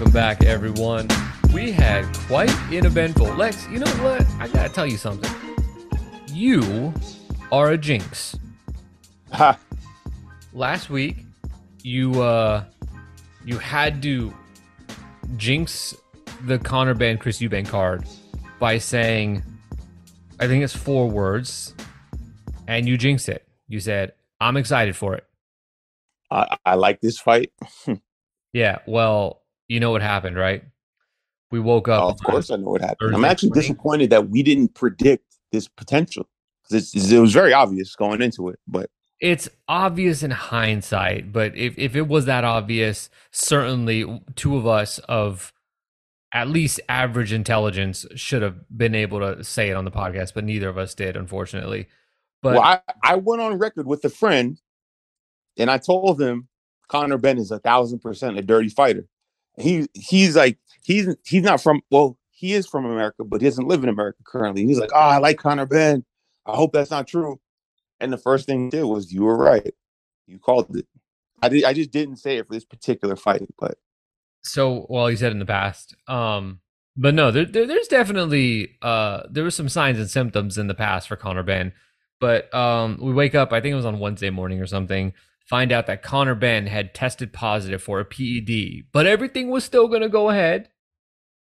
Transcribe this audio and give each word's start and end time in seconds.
Welcome 0.00 0.14
back, 0.14 0.44
everyone. 0.44 1.08
We 1.52 1.72
had 1.72 2.06
quite 2.26 2.48
an 2.72 2.86
eventful. 2.86 3.34
Lex, 3.34 3.68
you 3.68 3.80
know 3.80 3.90
what? 4.02 4.26
I 4.38 4.48
gotta 4.48 4.70
tell 4.70 4.86
you 4.86 4.96
something. 4.96 5.30
You 6.28 6.94
are 7.52 7.72
a 7.72 7.76
jinx. 7.76 8.34
Ha. 9.32 9.58
Last 10.54 10.88
week, 10.88 11.18
you 11.82 12.22
uh, 12.22 12.64
you 13.44 13.58
had 13.58 14.02
to 14.04 14.32
jinx 15.36 15.94
the 16.46 16.58
Conor 16.58 16.94
Benn 16.94 17.18
Chris 17.18 17.38
Eubank 17.38 17.68
card 17.68 18.06
by 18.58 18.78
saying, 18.78 19.44
I 20.40 20.46
think 20.46 20.64
it's 20.64 20.74
four 20.74 21.10
words, 21.10 21.74
and 22.66 22.88
you 22.88 22.96
jinxed 22.96 23.28
it. 23.28 23.46
You 23.68 23.80
said, 23.80 24.14
"I'm 24.40 24.56
excited 24.56 24.96
for 24.96 25.14
it." 25.14 25.26
I, 26.30 26.56
I 26.64 26.74
like 26.76 27.02
this 27.02 27.18
fight. 27.18 27.52
Yeah. 28.52 28.78
Well, 28.86 29.39
you 29.70 29.78
know 29.78 29.92
what 29.92 30.02
happened, 30.02 30.36
right? 30.36 30.64
We 31.52 31.60
woke 31.60 31.86
up. 31.86 32.02
Oh, 32.02 32.08
of 32.08 32.20
course, 32.22 32.50
I 32.50 32.56
know 32.56 32.70
what 32.70 32.80
happened. 32.80 33.14
I'm 33.14 33.24
actually 33.24 33.50
morning. 33.50 33.62
disappointed 33.62 34.10
that 34.10 34.28
we 34.28 34.42
didn't 34.42 34.74
predict 34.74 35.24
this 35.52 35.68
potential 35.68 36.28
because 36.68 36.92
it 37.12 37.18
was 37.20 37.32
very 37.32 37.52
obvious 37.52 37.94
going 37.94 38.20
into 38.20 38.48
it. 38.48 38.58
But 38.66 38.90
it's 39.20 39.48
obvious 39.68 40.24
in 40.24 40.32
hindsight, 40.32 41.32
but 41.32 41.56
if, 41.56 41.78
if 41.78 41.94
it 41.94 42.08
was 42.08 42.24
that 42.24 42.42
obvious, 42.42 43.10
certainly 43.30 44.20
two 44.34 44.56
of 44.56 44.66
us 44.66 44.98
of 45.00 45.52
at 46.32 46.48
least 46.48 46.80
average 46.88 47.32
intelligence 47.32 48.04
should 48.16 48.42
have 48.42 48.56
been 48.76 48.96
able 48.96 49.20
to 49.20 49.44
say 49.44 49.70
it 49.70 49.76
on 49.76 49.84
the 49.84 49.90
podcast, 49.92 50.34
but 50.34 50.42
neither 50.42 50.68
of 50.68 50.78
us 50.78 50.94
did, 50.94 51.16
unfortunately. 51.16 51.86
But 52.42 52.54
well, 52.54 52.62
I, 52.62 52.80
I 53.04 53.16
went 53.16 53.40
on 53.40 53.56
record 53.56 53.86
with 53.86 54.04
a 54.04 54.10
friend, 54.10 54.60
and 55.56 55.70
I 55.70 55.78
told 55.78 56.20
him 56.20 56.48
Conor 56.88 57.18
Benn 57.18 57.38
is 57.38 57.52
a 57.52 57.60
thousand 57.60 58.00
percent 58.00 58.36
a 58.36 58.42
dirty 58.42 58.68
fighter. 58.68 59.06
He 59.56 59.88
he's 59.94 60.36
like 60.36 60.58
he's 60.82 61.14
he's 61.24 61.42
not 61.42 61.60
from 61.60 61.82
well 61.90 62.18
he 62.30 62.54
is 62.54 62.66
from 62.66 62.86
America, 62.86 63.22
but 63.24 63.42
he 63.42 63.46
doesn't 63.46 63.68
live 63.68 63.82
in 63.82 63.90
America 63.90 64.18
currently. 64.24 64.64
He's 64.64 64.78
like, 64.78 64.90
oh, 64.94 64.98
I 64.98 65.18
like 65.18 65.38
Conor 65.38 65.66
Benn. 65.66 66.04
I 66.46 66.56
hope 66.56 66.72
that's 66.72 66.90
not 66.90 67.06
true. 67.06 67.38
And 68.00 68.10
the 68.10 68.16
first 68.18 68.46
thing 68.46 68.64
he 68.64 68.70
did 68.70 68.84
was, 68.84 69.12
you 69.12 69.24
were 69.24 69.36
right. 69.36 69.74
You 70.26 70.38
called 70.38 70.74
it. 70.74 70.86
I 71.42 71.50
did. 71.50 71.64
I 71.64 71.74
just 71.74 71.90
didn't 71.90 72.16
say 72.16 72.38
it 72.38 72.46
for 72.46 72.54
this 72.54 72.64
particular 72.64 73.14
fight, 73.14 73.42
but 73.58 73.76
so 74.42 74.86
well, 74.88 75.10
you 75.10 75.16
said 75.16 75.32
in 75.32 75.38
the 75.38 75.46
past. 75.46 75.94
Um, 76.08 76.60
but 76.96 77.14
no, 77.14 77.30
there, 77.30 77.44
there 77.44 77.66
there's 77.66 77.88
definitely 77.88 78.76
uh 78.82 79.22
there 79.30 79.44
were 79.44 79.50
some 79.50 79.68
signs 79.68 79.98
and 79.98 80.10
symptoms 80.10 80.58
in 80.58 80.66
the 80.66 80.74
past 80.74 81.08
for 81.08 81.16
Conor 81.16 81.42
Benn. 81.42 81.72
But 82.20 82.52
um 82.54 82.98
we 83.00 83.12
wake 83.12 83.34
up, 83.34 83.52
I 83.52 83.60
think 83.60 83.72
it 83.72 83.76
was 83.76 83.86
on 83.86 84.00
Wednesday 84.00 84.30
morning 84.30 84.60
or 84.60 84.66
something, 84.66 85.12
find 85.50 85.72
out 85.72 85.88
that 85.88 86.00
Conor 86.00 86.36
Benn 86.36 86.68
had 86.68 86.94
tested 86.94 87.32
positive 87.32 87.82
for 87.82 87.98
a 87.98 88.04
PED, 88.04 88.84
but 88.92 89.04
everything 89.04 89.50
was 89.50 89.64
still 89.64 89.88
gonna 89.88 90.08
go 90.08 90.30
ahead, 90.30 90.68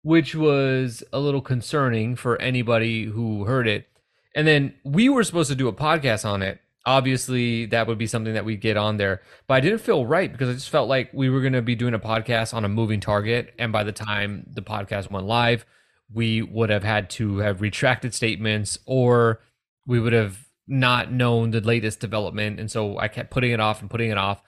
which 0.03 0.35
was 0.35 1.05
a 1.13 1.21
little 1.21 1.41
concerning 1.41 2.17
for 2.17 2.41
anybody 2.43 3.05
who 3.05 3.45
heard 3.45 3.69
it. 3.69 3.87
And 4.35 4.49
then 4.49 4.75
we 4.85 5.09
were 5.09 5.23
supposed 5.23 5.49
to 5.51 5.55
do 5.55 5.69
a 5.69 5.73
podcast 5.73 6.29
on 6.29 6.43
it. 6.43 6.59
Obviously, 6.85 7.67
that 7.67 7.87
would 7.87 7.97
be 7.97 8.09
something 8.09 8.35
that 8.35 8.45
we'd 8.45 8.61
get 8.61 8.77
on 8.77 8.97
there. 8.97 9.23
But 9.47 9.55
I 9.55 9.61
didn't 9.61 9.79
feel 9.79 10.05
right 10.05 10.31
because 10.31 10.49
I 10.49 10.55
just 10.55 10.71
felt 10.71 10.89
like 10.89 11.11
we 11.15 11.31
were 11.31 11.41
going 11.41 11.53
to 11.53 11.63
be 11.63 11.77
doing 11.77 11.95
a 11.95 12.01
podcast 12.01 12.53
on 12.53 12.65
a 12.65 12.69
moving 12.69 12.99
target. 12.99 13.55
And 13.61 13.73
by 13.73 13.85
the 13.85 13.93
time 13.93 14.45
the 14.53 14.61
podcast 14.61 15.09
went 15.09 15.27
live, 15.27 15.65
we 16.13 16.43
would 16.43 16.69
have 16.69 16.83
had 16.83 17.09
to 17.11 17.39
have 17.39 17.63
retracted 17.63 18.13
statements 18.13 18.77
or 18.87 19.41
we 19.87 20.01
would 20.01 20.13
have 20.13 20.44
not 20.67 21.13
known 21.13 21.51
the 21.51 21.61
latest 21.61 22.01
development. 22.01 22.59
And 22.61 22.71
so 22.71 22.99
I 22.99 23.09
kept 23.09 23.31
putting 23.31 23.53
it 23.53 23.61
off 23.61 23.81
and 23.81 23.91
putting 23.91 24.11
it 24.11 24.19
off. 24.19 24.43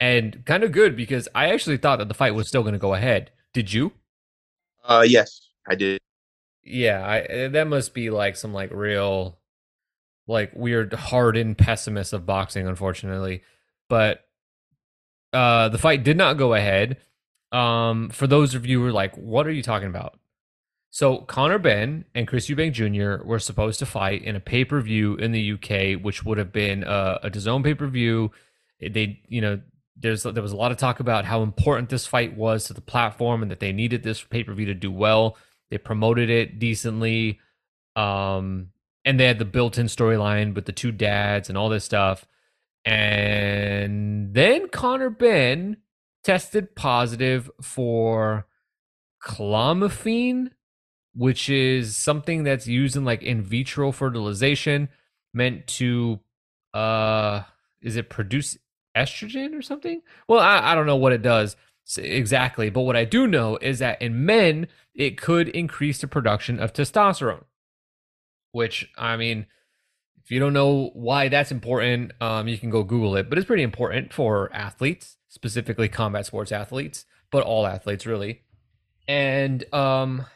And 0.00 0.44
kind 0.46 0.64
of 0.64 0.72
good 0.72 0.96
because 0.96 1.28
I 1.34 1.50
actually 1.52 1.76
thought 1.76 1.98
that 1.98 2.08
the 2.08 2.14
fight 2.14 2.34
was 2.34 2.48
still 2.48 2.62
going 2.62 2.72
to 2.72 2.78
go 2.78 2.94
ahead. 2.94 3.30
Did 3.52 3.72
you? 3.72 3.92
uh, 4.84 5.04
yes, 5.06 5.48
I 5.68 5.74
did. 5.74 6.00
Yeah, 6.64 7.04
I, 7.04 7.18
eh, 7.20 7.48
that 7.48 7.68
must 7.68 7.94
be 7.94 8.10
like 8.10 8.36
some 8.36 8.52
like 8.52 8.70
real, 8.72 9.38
like 10.26 10.52
weird 10.54 10.92
hardened 10.92 11.58
pessimist 11.58 12.12
of 12.12 12.26
boxing, 12.26 12.66
unfortunately. 12.66 13.42
But 13.88 14.24
uh 15.32 15.68
the 15.68 15.78
fight 15.78 16.02
did 16.02 16.16
not 16.16 16.38
go 16.38 16.54
ahead. 16.54 16.98
Um, 17.52 18.10
for 18.10 18.26
those 18.26 18.54
of 18.54 18.66
you 18.66 18.80
who 18.80 18.86
are 18.86 18.92
like, 18.92 19.14
what 19.16 19.46
are 19.46 19.52
you 19.52 19.62
talking 19.62 19.88
about? 19.88 20.18
So 20.90 21.18
Conor 21.18 21.58
Benn 21.58 22.04
and 22.14 22.26
Chris 22.26 22.48
Eubank 22.48 22.72
Jr. 22.72 23.24
were 23.24 23.38
supposed 23.38 23.78
to 23.78 23.86
fight 23.86 24.22
in 24.24 24.34
a 24.34 24.40
pay 24.40 24.64
per 24.64 24.80
view 24.80 25.14
in 25.16 25.32
the 25.32 25.52
UK, 25.52 26.02
which 26.02 26.24
would 26.24 26.38
have 26.38 26.52
been 26.52 26.82
a, 26.82 27.20
a 27.22 27.30
DAZN 27.30 27.62
pay 27.62 27.74
per 27.74 27.86
view. 27.86 28.32
They, 28.80 29.20
you 29.28 29.40
know, 29.40 29.60
there's 29.96 30.24
there 30.24 30.42
was 30.42 30.52
a 30.52 30.56
lot 30.56 30.72
of 30.72 30.78
talk 30.78 30.98
about 30.98 31.24
how 31.24 31.42
important 31.42 31.90
this 31.90 32.06
fight 32.06 32.36
was 32.36 32.64
to 32.64 32.74
the 32.74 32.80
platform 32.80 33.42
and 33.42 33.50
that 33.50 33.60
they 33.60 33.72
needed 33.72 34.02
this 34.02 34.22
pay 34.22 34.42
per 34.42 34.52
view 34.52 34.66
to 34.66 34.74
do 34.74 34.90
well. 34.90 35.36
They 35.70 35.78
promoted 35.78 36.30
it 36.30 36.58
decently, 36.58 37.38
um, 37.94 38.70
and 39.04 39.20
they 39.20 39.26
had 39.26 39.38
the 39.38 39.44
built-in 39.44 39.86
storyline 39.86 40.54
with 40.54 40.64
the 40.64 40.72
two 40.72 40.90
dads 40.90 41.48
and 41.48 41.56
all 41.56 41.68
this 41.68 41.84
stuff. 41.84 42.26
And 42.84 44.34
then 44.34 44.68
Conor 44.68 45.10
Benn 45.10 45.76
tested 46.24 46.74
positive 46.74 47.50
for 47.62 48.46
clomiphene, 49.22 50.50
which 51.14 51.48
is 51.48 51.96
something 51.96 52.44
that's 52.44 52.66
used 52.66 52.96
in 52.96 53.04
like 53.04 53.22
in 53.22 53.42
vitro 53.42 53.92
fertilization, 53.92 54.88
meant 55.32 55.66
to 55.66 56.20
uh, 56.74 57.42
is 57.82 57.96
it 57.96 58.08
produce 58.08 58.56
estrogen 58.96 59.56
or 59.56 59.62
something? 59.62 60.02
Well, 60.28 60.40
I, 60.40 60.72
I 60.72 60.74
don't 60.74 60.86
know 60.86 60.96
what 60.96 61.12
it 61.12 61.22
does 61.22 61.56
exactly, 61.98 62.70
but 62.70 62.82
what 62.82 62.96
I 62.96 63.04
do 63.04 63.26
know 63.26 63.56
is 63.56 63.78
that 63.80 64.00
in 64.00 64.24
men, 64.24 64.68
it 64.94 65.20
could 65.20 65.48
increase 65.48 66.00
the 66.00 66.08
production 66.08 66.60
of 66.60 66.72
testosterone. 66.72 67.44
Which 68.52 68.90
I 68.98 69.16
mean, 69.16 69.46
if 70.24 70.30
you 70.30 70.40
don't 70.40 70.52
know 70.52 70.90
why 70.94 71.28
that's 71.28 71.52
important, 71.52 72.12
um, 72.20 72.48
you 72.48 72.58
can 72.58 72.70
go 72.70 72.82
Google 72.82 73.16
it. 73.16 73.28
But 73.28 73.38
it's 73.38 73.46
pretty 73.46 73.62
important 73.62 74.12
for 74.12 74.52
athletes, 74.52 75.16
specifically 75.28 75.88
combat 75.88 76.26
sports 76.26 76.52
athletes, 76.52 77.04
but 77.30 77.44
all 77.44 77.66
athletes 77.66 78.06
really. 78.06 78.42
And 79.06 79.64
um, 79.72 80.26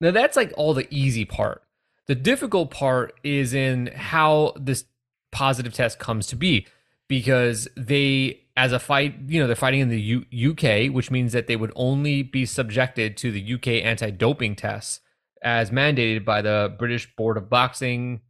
now 0.00 0.10
that's 0.10 0.36
like 0.36 0.52
all 0.56 0.74
the 0.74 0.86
easy 0.94 1.24
part. 1.24 1.62
The 2.06 2.14
difficult 2.14 2.70
part 2.70 3.18
is 3.22 3.52
in 3.52 3.88
how 3.94 4.54
this 4.56 4.84
positive 5.30 5.74
test 5.74 5.98
comes 5.98 6.26
to 6.28 6.36
be 6.36 6.66
because 7.08 7.68
they 7.76 8.40
as 8.56 8.72
a 8.72 8.78
fight 8.78 9.14
you 9.26 9.40
know 9.40 9.46
they're 9.46 9.54
fighting 9.54 9.80
in 9.80 9.88
the 9.90 10.00
U- 10.00 10.50
uk 10.50 10.94
which 10.94 11.10
means 11.10 11.32
that 11.32 11.46
they 11.46 11.54
would 11.54 11.70
only 11.76 12.22
be 12.22 12.46
subjected 12.46 13.16
to 13.18 13.30
the 13.30 13.54
uk 13.54 13.66
anti-doping 13.68 14.56
tests 14.56 15.00
as 15.42 15.70
mandated 15.70 16.24
by 16.24 16.40
the 16.40 16.74
british 16.78 17.14
board 17.14 17.36
of 17.36 17.50
boxing 17.50 18.22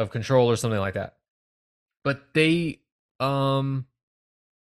of 0.00 0.10
control 0.10 0.50
or 0.50 0.56
something 0.56 0.80
like 0.80 0.94
that 0.94 1.14
but 2.02 2.34
they 2.34 2.80
um 3.20 3.86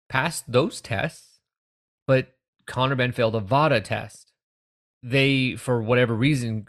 passed 0.10 0.52
those 0.52 0.82
tests 0.82 1.38
but 2.08 2.34
Conor 2.66 2.96
Benn 2.96 3.12
failed 3.12 3.36
a 3.36 3.40
VADA 3.40 3.82
test. 3.82 4.27
They, 5.10 5.56
for 5.56 5.82
whatever 5.82 6.14
reason, 6.14 6.68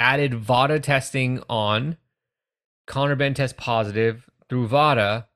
added 0.00 0.34
VADA 0.34 0.80
testing 0.80 1.42
on. 1.48 1.96
Conor 2.86 3.16
Benn 3.16 3.34
test 3.34 3.56
positive 3.56 4.28
through 4.48 4.68
VADA, 4.68 5.26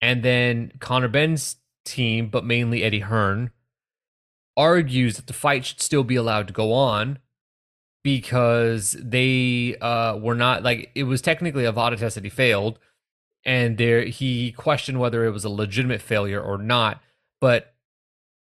and 0.00 0.22
then 0.22 0.72
Conor 0.80 1.08
Benn's 1.08 1.56
team, 1.84 2.28
but 2.28 2.44
mainly 2.44 2.82
Eddie 2.82 3.00
Hearn, 3.00 3.50
argues 4.56 5.16
that 5.16 5.26
the 5.26 5.32
fight 5.32 5.64
should 5.66 5.82
still 5.82 6.04
be 6.04 6.16
allowed 6.16 6.46
to 6.46 6.54
go 6.54 6.72
on 6.72 7.18
because 8.02 8.96
they 9.00 9.76
uh, 9.80 10.16
were 10.16 10.34
not 10.34 10.62
like 10.62 10.90
it 10.94 11.04
was 11.04 11.20
technically 11.20 11.64
a 11.64 11.72
VADA 11.72 11.96
test 11.96 12.14
that 12.14 12.24
he 12.24 12.30
failed, 12.30 12.78
and 13.44 13.76
there 13.76 14.04
he 14.04 14.52
questioned 14.52 15.00
whether 15.00 15.24
it 15.24 15.32
was 15.32 15.44
a 15.44 15.50
legitimate 15.50 16.00
failure 16.00 16.40
or 16.40 16.58
not. 16.58 17.02
But 17.40 17.73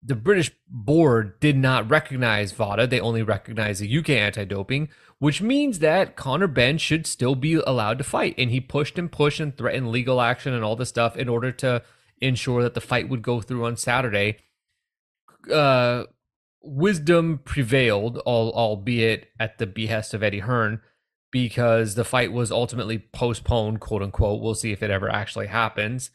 the 0.03 0.15
British 0.15 0.51
board 0.67 1.39
did 1.39 1.57
not 1.57 1.89
recognize 1.89 2.51
VADA; 2.51 2.87
they 2.87 2.99
only 2.99 3.23
recognized 3.23 3.81
the 3.81 3.97
UK 3.97 4.09
anti-doping, 4.11 4.89
which 5.19 5.41
means 5.41 5.79
that 5.79 6.15
Conor 6.15 6.47
Benn 6.47 6.77
should 6.77 7.07
still 7.07 7.35
be 7.35 7.55
allowed 7.55 7.97
to 7.97 8.03
fight. 8.03 8.35
And 8.37 8.51
he 8.51 8.59
pushed 8.59 8.97
and 8.97 9.11
pushed 9.11 9.39
and 9.39 9.55
threatened 9.55 9.91
legal 9.91 10.21
action 10.21 10.53
and 10.53 10.63
all 10.63 10.75
this 10.75 10.89
stuff 10.89 11.17
in 11.17 11.27
order 11.27 11.51
to 11.53 11.81
ensure 12.19 12.63
that 12.63 12.73
the 12.73 12.81
fight 12.81 13.09
would 13.09 13.21
go 13.21 13.41
through 13.41 13.65
on 13.65 13.77
Saturday. 13.77 14.37
Uh, 15.51 16.03
wisdom 16.61 17.39
prevailed, 17.43 18.17
albeit 18.19 19.29
at 19.39 19.57
the 19.57 19.67
behest 19.67 20.13
of 20.13 20.23
Eddie 20.23 20.39
Hearn, 20.39 20.81
because 21.31 21.95
the 21.95 22.05
fight 22.05 22.31
was 22.31 22.51
ultimately 22.51 22.99
postponed, 22.99 23.79
quote 23.79 24.01
unquote. 24.01 24.41
We'll 24.41 24.55
see 24.55 24.71
if 24.71 24.83
it 24.83 24.91
ever 24.91 25.09
actually 25.09 25.47
happens. 25.47 26.11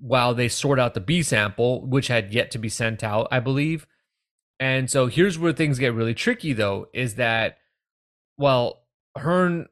While 0.00 0.34
they 0.34 0.48
sort 0.48 0.78
out 0.78 0.94
the 0.94 1.00
B 1.00 1.22
sample, 1.22 1.86
which 1.86 2.08
had 2.08 2.32
yet 2.32 2.50
to 2.52 2.58
be 2.58 2.68
sent 2.68 3.02
out, 3.02 3.28
I 3.30 3.40
believe. 3.40 3.86
And 4.60 4.90
so 4.90 5.06
here's 5.06 5.38
where 5.38 5.52
things 5.52 5.78
get 5.78 5.94
really 5.94 6.14
tricky, 6.14 6.52
though, 6.52 6.88
is 6.92 7.16
that 7.16 7.58
well, 8.36 8.84
Hearn 9.16 9.66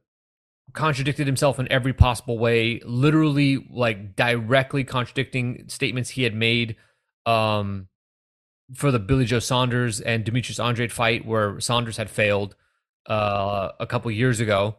contradicted 0.72 1.26
himself 1.26 1.60
in 1.60 1.70
every 1.70 1.92
possible 1.92 2.38
way, 2.38 2.80
literally 2.84 3.66
like 3.70 4.16
directly 4.16 4.82
contradicting 4.82 5.64
statements 5.68 6.10
he 6.10 6.24
had 6.24 6.34
made 6.34 6.76
um 7.24 7.88
for 8.74 8.90
the 8.90 8.98
Billy 8.98 9.24
Joe 9.24 9.38
Saunders 9.38 10.00
and 10.00 10.24
Demetrius 10.24 10.58
Andrade 10.58 10.92
fight, 10.92 11.24
where 11.24 11.60
Saunders 11.60 11.96
had 11.96 12.10
failed 12.10 12.56
uh, 13.06 13.70
a 13.78 13.86
couple 13.86 14.10
years 14.10 14.40
ago. 14.40 14.76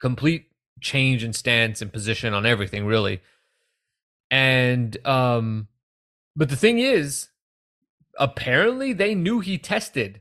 Complete 0.00 0.46
change 0.80 1.24
in 1.24 1.32
stance 1.32 1.82
and 1.82 1.92
position 1.92 2.34
on 2.34 2.46
everything, 2.46 2.86
really. 2.86 3.20
And 4.36 4.98
um, 5.06 5.68
but 6.36 6.50
the 6.50 6.56
thing 6.56 6.78
is, 6.78 7.28
apparently 8.18 8.92
they 8.92 9.14
knew 9.14 9.40
he 9.40 9.56
tested 9.56 10.20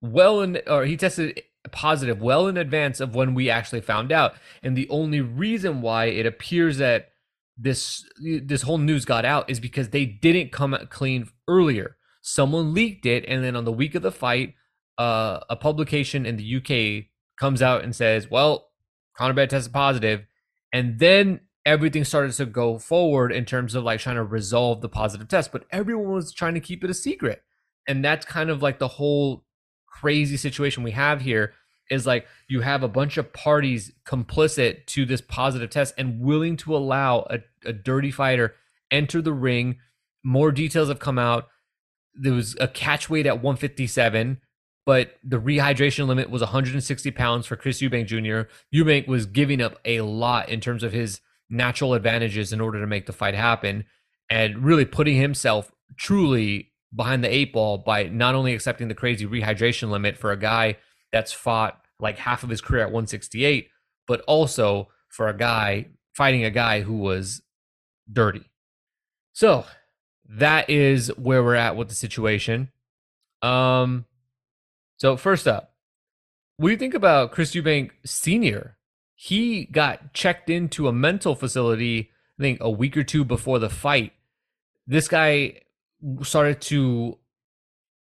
well 0.00 0.40
in 0.40 0.60
or 0.66 0.84
he 0.84 0.96
tested 0.96 1.40
positive 1.70 2.20
well 2.20 2.48
in 2.48 2.56
advance 2.56 2.98
of 2.98 3.14
when 3.14 3.34
we 3.34 3.48
actually 3.48 3.80
found 3.80 4.10
out. 4.10 4.34
And 4.64 4.76
the 4.76 4.88
only 4.88 5.20
reason 5.20 5.80
why 5.80 6.06
it 6.06 6.26
appears 6.26 6.78
that 6.78 7.10
this 7.56 8.04
this 8.20 8.62
whole 8.62 8.78
news 8.78 9.04
got 9.04 9.24
out 9.24 9.48
is 9.48 9.60
because 9.60 9.90
they 9.90 10.06
didn't 10.06 10.50
come 10.50 10.76
clean 10.90 11.28
earlier. 11.46 11.96
Someone 12.20 12.74
leaked 12.74 13.06
it 13.06 13.24
and 13.28 13.44
then 13.44 13.54
on 13.54 13.64
the 13.64 13.70
week 13.70 13.94
of 13.94 14.02
the 14.02 14.10
fight 14.10 14.54
uh, 14.98 15.38
a 15.48 15.54
publication 15.54 16.26
in 16.26 16.36
the 16.36 16.56
UK 16.56 17.04
comes 17.38 17.62
out 17.62 17.84
and 17.84 17.94
says 17.94 18.28
well 18.28 18.70
Conor 19.16 19.34
Benn 19.34 19.46
tested 19.46 19.72
positive. 19.72 20.26
And 20.72 20.98
then 20.98 21.42
everything 21.64 22.04
started 22.04 22.32
to 22.32 22.46
go 22.46 22.78
forward 22.78 23.32
in 23.32 23.44
terms 23.44 23.74
of 23.74 23.84
like 23.84 24.00
trying 24.00 24.16
to 24.16 24.24
resolve 24.24 24.80
the 24.80 24.88
positive 24.88 25.28
test 25.28 25.52
but 25.52 25.64
everyone 25.70 26.12
was 26.12 26.32
trying 26.32 26.54
to 26.54 26.60
keep 26.60 26.82
it 26.82 26.90
a 26.90 26.94
secret 26.94 27.42
and 27.86 28.04
that's 28.04 28.26
kind 28.26 28.50
of 28.50 28.62
like 28.62 28.78
the 28.78 28.88
whole 28.88 29.44
crazy 29.86 30.36
situation 30.36 30.82
we 30.82 30.90
have 30.92 31.20
here 31.20 31.52
is 31.90 32.06
like 32.06 32.26
you 32.48 32.62
have 32.62 32.82
a 32.82 32.88
bunch 32.88 33.16
of 33.16 33.32
parties 33.32 33.92
complicit 34.06 34.86
to 34.86 35.04
this 35.04 35.20
positive 35.20 35.70
test 35.70 35.94
and 35.98 36.20
willing 36.20 36.56
to 36.56 36.74
allow 36.74 37.26
a, 37.30 37.38
a 37.64 37.72
dirty 37.72 38.10
fighter 38.10 38.54
enter 38.90 39.20
the 39.20 39.32
ring. 39.32 39.78
More 40.24 40.52
details 40.52 40.88
have 40.88 40.98
come 40.98 41.18
out. 41.18 41.48
There 42.14 42.32
was 42.32 42.56
a 42.60 42.68
catch 42.68 43.10
weight 43.10 43.26
at 43.26 43.42
157, 43.42 44.40
but 44.86 45.16
the 45.24 45.40
rehydration 45.40 46.06
limit 46.06 46.30
was 46.30 46.42
160 46.42 47.10
pounds 47.12 47.46
for 47.46 47.56
Chris 47.56 47.80
Eubank 47.80 48.06
Jr. 48.06 48.50
Eubank 48.74 49.08
was 49.08 49.26
giving 49.26 49.60
up 49.60 49.78
a 49.84 50.02
lot 50.02 50.48
in 50.48 50.60
terms 50.60 50.82
of 50.82 50.92
his 50.92 51.20
natural 51.52 51.94
advantages 51.94 52.52
in 52.52 52.60
order 52.60 52.80
to 52.80 52.86
make 52.86 53.06
the 53.06 53.12
fight 53.12 53.34
happen 53.34 53.84
and 54.30 54.64
really 54.64 54.86
putting 54.86 55.16
himself 55.16 55.70
truly 55.96 56.72
behind 56.94 57.22
the 57.22 57.32
eight 57.32 57.52
ball 57.52 57.78
by 57.78 58.04
not 58.04 58.34
only 58.34 58.54
accepting 58.54 58.88
the 58.88 58.94
crazy 58.94 59.26
rehydration 59.26 59.90
limit 59.90 60.16
for 60.16 60.32
a 60.32 60.36
guy 60.36 60.76
that's 61.12 61.32
fought 61.32 61.78
like 62.00 62.18
half 62.18 62.42
of 62.42 62.48
his 62.48 62.62
career 62.62 62.82
at 62.82 62.88
168, 62.88 63.68
but 64.06 64.22
also 64.22 64.88
for 65.08 65.28
a 65.28 65.36
guy 65.36 65.86
fighting 66.14 66.44
a 66.44 66.50
guy 66.50 66.80
who 66.80 66.94
was 66.94 67.42
dirty. 68.10 68.50
So 69.34 69.66
that 70.28 70.70
is 70.70 71.08
where 71.18 71.42
we're 71.42 71.54
at 71.54 71.76
with 71.76 71.88
the 71.88 71.94
situation. 71.94 72.70
Um, 73.42 74.06
so 74.96 75.16
first 75.18 75.46
up, 75.46 75.74
what 76.56 76.68
do 76.68 76.72
you 76.72 76.78
think 76.78 76.94
about 76.94 77.32
Chris 77.32 77.54
Eubank 77.54 77.90
Sr.? 78.06 78.78
He 79.24 79.66
got 79.66 80.12
checked 80.14 80.50
into 80.50 80.88
a 80.88 80.92
mental 80.92 81.36
facility, 81.36 82.10
I 82.40 82.42
think 82.42 82.58
a 82.60 82.68
week 82.68 82.96
or 82.96 83.04
two 83.04 83.24
before 83.24 83.60
the 83.60 83.70
fight. 83.70 84.14
This 84.84 85.06
guy 85.06 85.60
started 86.22 86.60
to 86.62 87.18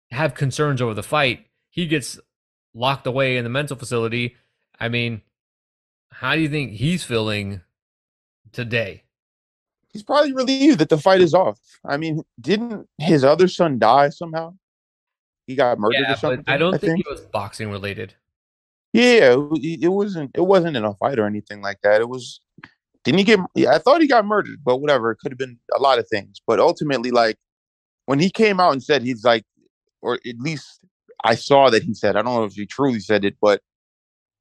have 0.09 0.33
concerns 0.33 0.81
over 0.81 0.95
the 0.95 1.03
fight. 1.03 1.45
He 1.69 1.85
gets 1.85 2.19
locked 2.73 3.05
away 3.05 3.37
in 3.37 3.43
the 3.43 3.51
mental 3.51 3.77
facility. 3.77 4.35
I 4.79 4.89
mean, 4.89 5.21
how 6.09 6.33
do 6.33 6.41
you 6.41 6.49
think 6.49 6.71
he's 6.71 7.03
feeling 7.03 7.61
today? 8.51 9.03
He's 9.93 10.01
probably 10.01 10.33
relieved 10.33 10.79
that 10.79 10.89
the 10.89 10.97
fight 10.97 11.21
is 11.21 11.35
off. 11.35 11.59
I 11.85 11.97
mean, 11.97 12.23
didn't 12.39 12.87
his 12.97 13.23
other 13.23 13.47
son 13.47 13.77
die 13.77 14.09
somehow? 14.09 14.55
He 15.45 15.53
got 15.53 15.77
murdered 15.77 15.99
yeah, 15.99 16.13
or 16.13 16.17
something. 16.17 16.45
I 16.47 16.57
don't 16.57 16.73
I 16.73 16.77
think, 16.79 16.93
think, 16.93 17.05
it 17.05 17.11
was 17.11 17.21
boxing 17.21 17.69
related. 17.69 18.15
Yeah, 18.93 19.35
it, 19.53 19.83
it 19.83 19.87
wasn't. 19.87 20.31
It 20.35 20.41
wasn't 20.41 20.75
in 20.77 20.83
a 20.83 20.93
fight 20.95 21.19
or 21.19 21.25
anything 21.25 21.61
like 21.61 21.79
that. 21.83 22.01
It 22.01 22.09
was. 22.09 22.41
Didn't 23.03 23.19
he 23.19 23.23
get? 23.23 23.39
Yeah, 23.55 23.73
I 23.73 23.79
thought 23.79 24.01
he 24.01 24.07
got 24.07 24.25
murdered, 24.25 24.59
but 24.63 24.77
whatever. 24.77 25.11
It 25.11 25.17
could 25.19 25.31
have 25.31 25.39
been 25.39 25.57
a 25.75 25.79
lot 25.79 25.99
of 25.99 26.07
things. 26.07 26.41
But 26.45 26.59
ultimately, 26.59 27.11
like 27.11 27.37
when 28.05 28.19
he 28.19 28.29
came 28.29 28.59
out 28.59 28.73
and 28.73 28.83
said 28.83 29.03
he's 29.03 29.23
like, 29.23 29.43
or 30.01 30.15
at 30.15 30.39
least 30.39 30.81
I 31.23 31.35
saw 31.35 31.69
that 31.69 31.83
he 31.83 31.93
said, 31.93 32.15
I 32.15 32.21
don't 32.21 32.35
know 32.35 32.43
if 32.43 32.53
he 32.53 32.65
truly 32.65 32.99
said 32.99 33.23
it, 33.23 33.37
but 33.41 33.61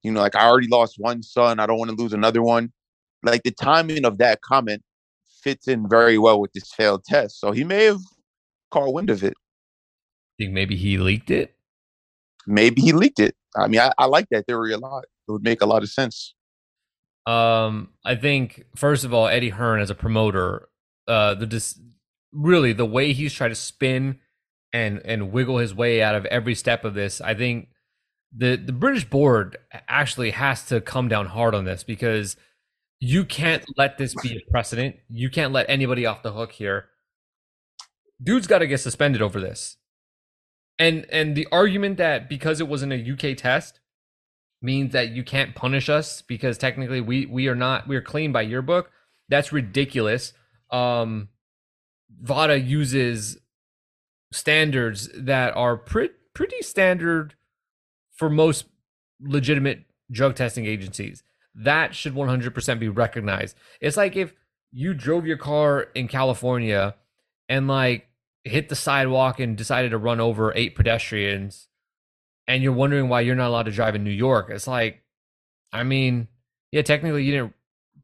you 0.02 0.10
know, 0.10 0.20
like 0.20 0.34
I 0.34 0.46
already 0.46 0.68
lost 0.68 0.96
one 0.98 1.22
son, 1.22 1.60
I 1.60 1.66
don't 1.66 1.78
want 1.78 1.90
to 1.90 1.96
lose 1.96 2.12
another 2.12 2.42
one. 2.42 2.72
Like 3.22 3.42
the 3.42 3.50
timing 3.50 4.04
of 4.04 4.18
that 4.18 4.40
comment 4.40 4.82
fits 5.42 5.68
in 5.68 5.88
very 5.88 6.18
well 6.18 6.40
with 6.40 6.52
this 6.52 6.72
failed 6.72 7.04
test. 7.04 7.38
So 7.38 7.52
he 7.52 7.64
may 7.64 7.84
have 7.84 8.00
caught 8.70 8.92
wind 8.92 9.10
of 9.10 9.22
it. 9.22 9.34
Think 10.38 10.52
maybe 10.52 10.76
he 10.76 10.96
leaked 10.96 11.30
it? 11.30 11.54
Maybe 12.46 12.80
he 12.80 12.92
leaked 12.92 13.20
it. 13.20 13.36
I 13.56 13.66
mean, 13.68 13.80
I, 13.80 13.92
I 13.98 14.06
like 14.06 14.28
that 14.30 14.46
theory 14.46 14.72
a 14.72 14.78
lot. 14.78 15.04
It 15.28 15.32
would 15.32 15.42
make 15.42 15.60
a 15.62 15.66
lot 15.66 15.82
of 15.82 15.88
sense. 15.88 16.34
Um, 17.26 17.90
I 18.04 18.14
think 18.14 18.64
first 18.76 19.04
of 19.04 19.12
all, 19.12 19.28
Eddie 19.28 19.50
Hearn 19.50 19.80
as 19.80 19.90
a 19.90 19.94
promoter, 19.94 20.68
uh, 21.06 21.34
the 21.34 21.46
dis- 21.46 21.80
really 22.32 22.72
the 22.72 22.86
way 22.86 23.12
he's 23.12 23.32
trying 23.32 23.50
to 23.50 23.56
spin 23.56 24.18
and 24.72 25.00
and 25.04 25.32
wiggle 25.32 25.58
his 25.58 25.74
way 25.74 26.02
out 26.02 26.14
of 26.14 26.24
every 26.26 26.54
step 26.54 26.84
of 26.84 26.94
this. 26.94 27.20
I 27.20 27.34
think 27.34 27.68
the 28.36 28.56
the 28.56 28.72
British 28.72 29.04
board 29.04 29.58
actually 29.88 30.30
has 30.30 30.64
to 30.66 30.80
come 30.80 31.08
down 31.08 31.26
hard 31.26 31.54
on 31.54 31.64
this 31.64 31.84
because 31.84 32.36
you 33.00 33.24
can't 33.24 33.64
let 33.76 33.98
this 33.98 34.14
be 34.22 34.36
a 34.36 34.50
precedent. 34.50 34.96
You 35.08 35.30
can't 35.30 35.52
let 35.52 35.68
anybody 35.68 36.06
off 36.06 36.22
the 36.22 36.32
hook 36.32 36.52
here. 36.52 36.86
Dude's 38.22 38.46
got 38.46 38.58
to 38.58 38.66
get 38.66 38.78
suspended 38.80 39.22
over 39.22 39.40
this. 39.40 39.76
And 40.80 41.06
and 41.10 41.36
the 41.36 41.46
argument 41.52 41.98
that 41.98 42.28
because 42.28 42.58
it 42.58 42.66
wasn't 42.66 42.94
a 42.94 43.12
UK 43.12 43.36
test 43.36 43.80
means 44.62 44.92
that 44.92 45.10
you 45.10 45.22
can't 45.22 45.54
punish 45.54 45.90
us 45.90 46.22
because 46.22 46.56
technically 46.56 47.02
we 47.02 47.26
we 47.26 47.48
are 47.48 47.54
not 47.54 47.86
we're 47.86 48.00
clean 48.00 48.32
by 48.32 48.42
your 48.42 48.62
book. 48.62 48.90
That's 49.28 49.52
ridiculous. 49.52 50.32
Um 50.70 51.28
VADA 52.22 52.60
uses 52.60 53.36
standards 54.32 55.10
that 55.14 55.54
are 55.54 55.76
pretty 55.76 56.14
pretty 56.34 56.62
standard 56.62 57.34
for 58.16 58.30
most 58.30 58.64
legitimate 59.20 59.84
drug 60.10 60.34
testing 60.34 60.64
agencies. 60.64 61.22
That 61.54 61.94
should 61.94 62.14
100% 62.14 62.78
be 62.78 62.88
recognized. 62.88 63.56
It's 63.80 63.96
like 63.98 64.16
if 64.16 64.32
you 64.72 64.94
drove 64.94 65.26
your 65.26 65.36
car 65.36 65.88
in 65.94 66.08
California 66.08 66.94
and 67.48 67.68
like 67.68 68.06
hit 68.44 68.68
the 68.68 68.76
sidewalk 68.76 69.38
and 69.40 69.56
decided 69.56 69.90
to 69.90 69.98
run 69.98 70.20
over 70.20 70.52
eight 70.54 70.74
pedestrians 70.74 71.68
and 72.50 72.62
you're 72.64 72.72
wondering 72.72 73.08
why 73.08 73.20
you're 73.20 73.36
not 73.36 73.48
allowed 73.48 73.64
to 73.64 73.70
drive 73.70 73.94
in 73.94 74.02
New 74.02 74.10
York. 74.10 74.50
It's 74.50 74.66
like 74.66 75.02
I 75.72 75.84
mean, 75.84 76.28
yeah, 76.72 76.82
technically 76.82 77.24
you 77.24 77.32
didn't 77.32 77.54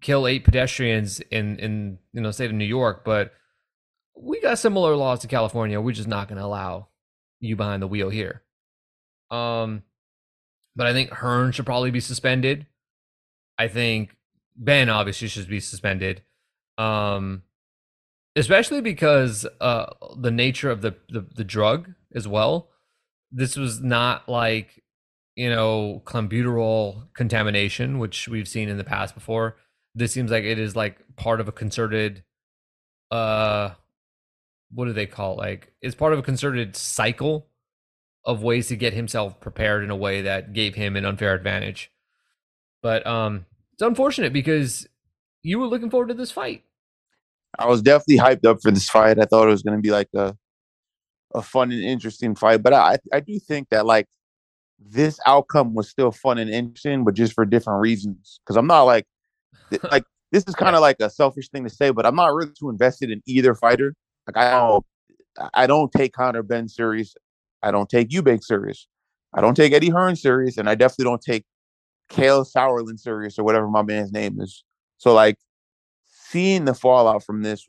kill 0.00 0.26
eight 0.26 0.45
pedestrians 0.45 1.21
in 1.21 1.59
in 1.59 1.99
you 2.12 2.21
know 2.21 2.31
state 2.31 2.50
of 2.50 2.57
New 2.57 2.64
York, 2.64 3.05
but 3.05 3.33
we 4.16 4.40
got 4.40 4.59
similar 4.59 4.95
laws 4.95 5.21
to 5.21 5.26
California. 5.26 5.81
We're 5.81 5.93
just 5.93 6.09
not 6.09 6.28
going 6.28 6.38
to 6.38 6.45
allow 6.45 6.88
you 7.40 7.57
behind 7.57 7.83
the 7.83 7.88
wheel 7.88 8.09
here. 8.09 8.43
Um, 9.31 9.83
but 10.75 10.87
I 10.87 10.93
think 10.93 11.11
Hearn 11.11 11.52
should 11.52 11.66
probably 11.66 11.90
be 11.90 12.00
suspended. 12.00 12.66
I 13.59 13.69
think 13.69 14.16
Benn 14.57 14.88
obviously 14.88 15.28
should 15.28 15.49
be 15.49 15.61
suspended. 15.61 16.23
Um, 16.78 17.43
especially 18.37 18.81
because 18.81 19.47
uh 19.61 19.87
the 20.19 20.31
nature 20.31 20.71
of 20.71 20.83
the, 20.83 20.95
the 21.09 21.26
the 21.35 21.45
drug 21.45 21.93
as 22.14 22.28
well. 22.28 22.69
This 23.33 23.57
was 23.57 23.81
not 23.81 24.28
like 24.28 24.83
you 25.35 25.50
know 25.50 26.02
clenbuterol 26.05 27.09
contamination, 27.14 27.99
which 27.99 28.28
we've 28.28 28.49
seen 28.49 28.69
in 28.69 28.78
the 28.78 28.85
past 28.85 29.14
before. 29.14 29.57
This 29.95 30.12
seems 30.12 30.31
like 30.31 30.45
it 30.45 30.59
is 30.59 30.76
like 30.76 30.99
part 31.16 31.40
of 31.40 31.49
a 31.49 31.52
concerted 31.52 32.23
uh 33.11 33.71
what 34.73 34.87
do 34.87 34.93
they 34.93 35.07
call 35.07 35.35
it? 35.35 35.38
like 35.38 35.73
it's 35.81 35.95
part 35.95 36.12
of 36.12 36.19
a 36.19 36.23
concerted 36.23 36.76
cycle 36.76 37.47
of 38.25 38.43
ways 38.43 38.66
to 38.69 38.76
get 38.76 38.93
himself 38.93 39.40
prepared 39.40 39.85
in 39.85 39.90
a 39.90 39.97
way 39.97 40.23
that 40.23 40.52
gave 40.52 40.75
him 40.75 40.97
an 40.97 41.05
unfair 41.05 41.35
advantage. 41.35 41.90
But 42.83 43.07
um 43.07 43.47
it's 43.73 43.83
unfortunate 43.83 44.33
because 44.33 44.88
you 45.43 45.59
were 45.59 45.66
looking 45.66 45.90
forward 45.90 46.09
to 46.09 46.14
this 46.14 46.33
fight. 46.33 46.64
I 47.59 47.67
was 47.67 47.83
definitely 47.83 48.19
hyped 48.19 48.45
up 48.45 48.59
for 48.63 48.71
this 48.71 48.89
fight. 48.89 49.19
I 49.19 49.25
thought 49.25 49.49
it 49.49 49.51
was 49.51 49.63
going 49.63 49.77
to 49.77 49.83
be 49.83 49.91
like 49.91 50.09
a 50.15 50.37
a 51.35 51.43
fun 51.43 51.71
and 51.73 51.83
interesting 51.83 52.35
fight, 52.35 52.63
but 52.63 52.73
I 52.73 52.99
I 53.13 53.21
do 53.21 53.39
think 53.39 53.69
that 53.71 53.87
like 53.87 54.07
this 54.79 55.19
outcome 55.27 55.75
was 55.75 55.89
still 55.89 56.13
fun 56.13 56.39
and 56.39 56.51
interesting, 56.51 57.05
but 57.05 57.15
just 57.15 57.33
for 57.35 57.45
different 57.45 57.81
reasons. 57.81 58.41
Because 58.45 58.57
I'm 58.57 58.67
not 58.67 58.83
like 58.83 59.07
like 59.91 60.05
this 60.33 60.45
is 60.47 60.55
kind 60.55 60.75
of 60.75 60.83
like 60.83 60.97
a 61.01 61.11
selfish 61.11 61.49
thing 61.49 61.65
to 61.65 61.71
say, 61.71 61.91
but 61.91 62.07
I'm 62.07 62.17
not 62.17 62.35
really 62.35 62.53
too 62.59 62.71
invested 62.71 63.11
in 63.11 63.23
either 63.27 63.55
fighter. 63.55 63.95
Like 64.27 64.37
I 64.37 64.51
don't 64.51 64.85
I 65.55 65.67
don't 65.67 65.93
take 65.93 66.13
Conor 66.13 66.43
Benn 66.43 66.69
serious. 66.69 67.15
I 67.63 67.71
don't 67.71 67.89
take 67.89 68.11
Eubank 68.11 68.43
serious. 68.43 68.87
I 69.35 69.41
don't 69.41 69.55
take 69.55 69.73
Eddie 69.73 69.91
Hearn 69.91 70.17
serious, 70.17 70.57
and 70.57 70.69
I 70.69 70.75
definitely 70.75 71.05
don't 71.05 71.23
take 71.23 71.45
Kalle 72.09 72.45
Sauerland 72.45 72.99
serious 73.01 73.39
or 73.39 73.45
whatever 73.45 73.69
my 73.69 73.83
man's 73.83 74.13
name 74.13 74.41
is. 74.41 74.65
So 74.99 75.13
like 75.13 75.37
seeing 76.37 76.66
the 76.66 76.75
fallout 76.75 77.25
from 77.25 77.43
this, 77.43 77.66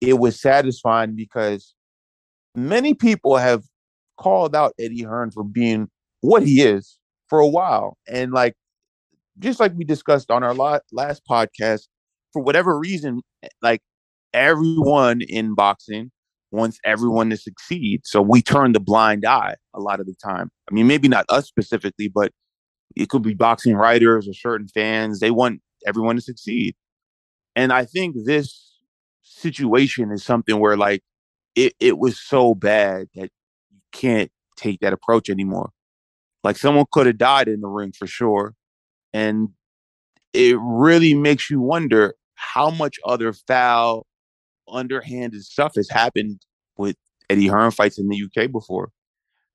it 0.00 0.18
was 0.18 0.40
satisfying 0.40 1.14
because 1.14 1.76
many 2.56 2.92
people 2.92 3.36
have 3.36 3.62
called 4.18 4.56
out 4.56 4.74
Eddie 4.80 5.04
Hearn 5.04 5.30
for 5.30 5.44
being 5.44 5.88
what 6.22 6.42
he 6.42 6.60
is 6.60 6.98
for 7.28 7.38
a 7.38 7.46
while. 7.46 7.96
And 8.08 8.32
like, 8.32 8.54
just 9.38 9.60
like 9.60 9.74
we 9.76 9.84
discussed 9.84 10.28
on 10.28 10.42
our 10.42 10.54
last 10.54 11.22
podcast, 11.30 11.82
for 12.32 12.42
whatever 12.42 12.76
reason, 12.76 13.22
eh, 13.44 13.48
like 13.62 13.80
everyone 14.34 15.20
in 15.20 15.54
boxing 15.54 16.10
wants 16.50 16.80
everyone 16.84 17.30
to 17.30 17.36
succeed. 17.36 18.00
So 18.04 18.20
we 18.20 18.42
turn 18.42 18.72
the 18.72 18.80
blind 18.80 19.24
eye 19.24 19.54
a 19.72 19.78
lot 19.78 20.00
of 20.00 20.06
the 20.06 20.16
time. 20.20 20.50
I 20.68 20.74
mean, 20.74 20.88
maybe 20.88 21.06
not 21.06 21.26
us 21.28 21.46
specifically, 21.46 22.08
but 22.12 22.32
it 22.96 23.08
could 23.08 23.22
be 23.22 23.34
boxing 23.34 23.76
writers 23.76 24.28
or 24.28 24.34
certain 24.34 24.66
fans. 24.66 25.20
They 25.20 25.30
want 25.30 25.60
everyone 25.86 26.16
to 26.16 26.22
succeed. 26.22 26.74
And 27.60 27.74
I 27.74 27.84
think 27.84 28.16
this 28.24 28.78
situation 29.22 30.10
is 30.12 30.24
something 30.24 30.58
where 30.58 30.78
like 30.78 31.02
it, 31.54 31.74
it 31.78 31.98
was 31.98 32.18
so 32.18 32.54
bad 32.54 33.08
that 33.14 33.28
you 33.70 33.78
can't 33.92 34.30
take 34.56 34.80
that 34.80 34.94
approach 34.94 35.28
anymore. 35.28 35.68
Like 36.42 36.56
someone 36.56 36.86
could 36.90 37.04
have 37.04 37.18
died 37.18 37.48
in 37.48 37.60
the 37.60 37.68
ring 37.68 37.92
for 37.92 38.06
sure. 38.06 38.54
And 39.12 39.50
it 40.32 40.56
really 40.58 41.12
makes 41.12 41.50
you 41.50 41.60
wonder 41.60 42.14
how 42.34 42.70
much 42.70 42.98
other 43.04 43.34
foul, 43.34 44.06
underhanded 44.66 45.44
stuff 45.44 45.74
has 45.76 45.90
happened 45.90 46.40
with 46.78 46.96
Eddie 47.28 47.48
Hearn 47.48 47.72
fights 47.72 47.98
in 47.98 48.08
the 48.08 48.24
UK 48.24 48.50
before. 48.50 48.88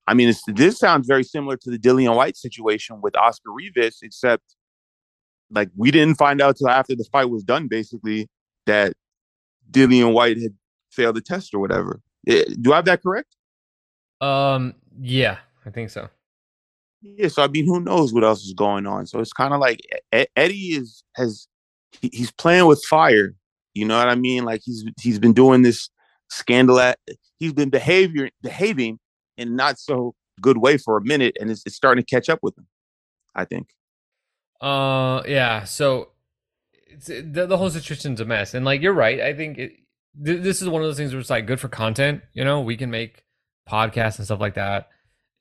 I 0.05 0.13
mean, 0.13 0.31
this 0.45 0.77
sounds 0.77 1.07
very 1.07 1.23
similar 1.23 1.57
to 1.57 1.71
the 1.71 1.79
Dillian 1.79 2.15
Whyte 2.15 2.37
situation 2.37 3.01
with 3.01 3.17
Oscar 3.17 3.51
Rivas, 3.51 4.01
except 4.03 4.54
like 5.51 5.69
we 5.75 5.91
didn't 5.91 6.15
find 6.15 6.41
out 6.41 6.57
till 6.57 6.69
after 6.69 6.95
the 6.95 7.05
fight 7.11 7.29
was 7.29 7.43
done, 7.43 7.67
basically, 7.67 8.27
that 8.65 8.93
Dillian 9.71 10.13
Whyte 10.13 10.41
had 10.41 10.53
failed 10.91 11.15
the 11.15 11.21
test 11.21 11.53
or 11.53 11.59
whatever. 11.59 12.01
Eh, 12.27 12.43
do 12.61 12.73
I 12.73 12.77
have 12.77 12.85
that 12.85 13.03
correct? 13.03 13.35
Um, 14.21 14.73
yeah, 14.99 15.37
I 15.65 15.69
think 15.69 15.89
so. 15.89 16.09
Yeah, 17.01 17.27
so 17.27 17.43
I 17.43 17.47
mean, 17.47 17.65
who 17.65 17.79
knows 17.79 18.13
what 18.13 18.23
else 18.23 18.43
is 18.43 18.53
going 18.53 18.87
on? 18.87 19.05
So 19.05 19.19
it's 19.19 19.33
kind 19.33 19.53
of 19.53 19.59
like 19.59 19.79
Eddie 20.11 20.75
is 20.75 21.03
has 21.15 21.47
he's 22.01 22.31
playing 22.31 22.65
with 22.65 22.83
fire. 22.83 23.35
You 23.73 23.85
know 23.85 23.97
what 23.97 24.09
I 24.09 24.15
mean? 24.15 24.43
Like 24.45 24.61
he's 24.63 24.85
he's 24.99 25.19
been 25.19 25.33
doing 25.33 25.61
this 25.61 25.89
scandal 26.29 26.79
at 26.79 26.97
he's 27.37 27.53
been 27.53 27.69
behavior 27.69 28.29
behaving 28.41 28.99
in 29.37 29.55
not 29.55 29.77
so 29.77 30.15
good 30.41 30.57
way 30.57 30.77
for 30.77 30.97
a 30.97 31.03
minute, 31.03 31.37
and 31.39 31.51
it's, 31.51 31.61
it's 31.65 31.75
starting 31.75 32.03
to 32.03 32.09
catch 32.09 32.29
up 32.29 32.39
with 32.41 32.57
him. 32.57 32.67
I 33.35 33.45
think. 33.45 33.67
Uh, 34.61 35.23
yeah. 35.27 35.63
So 35.63 36.09
it's 36.87 37.07
the, 37.07 37.45
the 37.47 37.57
whole 37.57 37.69
situation's 37.69 38.21
a 38.21 38.25
mess, 38.25 38.53
and 38.53 38.65
like 38.65 38.81
you're 38.81 38.93
right. 38.93 39.19
I 39.21 39.33
think 39.33 39.57
it, 39.57 39.73
th- 40.23 40.41
this 40.41 40.61
is 40.61 40.69
one 40.69 40.81
of 40.81 40.87
those 40.87 40.97
things 40.97 41.11
where 41.13 41.19
it's 41.19 41.29
like 41.29 41.47
good 41.47 41.59
for 41.59 41.67
content. 41.67 42.21
You 42.33 42.43
know, 42.43 42.61
we 42.61 42.77
can 42.77 42.89
make 42.89 43.23
podcasts 43.69 44.17
and 44.17 44.25
stuff 44.25 44.39
like 44.39 44.55
that, 44.55 44.89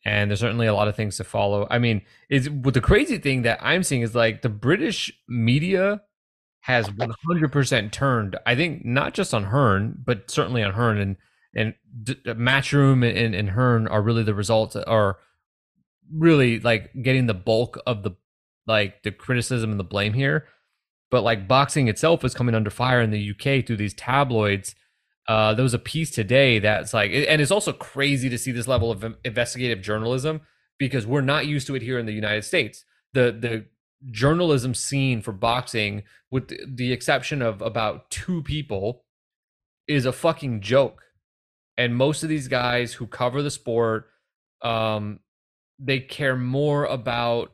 and 0.04 0.30
there's 0.30 0.40
certainly 0.40 0.66
a 0.66 0.74
lot 0.74 0.88
of 0.88 0.96
things 0.96 1.16
to 1.18 1.24
follow. 1.24 1.66
I 1.70 1.78
mean, 1.78 2.02
is 2.28 2.50
what 2.50 2.74
the 2.74 2.80
crazy 2.80 3.18
thing 3.18 3.42
that 3.42 3.60
I'm 3.62 3.82
seeing 3.82 4.02
is 4.02 4.14
like 4.14 4.42
the 4.42 4.48
British 4.48 5.12
media 5.28 6.02
has 6.60 6.88
100% 6.88 7.92
turned. 7.92 8.36
I 8.46 8.54
think 8.56 8.86
not 8.86 9.12
just 9.12 9.34
on 9.34 9.44
Hearn, 9.44 9.98
but 10.02 10.30
certainly 10.30 10.62
on 10.62 10.72
Hearn 10.72 10.98
and 10.98 11.16
and 11.54 11.74
D- 12.02 12.16
Matchroom 12.26 13.06
and, 13.08 13.34
and 13.34 13.50
Hearn 13.50 13.86
are 13.86 14.02
really 14.02 14.24
the 14.24 14.34
results 14.34 14.74
are 14.74 15.18
really 16.12 16.60
like 16.60 16.90
getting 17.02 17.26
the 17.26 17.34
bulk 17.34 17.78
of 17.86 18.02
the 18.02 18.12
like 18.66 19.02
the 19.02 19.10
criticism 19.10 19.70
and 19.70 19.80
the 19.80 19.84
blame 19.84 20.12
here 20.12 20.46
but 21.14 21.22
like 21.22 21.46
boxing 21.46 21.86
itself 21.86 22.24
is 22.24 22.34
coming 22.34 22.56
under 22.56 22.70
fire 22.70 23.00
in 23.00 23.12
the 23.12 23.30
UK 23.30 23.64
through 23.64 23.76
these 23.76 23.94
tabloids. 23.94 24.74
Uh, 25.28 25.54
there 25.54 25.62
was 25.62 25.72
a 25.72 25.78
piece 25.78 26.10
today 26.10 26.58
that's 26.58 26.92
like, 26.92 27.12
and 27.12 27.40
it's 27.40 27.52
also 27.52 27.72
crazy 27.72 28.28
to 28.28 28.36
see 28.36 28.50
this 28.50 28.66
level 28.66 28.90
of 28.90 29.14
investigative 29.24 29.80
journalism 29.80 30.40
because 30.76 31.06
we're 31.06 31.20
not 31.20 31.46
used 31.46 31.68
to 31.68 31.76
it 31.76 31.82
here 31.82 32.00
in 32.00 32.06
the 32.06 32.12
United 32.12 32.42
States. 32.42 32.84
The 33.12 33.30
the 33.30 33.66
journalism 34.10 34.74
scene 34.74 35.22
for 35.22 35.30
boxing, 35.30 36.02
with 36.32 36.52
the 36.66 36.92
exception 36.92 37.42
of 37.42 37.62
about 37.62 38.10
two 38.10 38.42
people, 38.42 39.04
is 39.86 40.06
a 40.06 40.12
fucking 40.12 40.62
joke. 40.62 41.00
And 41.78 41.94
most 41.94 42.24
of 42.24 42.28
these 42.28 42.48
guys 42.48 42.94
who 42.94 43.06
cover 43.06 43.40
the 43.40 43.52
sport, 43.52 44.08
um, 44.62 45.20
they 45.78 46.00
care 46.00 46.36
more 46.36 46.86
about 46.86 47.52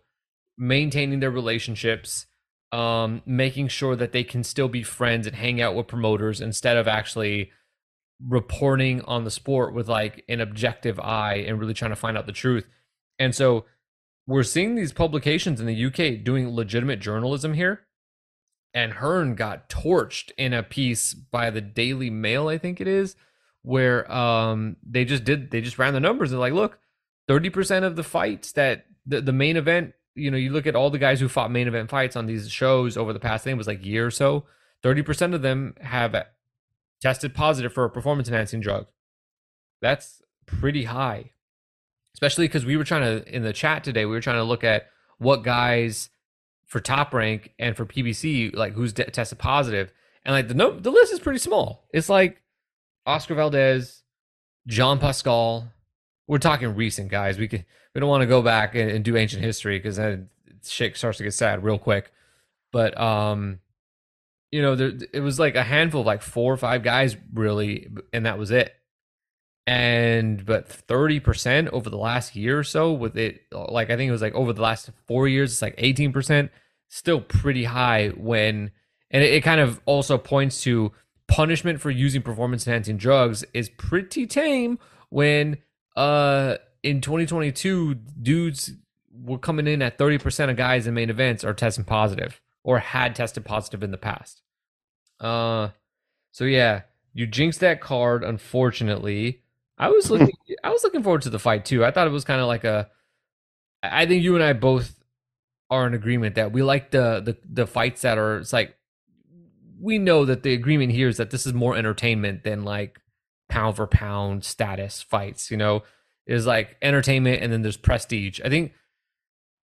maintaining 0.61 1.21
their 1.21 1.31
relationships 1.31 2.27
um, 2.73 3.23
making 3.27 3.69
sure 3.69 3.97
that 3.97 4.13
they 4.13 4.23
can 4.23 4.45
still 4.45 4.69
be 4.69 4.83
friends 4.83 5.27
and 5.27 5.35
hang 5.35 5.61
out 5.61 5.75
with 5.75 5.89
promoters 5.89 6.41
instead 6.41 6.77
of 6.77 6.87
actually 6.87 7.51
reporting 8.25 9.01
on 9.03 9.25
the 9.25 9.31
sport 9.31 9.75
with 9.75 9.89
like 9.89 10.25
an 10.29 10.41
objective 10.41 11.01
eye 11.01 11.37
and 11.47 11.59
really 11.59 11.75
trying 11.75 11.91
to 11.91 11.97
find 11.97 12.17
out 12.17 12.27
the 12.27 12.33
truth. 12.33 12.67
And 13.19 13.35
so 13.35 13.65
we're 14.27 14.43
seeing 14.43 14.75
these 14.75 14.93
publications 14.93 15.61
in 15.61 15.67
the 15.67 15.87
UK 15.87 16.23
doing 16.23 16.55
legitimate 16.55 17.01
journalism 17.01 17.55
here. 17.55 17.87
And 18.73 18.93
Hearn 18.93 19.35
got 19.35 19.69
torched 19.69 20.31
in 20.39 20.53
a 20.53 20.63
piece 20.63 21.13
by 21.13 21.51
the 21.51 21.61
Daily 21.61 22.09
Mail, 22.09 22.47
I 22.47 22.57
think 22.57 22.81
it 22.81 22.87
is, 22.87 23.17
where 23.63 24.11
um, 24.13 24.77
they 24.89 25.05
just 25.05 25.25
did 25.25 25.51
they 25.51 25.61
just 25.61 25.79
ran 25.79 25.93
the 25.93 25.99
numbers 25.99 26.31
and 26.31 26.39
like, 26.39 26.53
look, 26.53 26.79
30% 27.29 27.83
of 27.83 27.97
the 27.97 28.05
fights 28.05 28.53
that 28.53 28.87
the, 29.05 29.21
the 29.21 29.33
main 29.33 29.57
event 29.57 29.95
you 30.15 30.31
know, 30.31 30.37
you 30.37 30.51
look 30.51 30.67
at 30.67 30.77
all 30.77 30.91
the 30.91 30.99
guys 30.99 31.21
who 31.21 31.29
fought 31.29 31.51
main 31.51 31.69
event 31.69 31.91
fights 31.91 32.17
on 32.17 32.27
these 32.27 32.51
shows 32.51 32.97
over 32.97 33.13
the 33.13 33.21
past, 33.21 33.47
it 33.47 33.55
was 33.55 33.67
like 33.67 33.85
year 33.85 34.07
or 34.07 34.11
so, 34.11 34.45
30% 34.83 35.35
of 35.35 35.43
them 35.43 35.75
have 35.81 36.15
tested 37.01 37.35
positive 37.35 37.73
for 37.73 37.85
a 37.85 37.91
performance 37.91 38.29
enhancing 38.29 38.61
drug. 38.61 38.87
That's 39.81 40.23
pretty 40.47 40.85
high. 40.85 41.33
Especially 42.15 42.47
because 42.47 42.67
we 42.67 42.77
were 42.77 42.85
trying 42.85 43.03
to, 43.03 43.35
in 43.35 43.43
the 43.43 43.53
chat 43.53 43.85
today, 43.85 44.05
we 44.05 44.13
were 44.13 44.21
trying 44.21 44.37
to 44.37 44.45
look 44.45 44.65
at 44.65 44.89
what 45.19 45.43
guys 45.43 46.11
for 46.67 46.81
top 46.81 47.15
rank 47.15 47.53
and 47.59 47.77
for 47.77 47.87
PBC, 47.87 48.55
like 48.55 48.75
who's 48.75 48.93
de- 48.93 49.05
tested 49.05 49.39
positive. 49.39 49.93
And 50.25 50.35
like 50.35 50.49
the 50.49 50.55
no, 50.55 50.79
the 50.79 50.91
list 50.91 51.13
is 51.13 51.21
pretty 51.21 51.39
small. 51.39 51.89
It's 51.93 52.09
like 52.09 52.43
Oscar 53.07 53.35
Valdez, 53.35 54.03
Jean 54.67 54.99
Pascal. 54.99 55.73
We're 56.31 56.39
talking 56.39 56.77
recent 56.77 57.11
guys. 57.11 57.39
We 57.39 57.49
could 57.49 57.65
we 57.93 58.01
don't 58.01 58.09
want 58.09 58.23
to 58.23 58.27
go 58.29 58.41
back 58.41 58.77
and, 58.77 58.89
and 58.89 59.05
do 59.05 59.17
ancient 59.17 59.43
history 59.43 59.81
because 59.81 59.97
then 59.97 60.29
shit 60.65 60.97
starts 60.97 61.19
to 61.19 61.25
get 61.25 61.35
sad 61.35 61.65
real 61.65 61.77
quick. 61.77 62.13
But 62.71 62.97
um, 63.01 63.59
you 64.53 64.63
know, 64.63 64.77
there 64.77 64.93
it 65.13 65.23
was 65.23 65.41
like 65.41 65.57
a 65.57 65.65
handful 65.65 66.03
of 66.03 66.07
like 66.07 66.23
four 66.23 66.53
or 66.53 66.57
five 66.57 66.85
guys 66.85 67.17
really, 67.35 67.89
and 68.13 68.27
that 68.27 68.39
was 68.39 68.53
it. 68.53 68.73
And 69.67 70.47
but 70.47 70.69
thirty 70.69 71.19
percent 71.19 71.67
over 71.71 71.91
the 71.91 71.99
last 71.99 72.37
year 72.37 72.61
or 72.61 72.63
so 72.65 72.93
with 72.93 73.19
it, 73.19 73.41
like 73.51 73.91
I 73.91 73.97
think 73.97 74.09
it 74.09 74.13
was 74.13 74.23
like 74.23 74.35
over 74.35 74.53
the 74.53 74.63
last 74.63 74.89
four 75.09 75.27
years, 75.27 75.51
it's 75.51 75.63
like 75.63 75.75
eighteen 75.79 76.13
percent. 76.13 76.53
Still 76.91 77.21
pretty 77.21 77.65
high 77.65 78.11
when, 78.11 78.71
and 79.11 79.25
it, 79.25 79.35
it 79.35 79.41
kind 79.43 79.61
of 79.61 79.81
also 79.85 80.17
points 80.17 80.63
to 80.63 80.93
punishment 81.27 81.81
for 81.81 81.91
using 81.91 82.23
performance 82.23 82.69
enhancing 82.69 82.99
drugs 82.99 83.45
is 83.53 83.69
pretty 83.69 84.29
tame 84.29 84.79
when 85.09 85.59
uh 86.01 86.57
in 86.83 87.01
2022, 87.01 87.95
dudes 87.95 88.73
were 89.13 89.39
coming 89.39 89.67
in 89.67 89.83
at 89.83 89.99
30% 89.99 90.51
of 90.51 90.57
guys 90.57 90.87
in 90.87 90.95
main 90.95 91.11
events 91.11 91.45
are 91.45 91.53
testing 91.53 91.85
positive 91.85 92.41
or 92.63 92.79
had 92.79 93.15
tested 93.15 93.45
positive 93.45 93.83
in 93.83 93.91
the 93.91 93.99
past. 93.99 94.43
Uh, 95.19 95.69
so 96.33 96.45
yeah, 96.45 96.83
you 97.13 97.27
jinxed 97.27 97.61
that 97.61 97.81
card. 97.81 98.25
Unfortunately, 98.25 99.43
I 99.79 99.89
was 99.89 100.11
looking. 100.11 100.33
I 100.63 100.71
was 100.71 100.85
looking 100.85 101.03
forward 101.03 101.23
to 101.23 101.31
the 101.31 101.39
fight 101.39 101.65
too. 101.65 101.85
I 101.85 101.91
thought 101.91 102.07
it 102.07 102.13
was 102.13 102.25
kind 102.25 102.41
of 102.41 102.47
like 102.47 102.65
a. 102.65 102.89
I 103.83 104.07
think 104.07 104.23
you 104.23 104.35
and 104.35 104.45
I 104.45 104.53
both 104.53 104.95
are 105.71 105.87
in 105.87 105.95
agreement 105.95 106.35
that 106.37 106.53
we 106.53 106.63
like 106.63 106.91
the 106.91 107.21
the 107.21 107.37
the 107.45 107.67
fights 107.67 108.03
that 108.03 108.19
are. 108.19 108.39
It's 108.39 108.53
like 108.53 108.77
we 109.79 109.99
know 109.99 110.25
that 110.27 110.43
the 110.43 110.53
agreement 110.53 110.93
here 110.93 111.09
is 111.09 111.17
that 111.17 111.31
this 111.31 111.47
is 111.47 111.55
more 111.55 111.77
entertainment 111.77 112.45
than 112.45 112.65
like 112.65 113.01
pound 113.51 113.77
for 113.77 113.87
pound 113.87 114.45
status 114.45 115.03
fights. 115.03 115.51
You 115.51 115.57
know, 115.57 115.83
is 116.27 116.47
like 116.47 116.77
entertainment 116.81 117.43
and 117.43 117.53
then 117.53 117.63
there's 117.63 117.77
prestige. 117.77 118.41
I 118.45 118.49
think 118.49 118.73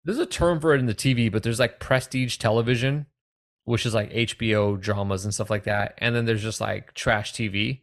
there's 0.05 0.19
a 0.19 0.27
term 0.27 0.61
for 0.61 0.75
it 0.75 0.81
in 0.81 0.87
the 0.87 0.95
TV, 0.95 1.31
but 1.31 1.43
there's 1.43 1.59
like 1.59 1.81
prestige 1.81 2.37
television, 2.37 3.07
which 3.65 3.85
is 3.85 3.95
like 3.95 4.13
HBO 4.13 4.81
dramas 4.81 5.25
and 5.25 5.35
stuff 5.35 5.51
like 5.51 5.65
that. 5.65 5.95
And 5.99 6.15
then 6.15 6.25
there's 6.25 6.43
just 6.43 6.61
like 6.61 6.95
trash 6.95 7.33
TV. 7.33 7.81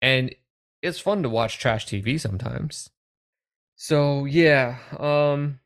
And 0.00 0.34
it's 0.82 1.00
fun 1.00 1.22
to 1.22 1.28
watch 1.28 1.58
trash 1.58 1.86
TV 1.86 2.18
sometimes. 2.20 2.90
So 3.76 4.24
yeah, 4.24 4.78
um 4.98 5.60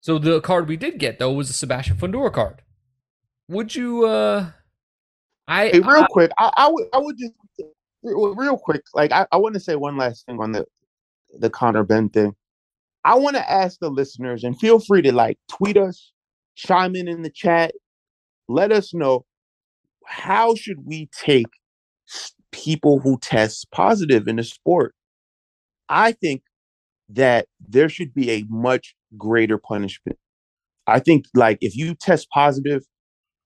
so 0.00 0.18
the 0.18 0.40
card 0.40 0.66
we 0.66 0.76
did 0.76 0.98
get 0.98 1.18
though 1.18 1.32
was 1.32 1.50
a 1.50 1.54
Sebastian 1.54 1.96
Fundora 1.96 2.32
card. 2.32 2.62
Would 3.48 3.74
you 3.74 4.06
uh 4.06 4.50
I 5.46 5.68
hey, 5.68 5.80
real 5.80 6.04
I, 6.04 6.06
quick, 6.08 6.30
I, 6.38 6.52
I 6.56 6.68
would 6.68 6.86
I 6.92 6.98
would 6.98 7.18
just 7.18 7.32
real 8.02 8.58
quick, 8.58 8.82
like 8.94 9.12
I, 9.12 9.26
I 9.32 9.36
want 9.36 9.54
to 9.54 9.60
say 9.60 9.76
one 9.76 9.96
last 9.96 10.26
thing 10.26 10.40
on 10.40 10.52
the 10.52 10.66
the 11.38 11.50
Conor 11.50 11.84
Benn 11.84 12.08
thing. 12.08 12.34
I 13.04 13.14
want 13.16 13.36
to 13.36 13.50
ask 13.50 13.78
the 13.80 13.90
listeners, 13.90 14.44
and 14.44 14.58
feel 14.58 14.80
free 14.80 15.02
to 15.02 15.12
like 15.12 15.38
tweet 15.48 15.76
us, 15.76 16.12
chime 16.54 16.96
in 16.96 17.08
in 17.08 17.22
the 17.22 17.30
chat, 17.30 17.72
let 18.48 18.72
us 18.72 18.92
know 18.92 19.24
how 20.06 20.54
should 20.54 20.86
we 20.86 21.08
take 21.18 21.46
people 22.52 23.00
who 23.00 23.18
test 23.18 23.70
positive 23.70 24.26
in 24.26 24.36
the 24.36 24.44
sport. 24.44 24.94
I 25.88 26.12
think 26.12 26.42
that 27.08 27.46
there 27.60 27.88
should 27.88 28.14
be 28.14 28.30
a 28.30 28.44
much 28.48 28.94
greater 29.16 29.58
punishment. 29.58 30.18
I 30.86 31.00
think 31.00 31.26
like 31.34 31.58
if 31.60 31.76
you 31.76 31.94
test 31.94 32.28
positive, 32.30 32.82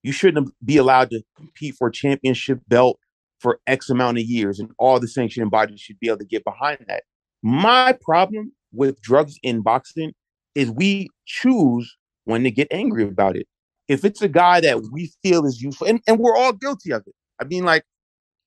you 0.03 0.13
shouldn't 0.13 0.51
be 0.65 0.77
allowed 0.77 1.11
to 1.11 1.23
compete 1.37 1.75
for 1.79 1.89
a 1.89 1.93
championship 1.93 2.61
belt 2.69 2.99
for 3.45 3.61
X 3.67 3.91
amount 3.91 4.17
of 4.17 4.25
years, 4.25 4.59
and 4.59 4.71
all 4.79 4.99
the 4.99 5.07
sanctioning 5.07 5.51
bodies 5.51 5.79
should 5.79 6.01
be 6.01 6.09
able 6.09 6.17
to 6.17 6.25
get 6.25 6.45
behind 6.45 6.79
that. 6.89 7.03
My 7.43 7.95
problem 8.01 8.53
with 8.73 8.99
drugs 9.03 9.37
in 9.43 9.61
boxing 9.61 10.15
is 10.55 10.71
we 10.71 11.11
choose 11.27 11.95
when 12.25 12.43
to 12.45 12.51
get 12.51 12.69
angry 12.71 13.05
about 13.05 13.37
it. 13.37 13.47
If 13.87 14.03
it's 14.03 14.23
a 14.23 14.29
guy 14.29 14.63
that 14.63 14.81
we 14.91 15.13
feel 15.23 15.45
is 15.45 15.61
useful, 15.61 15.87
and, 15.89 16.01
and 16.07 16.19
we're 16.19 16.35
all 16.35 16.55
guilty 16.55 16.91
of 16.91 17.03
it. 17.07 17.15
I 17.39 17.45
mean, 17.45 17.65
like, 17.65 17.85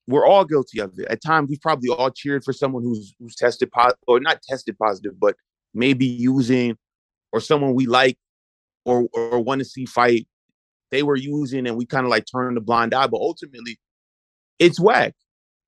we're 0.08 0.26
all 0.26 0.44
guilty 0.44 0.80
of 0.80 0.90
it. 0.98 1.06
At 1.08 1.22
times, 1.22 1.48
we've 1.48 1.60
probably 1.60 1.90
all 1.90 2.10
cheered 2.10 2.42
for 2.42 2.52
someone 2.52 2.82
who's 2.82 3.14
who's 3.20 3.36
tested 3.36 3.70
positive, 3.70 4.00
or 4.08 4.18
not 4.18 4.42
tested 4.42 4.76
positive, 4.78 5.12
but 5.20 5.36
maybe 5.74 6.06
using, 6.06 6.76
or 7.30 7.38
someone 7.38 7.74
we 7.74 7.86
like, 7.86 8.18
or 8.84 9.06
or 9.12 9.38
want 9.38 9.60
to 9.60 9.64
see 9.64 9.86
fight. 9.86 10.26
They 10.90 11.04
were 11.04 11.14
using, 11.14 11.68
and 11.68 11.76
we 11.76 11.86
kind 11.86 12.04
of 12.04 12.10
like 12.10 12.24
turned 12.24 12.58
a 12.58 12.60
blind 12.60 12.94
eye. 12.94 13.06
But 13.06 13.20
ultimately, 13.20 13.78
it's 14.58 14.80
whack. 14.80 15.14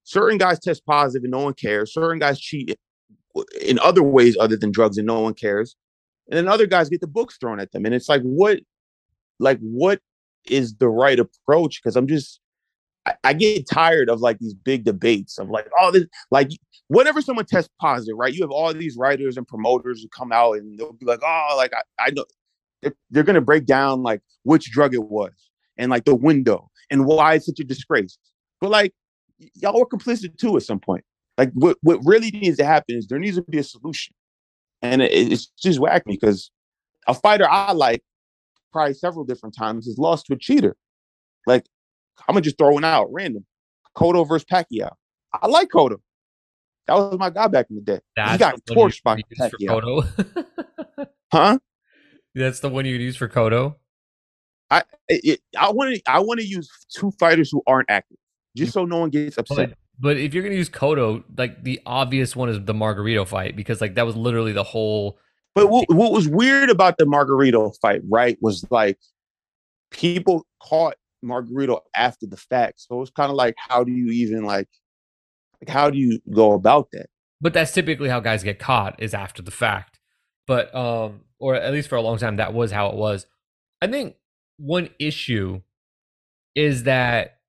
Certain 0.04 0.38
guys 0.38 0.58
test 0.58 0.84
positive, 0.86 1.24
and 1.24 1.30
no 1.30 1.40
one 1.40 1.54
cares. 1.54 1.92
Certain 1.92 2.18
guys 2.18 2.40
cheat 2.40 2.76
in 3.60 3.78
other 3.78 4.02
ways 4.02 4.36
other 4.40 4.56
than 4.56 4.72
drugs, 4.72 4.98
and 4.98 5.06
no 5.06 5.20
one 5.20 5.34
cares. 5.34 5.76
And 6.28 6.36
then 6.36 6.48
other 6.48 6.66
guys 6.66 6.88
get 6.88 7.00
the 7.00 7.06
books 7.06 7.36
thrown 7.38 7.60
at 7.60 7.72
them, 7.72 7.84
and 7.84 7.94
it's 7.94 8.08
like, 8.08 8.22
what, 8.22 8.60
like, 9.38 9.58
what 9.60 10.00
is 10.48 10.74
the 10.76 10.88
right 10.88 11.18
approach? 11.18 11.80
Because 11.82 11.96
I'm 11.96 12.06
just 12.06 12.40
I, 13.06 13.14
I, 13.24 13.32
get 13.32 13.68
tired 13.68 14.08
of 14.08 14.20
like 14.20 14.38
these 14.38 14.54
big 14.54 14.84
debates 14.84 15.38
of 15.38 15.48
like, 15.48 15.68
oh, 15.80 15.90
this 15.90 16.04
like 16.30 16.50
whenever 16.88 17.20
someone 17.22 17.46
tests 17.46 17.70
positive, 17.80 18.16
right? 18.16 18.32
You 18.32 18.42
have 18.42 18.50
all 18.50 18.72
these 18.74 18.96
writers 18.96 19.36
and 19.36 19.46
promoters 19.46 20.02
who 20.02 20.08
come 20.08 20.32
out 20.32 20.58
and 20.58 20.78
they'll 20.78 20.92
be 20.92 21.06
like, 21.06 21.20
oh, 21.22 21.54
like 21.56 21.72
I, 21.74 22.06
I 22.06 22.10
know 22.10 22.24
they're, 22.82 22.94
they're 23.10 23.22
gonna 23.22 23.40
break 23.40 23.66
down 23.66 24.02
like 24.02 24.20
which 24.42 24.70
drug 24.70 24.94
it 24.94 25.04
was 25.04 25.32
and 25.76 25.90
like 25.90 26.04
the 26.04 26.14
window 26.14 26.70
and 26.90 27.06
why 27.06 27.34
it's 27.34 27.46
such 27.46 27.60
a 27.60 27.64
disgrace. 27.64 28.18
But 28.60 28.70
like 28.70 28.94
y'all 29.54 29.78
were 29.78 29.86
complicit 29.86 30.36
too 30.38 30.56
at 30.56 30.62
some 30.62 30.80
point. 30.80 31.04
Like 31.38 31.50
what 31.54 31.78
what 31.82 32.00
really 32.04 32.30
needs 32.30 32.58
to 32.58 32.64
happen 32.64 32.96
is 32.96 33.06
there 33.06 33.18
needs 33.18 33.36
to 33.36 33.42
be 33.42 33.58
a 33.58 33.64
solution, 33.64 34.14
and 34.82 35.02
it, 35.02 35.12
it's 35.12 35.46
just 35.46 35.78
whack 35.78 36.06
me 36.06 36.18
because 36.20 36.50
a 37.06 37.14
fighter 37.14 37.48
I 37.48 37.72
like 37.72 38.02
probably 38.72 38.94
several 38.94 39.24
different 39.24 39.56
times 39.56 39.86
has 39.86 39.98
lost 39.98 40.26
to 40.26 40.34
a 40.34 40.38
cheater. 40.38 40.76
Like 41.46 41.64
I'm 42.28 42.34
gonna 42.34 42.42
just 42.42 42.58
throw 42.58 42.72
one 42.72 42.84
out 42.84 43.08
random. 43.10 43.46
Cotto 43.96 44.26
versus 44.26 44.46
Pacquiao. 44.50 44.90
I 45.32 45.46
like 45.46 45.68
Cotto. 45.68 45.98
That 46.86 46.94
was 46.94 47.18
my 47.18 47.30
guy 47.30 47.46
back 47.48 47.66
in 47.70 47.76
the 47.76 47.82
day. 47.82 48.00
That's 48.16 48.32
he 48.32 48.38
got 48.38 48.60
torched 48.66 49.02
by 49.02 49.22
Pacquiao. 49.38 51.06
huh? 51.32 51.58
That's 52.34 52.60
the 52.60 52.68
one 52.68 52.84
you'd 52.84 53.00
use 53.00 53.16
for 53.16 53.28
Cotto. 53.28 53.76
I 54.70 54.84
it, 55.08 55.40
I 55.58 55.70
want 55.70 55.94
to 55.94 56.02
I 56.06 56.20
want 56.20 56.40
to 56.40 56.46
use 56.46 56.70
two 56.94 57.10
fighters 57.18 57.50
who 57.50 57.62
aren't 57.66 57.90
active, 57.90 58.18
just 58.56 58.72
so 58.72 58.84
no 58.84 58.98
one 58.98 59.10
gets 59.10 59.38
upset. 59.38 59.70
But, 59.70 59.78
but 59.98 60.16
if 60.16 60.34
you're 60.34 60.42
gonna 60.42 60.54
use 60.54 60.70
Cotto, 60.70 61.22
like 61.36 61.62
the 61.62 61.80
obvious 61.86 62.34
one 62.34 62.48
is 62.48 62.64
the 62.64 62.74
Margarito 62.74 63.26
fight 63.26 63.56
because 63.56 63.80
like 63.80 63.94
that 63.94 64.06
was 64.06 64.16
literally 64.16 64.52
the 64.52 64.64
whole. 64.64 65.18
But 65.54 65.68
what, 65.68 65.92
what 65.92 66.12
was 66.12 66.28
weird 66.28 66.70
about 66.70 66.96
the 66.96 67.04
Margarito 67.04 67.76
fight, 67.80 68.02
right, 68.08 68.38
was 68.40 68.64
like 68.70 68.98
people 69.90 70.46
caught 70.62 70.94
Margarito 71.24 71.80
after 71.96 72.26
the 72.26 72.36
fact. 72.36 72.80
So 72.80 73.02
it's 73.02 73.10
kind 73.10 73.30
of 73.30 73.36
like, 73.36 73.56
how 73.58 73.82
do 73.82 73.90
you 73.90 74.12
even 74.12 74.44
like, 74.44 74.68
like, 75.60 75.68
how 75.68 75.90
do 75.90 75.98
you 75.98 76.20
go 76.30 76.52
about 76.52 76.90
that? 76.92 77.06
But 77.40 77.52
that's 77.52 77.72
typically 77.72 78.08
how 78.08 78.20
guys 78.20 78.44
get 78.44 78.60
caught 78.60 79.02
is 79.02 79.12
after 79.12 79.42
the 79.42 79.50
fact. 79.50 79.98
But 80.46 80.72
um, 80.74 81.22
or 81.40 81.56
at 81.56 81.72
least 81.72 81.88
for 81.88 81.96
a 81.96 82.02
long 82.02 82.18
time, 82.18 82.36
that 82.36 82.54
was 82.54 82.70
how 82.70 82.88
it 82.90 82.94
was. 82.94 83.26
I 83.82 83.88
think 83.88 84.14
one 84.56 84.90
issue 84.98 85.62
is 86.54 86.84
that. 86.84 87.39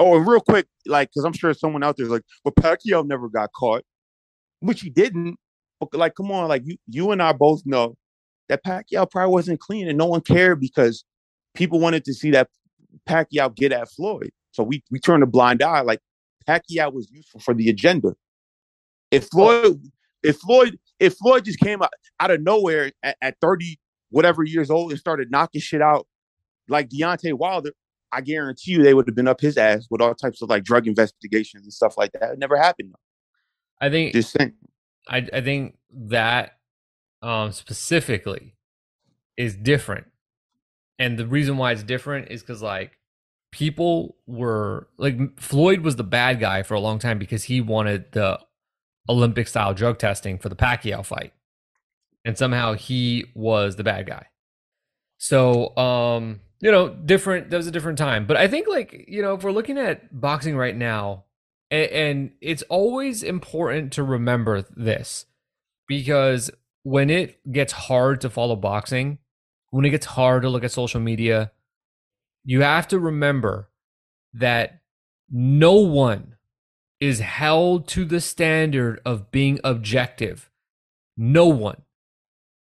Oh, 0.00 0.16
and 0.16 0.26
real 0.26 0.40
quick, 0.40 0.66
like, 0.86 1.10
because 1.10 1.24
I'm 1.24 1.34
sure 1.34 1.52
someone 1.52 1.84
out 1.84 1.98
there's 1.98 2.08
like, 2.08 2.22
but 2.42 2.56
Pacquiao 2.56 3.06
never 3.06 3.28
got 3.28 3.52
caught, 3.52 3.84
which 4.60 4.80
he 4.80 4.88
didn't. 4.88 5.36
But 5.78 5.94
like, 5.94 6.14
come 6.14 6.32
on, 6.32 6.48
like 6.48 6.62
you, 6.64 6.76
you 6.88 7.10
and 7.10 7.22
I 7.22 7.32
both 7.32 7.60
know 7.66 7.96
that 8.48 8.64
Pacquiao 8.64 9.10
probably 9.10 9.32
wasn't 9.32 9.60
clean, 9.60 9.88
and 9.88 9.98
no 9.98 10.06
one 10.06 10.22
cared 10.22 10.58
because 10.58 11.04
people 11.54 11.80
wanted 11.80 12.04
to 12.06 12.14
see 12.14 12.30
that 12.30 12.48
Pacquiao 13.06 13.54
get 13.54 13.72
at 13.72 13.90
Floyd. 13.90 14.30
So 14.52 14.62
we 14.62 14.82
we 14.90 14.98
turned 14.98 15.22
a 15.22 15.26
blind 15.26 15.62
eye. 15.62 15.82
Like 15.82 16.00
Pacquiao 16.48 16.92
was 16.92 17.10
useful 17.10 17.40
for 17.40 17.54
the 17.54 17.68
agenda. 17.68 18.14
If 19.10 19.28
Floyd, 19.28 19.80
if 20.22 20.38
Floyd, 20.38 20.78
if 20.98 21.14
Floyd 21.14 21.44
just 21.44 21.60
came 21.60 21.82
out, 21.82 21.92
out 22.18 22.30
of 22.30 22.42
nowhere 22.42 22.92
at, 23.02 23.16
at 23.20 23.36
30 23.40 23.78
whatever 24.10 24.42
years 24.42 24.70
old 24.70 24.90
and 24.90 24.98
started 24.98 25.30
knocking 25.30 25.60
shit 25.60 25.82
out 25.82 26.06
like 26.68 26.88
Deontay 26.88 27.34
Wilder, 27.34 27.70
I 28.12 28.20
guarantee 28.20 28.72
you 28.72 28.82
they 28.82 28.94
would 28.94 29.06
have 29.06 29.14
been 29.14 29.28
up 29.28 29.40
his 29.40 29.56
ass 29.56 29.86
with 29.90 30.00
all 30.00 30.14
types 30.14 30.42
of 30.42 30.48
like 30.48 30.64
drug 30.64 30.86
investigations 30.86 31.64
and 31.64 31.72
stuff 31.72 31.96
like 31.96 32.12
that. 32.12 32.32
It 32.32 32.38
never 32.38 32.56
happened. 32.56 32.94
I 33.80 33.90
think 33.90 34.12
just 34.12 34.32
saying. 34.32 34.54
I 35.08 35.26
I 35.32 35.40
think 35.40 35.76
that 35.92 36.58
um 37.22 37.52
specifically 37.52 38.54
is 39.36 39.54
different 39.56 40.06
and 41.00 41.18
the 41.18 41.26
reason 41.26 41.56
why 41.56 41.72
it's 41.72 41.82
different 41.82 42.30
is 42.30 42.42
because 42.42 42.62
like 42.62 42.98
people 43.52 44.16
were 44.26 44.86
like 44.98 45.40
Floyd 45.40 45.80
was 45.80 45.96
the 45.96 46.04
bad 46.04 46.38
guy 46.38 46.62
for 46.62 46.74
a 46.74 46.80
long 46.80 46.98
time 46.98 47.18
because 47.18 47.44
he 47.44 47.62
wanted 47.62 48.12
the 48.12 48.38
Olympic 49.08 49.48
style 49.48 49.72
drug 49.72 49.98
testing 49.98 50.38
for 50.38 50.50
the 50.50 50.56
Pacquiao 50.56 51.04
fight. 51.04 51.32
And 52.24 52.36
somehow 52.36 52.74
he 52.74 53.24
was 53.34 53.76
the 53.76 53.82
bad 53.82 54.06
guy. 54.06 54.26
So, 55.16 55.74
um, 55.76 56.40
you 56.60 56.70
know, 56.70 56.88
different, 56.88 57.50
that 57.50 57.56
was 57.56 57.66
a 57.66 57.72
different 57.72 57.98
time. 57.98 58.26
But 58.26 58.36
I 58.36 58.48
think, 58.48 58.68
like, 58.68 59.06
you 59.08 59.22
know, 59.22 59.34
if 59.34 59.42
we're 59.42 59.52
looking 59.52 59.78
at 59.78 60.18
boxing 60.18 60.56
right 60.56 60.76
now, 60.76 61.24
and, 61.70 61.90
and 61.90 62.30
it's 62.40 62.62
always 62.64 63.22
important 63.22 63.92
to 63.94 64.02
remember 64.02 64.62
this 64.76 65.26
because 65.88 66.50
when 66.82 67.10
it 67.10 67.40
gets 67.50 67.72
hard 67.72 68.20
to 68.20 68.30
follow 68.30 68.56
boxing, 68.56 69.18
when 69.70 69.84
it 69.84 69.90
gets 69.90 70.06
hard 70.06 70.42
to 70.42 70.48
look 70.48 70.64
at 70.64 70.72
social 70.72 71.00
media, 71.00 71.52
you 72.44 72.62
have 72.62 72.88
to 72.88 72.98
remember 72.98 73.70
that 74.34 74.80
no 75.30 75.74
one 75.74 76.36
is 77.00 77.20
held 77.20 77.88
to 77.88 78.04
the 78.04 78.20
standard 78.20 79.00
of 79.04 79.30
being 79.30 79.58
objective. 79.64 80.50
No 81.16 81.46
one. 81.46 81.82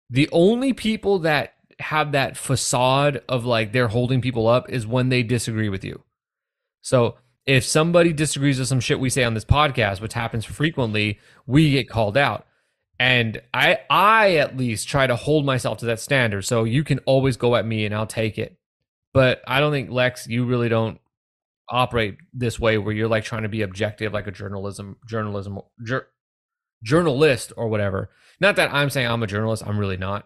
The 0.10 0.30
only 0.32 0.74
people 0.74 1.20
that 1.20 1.57
have 1.80 2.12
that 2.14 2.38
facade 2.38 3.22
of 3.30 3.46
like 3.46 3.72
they're 3.72 3.88
holding 3.88 4.22
people 4.22 4.48
up 4.48 4.70
is 4.70 4.88
when 4.88 5.10
they 5.10 5.24
disagree 5.24 5.70
with 5.70 5.84
you. 5.84 6.04
So 6.82 7.18
if 7.46 7.64
somebody 7.64 8.14
disagrees 8.14 8.60
with 8.60 8.68
some 8.68 8.80
shit 8.80 9.00
we 9.00 9.10
say 9.10 9.24
on 9.24 9.34
this 9.34 9.46
podcast, 9.46 10.02
which 10.02 10.14
happens 10.14 10.46
frequently, 10.46 11.20
we 11.46 11.72
get 11.72 11.90
called 11.90 12.18
out. 12.18 12.46
And 13.00 13.42
i 13.54 13.78
i 13.92 14.38
at 14.38 14.58
least 14.58 14.88
try 14.88 15.06
to 15.06 15.16
hold 15.16 15.46
myself 15.46 15.78
to 15.80 15.86
that 15.86 16.00
standard. 16.00 16.44
So 16.44 16.64
you 16.64 16.84
can 16.84 17.00
always 17.00 17.38
go 17.38 17.56
at 17.56 17.66
me 17.66 17.86
and 17.86 17.94
i'll 17.94 18.08
take 18.08 18.40
it. 18.40 18.58
But 19.14 19.42
i 19.48 19.60
don't 19.60 19.72
think 19.72 19.92
lex 19.92 20.28
you 20.28 20.46
really 20.46 20.68
don't 20.68 21.00
operate 21.70 22.18
this 22.34 22.60
way 22.60 22.78
where 22.78 22.96
you're 22.96 23.08
like 23.08 23.24
trying 23.24 23.44
to 23.44 23.50
be 23.50 23.62
objective 23.62 24.14
like 24.14 24.26
a 24.26 24.32
journalism 24.32 24.98
journalism 25.06 25.60
jur, 25.86 26.08
journalist 26.84 27.54
or 27.56 27.68
whatever. 27.68 28.10
Not 28.40 28.56
that 28.56 28.74
i'm 28.74 28.90
saying 28.90 29.08
i'm 29.08 29.22
a 29.22 29.28
journalist. 29.28 29.62
I'm 29.66 29.78
really 29.78 29.98
not 29.98 30.26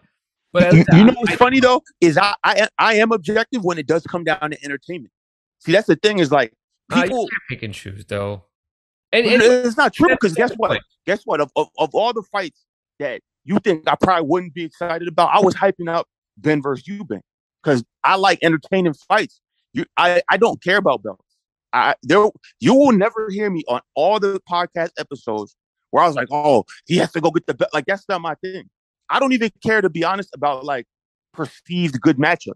but 0.52 0.72
you, 0.72 0.84
you 0.92 1.04
know 1.04 1.14
what's 1.16 1.32
I, 1.32 1.36
funny 1.36 1.60
though 1.60 1.82
is 2.00 2.18
I, 2.18 2.34
I 2.44 2.68
i 2.78 2.94
am 2.94 3.12
objective 3.12 3.64
when 3.64 3.78
it 3.78 3.86
does 3.86 4.02
come 4.04 4.24
down 4.24 4.50
to 4.50 4.64
entertainment 4.64 5.12
see 5.58 5.72
that's 5.72 5.86
the 5.86 5.96
thing 5.96 6.18
is 6.18 6.30
like 6.30 6.52
people 6.92 7.24
uh, 7.24 7.28
pick 7.48 7.62
and 7.62 7.72
choose 7.74 8.04
though 8.04 8.44
and, 9.12 9.26
and 9.26 9.42
it's 9.42 9.76
not 9.76 9.92
true 9.92 10.08
because 10.08 10.34
guess 10.34 10.52
what? 10.56 10.80
Guess 11.06 11.22
what? 11.24 11.40
Of, 11.40 11.50
of, 11.54 11.68
of 11.78 11.94
all 11.94 12.12
the 12.12 12.22
fights 12.22 12.64
that 12.98 13.20
you 13.44 13.58
think 13.58 13.86
I 13.86 13.94
probably 14.00 14.26
wouldn't 14.26 14.54
be 14.54 14.64
excited 14.64 15.06
about, 15.06 15.30
I 15.32 15.40
was 15.40 15.54
hyping 15.54 15.92
up 15.92 16.06
Benn 16.38 16.62
versus 16.62 16.84
Eubank 16.86 17.20
because 17.62 17.84
I 18.02 18.16
like 18.16 18.38
entertaining 18.42 18.94
fights. 18.94 19.40
You, 19.74 19.84
I, 19.96 20.22
I 20.30 20.38
don't 20.38 20.62
care 20.62 20.78
about 20.78 21.02
belts. 21.02 21.24
I 21.74 21.94
there 22.02 22.26
you 22.60 22.74
will 22.74 22.92
never 22.92 23.30
hear 23.30 23.50
me 23.50 23.64
on 23.66 23.80
all 23.94 24.20
the 24.20 24.40
podcast 24.50 24.90
episodes 24.98 25.56
where 25.90 26.04
I 26.04 26.06
was 26.06 26.16
like, 26.16 26.28
oh, 26.30 26.64
he 26.86 26.96
has 26.98 27.12
to 27.12 27.20
go 27.20 27.30
get 27.30 27.46
the 27.46 27.54
belt. 27.54 27.70
Like 27.72 27.86
that's 27.86 28.08
not 28.08 28.20
my 28.20 28.34
thing. 28.36 28.68
I 29.12 29.20
don't 29.20 29.32
even 29.32 29.50
care 29.62 29.80
to 29.80 29.90
be 29.90 30.04
honest 30.04 30.30
about 30.34 30.64
like 30.64 30.86
perceived 31.32 32.00
good 32.00 32.16
matchups, 32.16 32.54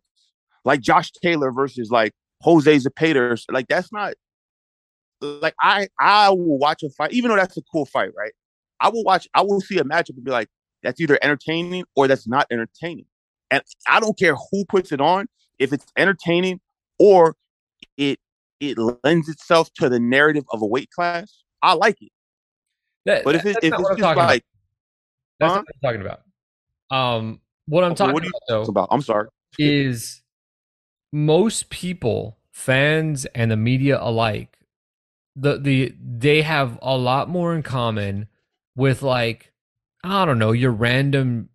like 0.64 0.80
Josh 0.80 1.12
Taylor 1.12 1.52
versus 1.52 1.90
like 1.90 2.12
Jose 2.40 2.74
Zepeda. 2.74 3.38
Like 3.50 3.68
that's 3.68 3.92
not 3.92 4.14
like 5.20 5.54
I 5.60 5.88
I 6.00 6.30
will 6.30 6.58
watch 6.58 6.82
a 6.82 6.90
fight, 6.90 7.12
even 7.12 7.30
though 7.30 7.36
that's 7.36 7.56
a 7.56 7.62
cool 7.70 7.84
fight, 7.84 8.10
right? 8.16 8.32
I 8.80 8.88
will 8.88 9.04
watch, 9.04 9.28
I 9.34 9.42
will 9.42 9.60
see 9.60 9.78
a 9.78 9.84
matchup 9.84 10.16
and 10.16 10.24
be 10.24 10.30
like, 10.30 10.48
that's 10.82 11.00
either 11.00 11.18
entertaining 11.22 11.84
or 11.94 12.08
that's 12.08 12.26
not 12.26 12.46
entertaining. 12.50 13.06
And 13.50 13.62
I 13.88 14.00
don't 14.00 14.18
care 14.18 14.34
who 14.50 14.64
puts 14.66 14.92
it 14.92 15.00
on, 15.00 15.26
if 15.58 15.72
it's 15.72 15.86
entertaining 15.96 16.60
or 16.98 17.36
it 17.96 18.18
it 18.60 18.78
lends 18.78 19.28
itself 19.28 19.72
to 19.74 19.88
the 19.88 20.00
narrative 20.00 20.44
of 20.50 20.62
a 20.62 20.66
weight 20.66 20.90
class, 20.90 21.42
I 21.62 21.74
like 21.74 22.00
it. 22.00 22.10
That, 23.04 23.24
but 23.24 23.34
if, 23.34 23.44
it, 23.44 23.58
if 23.62 23.74
it's 23.78 23.88
just 23.98 24.16
like 24.16 24.44
That's 25.38 25.52
Huh? 25.52 25.58
what 25.58 25.66
I'm 25.74 25.80
talking 25.88 26.00
about. 26.00 26.22
Um, 26.90 27.40
what 27.66 27.84
I'm 27.84 27.94
talking 27.94 28.14
what 28.14 28.22
about 28.26 28.42
though 28.48 28.62
about. 28.62 28.88
I'm 28.90 29.02
sorry. 29.02 29.28
is 29.58 30.22
most 31.12 31.70
people, 31.70 32.38
fans 32.52 33.26
and 33.26 33.50
the 33.50 33.56
media 33.56 33.98
alike, 34.00 34.58
the 35.34 35.58
the 35.58 35.94
they 36.00 36.42
have 36.42 36.78
a 36.82 36.96
lot 36.96 37.28
more 37.28 37.54
in 37.54 37.62
common 37.62 38.28
with 38.76 39.02
like 39.02 39.52
I 40.04 40.24
don't 40.24 40.38
know 40.38 40.52
your 40.52 40.72
random 40.72 41.48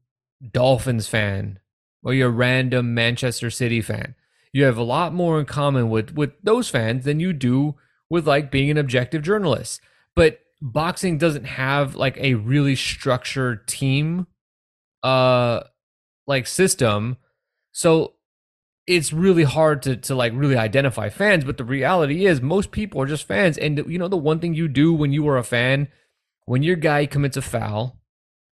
Dolphins 0.52 1.08
fan 1.08 1.60
or 2.04 2.14
your 2.14 2.30
random 2.30 2.94
Manchester 2.94 3.50
City 3.50 3.82
fan. 3.82 4.16
You 4.54 4.66
have 4.66 4.78
a 4.78 4.84
lot 4.84 5.14
more 5.14 5.40
in 5.40 5.46
common 5.46 5.90
with 5.90 6.14
with 6.14 6.32
those 6.44 6.70
fans 6.70 7.06
than 7.06 7.20
you 7.20 7.32
do 7.32 7.76
with 8.10 8.28
like 8.28 8.52
being 8.52 8.70
an 8.70 8.78
objective 8.78 9.22
journalist. 9.22 9.80
But 10.16 10.40
boxing 10.62 11.18
doesn't 11.18 11.46
have 11.46 11.96
like 11.96 12.18
a 12.18 12.36
really 12.36 12.76
structured 12.76 13.68
team 13.68 14.28
uh 15.04 15.62
like 16.28 16.48
system. 16.48 17.18
So 17.72 18.16
it's 18.88 19.14
really 19.14 19.44
hard 19.44 19.82
to 19.84 19.96
to 19.96 20.16
like 20.16 20.34
really 20.36 20.58
identify 20.58 21.10
fans, 21.10 21.44
but 21.46 21.58
the 21.58 21.64
reality 21.64 22.26
is 22.26 22.42
most 22.42 22.72
people 22.72 23.02
are 23.02 23.06
just 23.08 23.28
fans. 23.28 23.58
And 23.58 23.78
you 23.88 23.98
know 23.98 24.08
the 24.08 24.18
one 24.18 24.40
thing 24.40 24.54
you 24.54 24.68
do 24.68 24.94
when 24.94 25.14
you 25.14 25.28
are 25.28 25.38
a 25.38 25.44
fan, 25.44 25.88
when 26.46 26.64
your 26.64 26.76
guy 26.76 27.06
commits 27.06 27.38
a 27.38 27.42
foul 27.42 28.00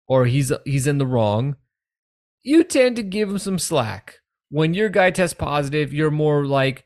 or 0.09 0.27
he's 0.27 0.53
he's 0.65 0.87
in 0.87 0.99
the 0.99 1.07
wrong, 1.07 1.57
you 2.43 2.65
tend 2.65 2.97
to 2.97 3.03
give 3.03 3.31
him 3.31 3.39
some 3.39 3.59
slack. 3.59 4.21
When 4.49 4.75
your 4.75 4.89
guy 4.89 5.11
tests 5.11 5.35
positive, 5.35 5.93
you're 5.93 6.11
more 6.11 6.47
like, 6.47 6.85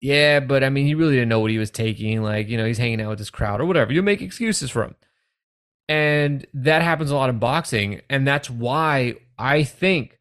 yeah, 0.00 0.40
but 0.40 0.62
I 0.62 0.68
mean, 0.68 0.86
he 0.86 0.94
really 0.94 1.14
didn't 1.14 1.30
know 1.30 1.40
what 1.40 1.50
he 1.50 1.58
was 1.58 1.70
taking. 1.70 2.22
Like, 2.22 2.48
you 2.48 2.58
know, 2.58 2.66
he's 2.66 2.78
hanging 2.78 3.00
out 3.00 3.10
with 3.10 3.18
this 3.18 3.30
crowd 3.30 3.60
or 3.60 3.64
whatever. 3.64 3.92
You 3.92 4.02
make 4.02 4.20
excuses 4.20 4.70
for 4.70 4.84
him. 4.84 4.96
And 5.92 6.46
that 6.54 6.80
happens 6.80 7.10
a 7.10 7.16
lot 7.16 7.28
in 7.28 7.38
boxing. 7.38 8.00
And 8.08 8.26
that's 8.26 8.48
why 8.48 9.16
I 9.38 9.62
think 9.62 10.18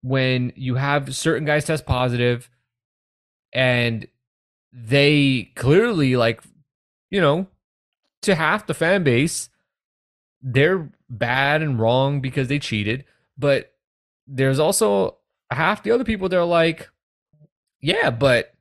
when 0.00 0.52
you 0.54 0.76
have 0.76 1.12
certain 1.16 1.44
guys 1.44 1.64
test 1.64 1.86
positive 1.86 2.48
and 3.52 4.06
they 4.72 5.50
clearly, 5.56 6.14
like, 6.14 6.40
you 7.10 7.20
know, 7.20 7.48
to 8.22 8.36
half 8.36 8.68
the 8.68 8.74
fan 8.74 9.02
base, 9.02 9.48
they're 10.40 10.88
bad 11.10 11.62
and 11.62 11.80
wrong 11.80 12.20
because 12.20 12.46
they 12.46 12.60
cheated. 12.60 13.04
But 13.36 13.72
there's 14.28 14.60
also 14.60 15.16
half 15.50 15.82
the 15.82 15.90
other 15.90 16.04
people 16.04 16.28
that 16.28 16.38
are 16.38 16.44
like, 16.44 16.90
yeah, 17.80 18.10
but 18.10 18.54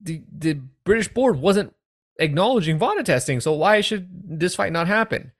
the 0.00 0.22
the 0.32 0.60
British 0.84 1.08
board 1.08 1.40
wasn't 1.40 1.74
acknowledging 2.20 2.78
VADA 2.78 3.02
testing, 3.02 3.40
so 3.40 3.52
why 3.52 3.80
should 3.80 4.38
this 4.38 4.54
fight 4.54 4.72
not 4.72 4.86
happen? 4.86 5.32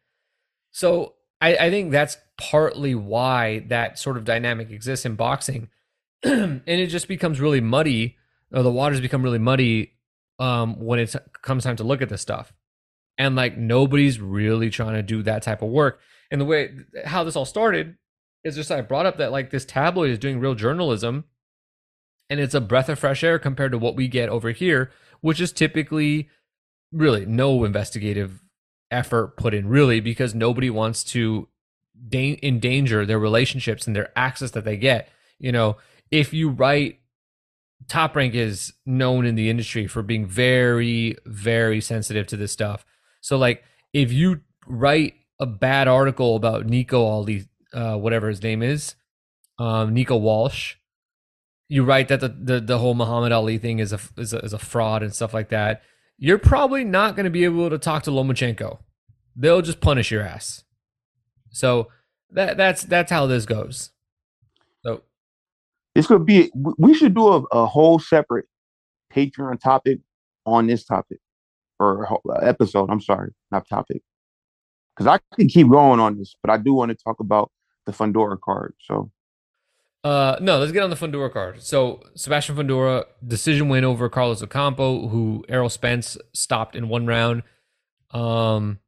So 0.72 1.14
I, 1.40 1.56
I 1.56 1.70
think 1.70 1.92
that's 1.92 2.16
partly 2.38 2.94
why 2.94 3.60
that 3.68 3.98
sort 3.98 4.16
of 4.16 4.24
dynamic 4.24 4.70
exists 4.70 5.06
in 5.06 5.14
boxing, 5.14 5.68
and 6.22 6.62
it 6.66 6.88
just 6.88 7.08
becomes 7.08 7.40
really 7.40 7.60
muddy, 7.60 8.16
or 8.52 8.62
the 8.62 8.70
waters 8.70 9.00
become 9.00 9.22
really 9.22 9.38
muddy 9.38 9.92
um, 10.38 10.80
when 10.80 10.98
it 10.98 11.14
comes 11.42 11.64
time 11.64 11.76
to 11.76 11.84
look 11.84 12.02
at 12.02 12.08
this 12.08 12.22
stuff, 12.22 12.52
and 13.18 13.36
like 13.36 13.56
nobody's 13.56 14.20
really 14.20 14.70
trying 14.70 14.94
to 14.94 15.02
do 15.02 15.22
that 15.22 15.42
type 15.42 15.62
of 15.62 15.68
work. 15.68 16.00
And 16.30 16.40
the 16.40 16.46
way 16.46 16.72
how 17.04 17.24
this 17.24 17.36
all 17.36 17.44
started 17.44 17.96
is 18.42 18.56
just 18.56 18.70
I 18.70 18.80
brought 18.80 19.06
up 19.06 19.18
that 19.18 19.32
like 19.32 19.50
this 19.50 19.64
tabloid 19.64 20.10
is 20.10 20.18
doing 20.18 20.40
real 20.40 20.54
journalism 20.54 21.24
and 22.30 22.40
it's 22.40 22.54
a 22.54 22.60
breath 22.60 22.88
of 22.88 22.98
fresh 22.98 23.22
air 23.22 23.38
compared 23.38 23.72
to 23.72 23.78
what 23.78 23.94
we 23.94 24.08
get 24.08 24.30
over 24.30 24.50
here, 24.52 24.90
which 25.20 25.40
is 25.40 25.52
typically 25.52 26.30
really 26.90 27.26
no 27.26 27.64
investigative 27.64 28.41
effort 28.92 29.36
put 29.36 29.54
in, 29.54 29.68
really, 29.68 30.00
because 30.00 30.34
nobody 30.34 30.70
wants 30.70 31.02
to 31.04 31.48
da- 32.08 32.38
endanger 32.42 33.06
their 33.06 33.18
relationships 33.18 33.86
and 33.86 33.96
their 33.96 34.10
access 34.16 34.50
that 34.52 34.64
they 34.64 34.76
get. 34.76 35.08
You 35.38 35.52
know, 35.52 35.76
if 36.10 36.32
you 36.32 36.50
write, 36.50 37.00
Top 37.88 38.14
Rank 38.14 38.34
is 38.34 38.72
known 38.86 39.26
in 39.26 39.34
the 39.34 39.50
industry 39.50 39.86
for 39.86 40.02
being 40.02 40.26
very, 40.26 41.16
very 41.26 41.80
sensitive 41.80 42.26
to 42.28 42.36
this 42.36 42.52
stuff. 42.52 42.84
So, 43.20 43.36
like, 43.36 43.64
if 43.92 44.12
you 44.12 44.40
write 44.66 45.14
a 45.40 45.46
bad 45.46 45.88
article 45.88 46.36
about 46.36 46.66
Nico 46.66 47.04
Ali, 47.04 47.46
uh, 47.72 47.96
whatever 47.96 48.28
his 48.28 48.42
name 48.42 48.62
is, 48.62 48.94
um, 49.58 49.92
Nico 49.92 50.16
Walsh, 50.16 50.76
you 51.68 51.84
write 51.84 52.08
that 52.08 52.20
the, 52.20 52.28
the, 52.28 52.60
the 52.60 52.78
whole 52.78 52.94
Muhammad 52.94 53.32
Ali 53.32 53.58
thing 53.58 53.78
is 53.78 53.92
a, 53.92 54.00
is 54.16 54.32
a 54.32 54.38
is 54.40 54.52
a 54.52 54.58
fraud 54.58 55.02
and 55.02 55.14
stuff 55.14 55.32
like 55.32 55.48
that. 55.48 55.82
You're 56.24 56.38
probably 56.38 56.84
not 56.84 57.16
going 57.16 57.24
to 57.24 57.30
be 57.30 57.42
able 57.42 57.68
to 57.68 57.78
talk 57.78 58.04
to 58.04 58.12
Lomachenko. 58.12 58.78
They'll 59.34 59.60
just 59.60 59.80
punish 59.80 60.12
your 60.12 60.22
ass. 60.22 60.62
So 61.50 61.88
that 62.30 62.56
that's 62.56 62.84
that's 62.84 63.10
how 63.10 63.26
this 63.26 63.44
goes. 63.44 63.90
So 64.84 65.02
This 65.96 66.06
could 66.06 66.24
be. 66.24 66.52
We 66.54 66.94
should 66.94 67.14
do 67.14 67.26
a, 67.26 67.42
a 67.50 67.66
whole 67.66 67.98
separate 67.98 68.46
Patreon 69.12 69.60
topic 69.60 69.98
on 70.46 70.68
this 70.68 70.84
topic 70.84 71.18
or 71.80 72.08
episode. 72.40 72.88
I'm 72.88 73.00
sorry, 73.00 73.32
not 73.50 73.68
topic. 73.68 74.02
Because 74.94 75.08
I 75.08 75.36
can 75.36 75.48
keep 75.48 75.68
going 75.68 75.98
on 75.98 76.18
this, 76.18 76.36
but 76.40 76.52
I 76.52 76.56
do 76.56 76.72
want 76.72 76.90
to 76.90 76.94
talk 76.94 77.18
about 77.18 77.50
the 77.84 77.90
Fundora 77.90 78.38
card. 78.40 78.74
So 78.78 79.10
Uh, 80.04 80.36
no, 80.40 80.58
let's 80.58 80.72
get 80.72 80.82
on 80.82 80.90
the 80.90 80.96
Fundora 80.96 81.32
card. 81.32 81.62
So 81.62 82.02
Sebastian 82.16 82.56
Fundora 82.56 83.04
decision 83.26 83.68
win 83.68 83.84
over 83.84 84.08
Carlos 84.08 84.42
Ocampo, 84.42 85.08
who 85.08 85.44
Errol 85.48 85.68
Spence 85.68 86.16
stopped 86.32 86.74
in 86.74 86.88
one 86.88 87.06
round. 87.06 87.44
Um, 88.10 88.80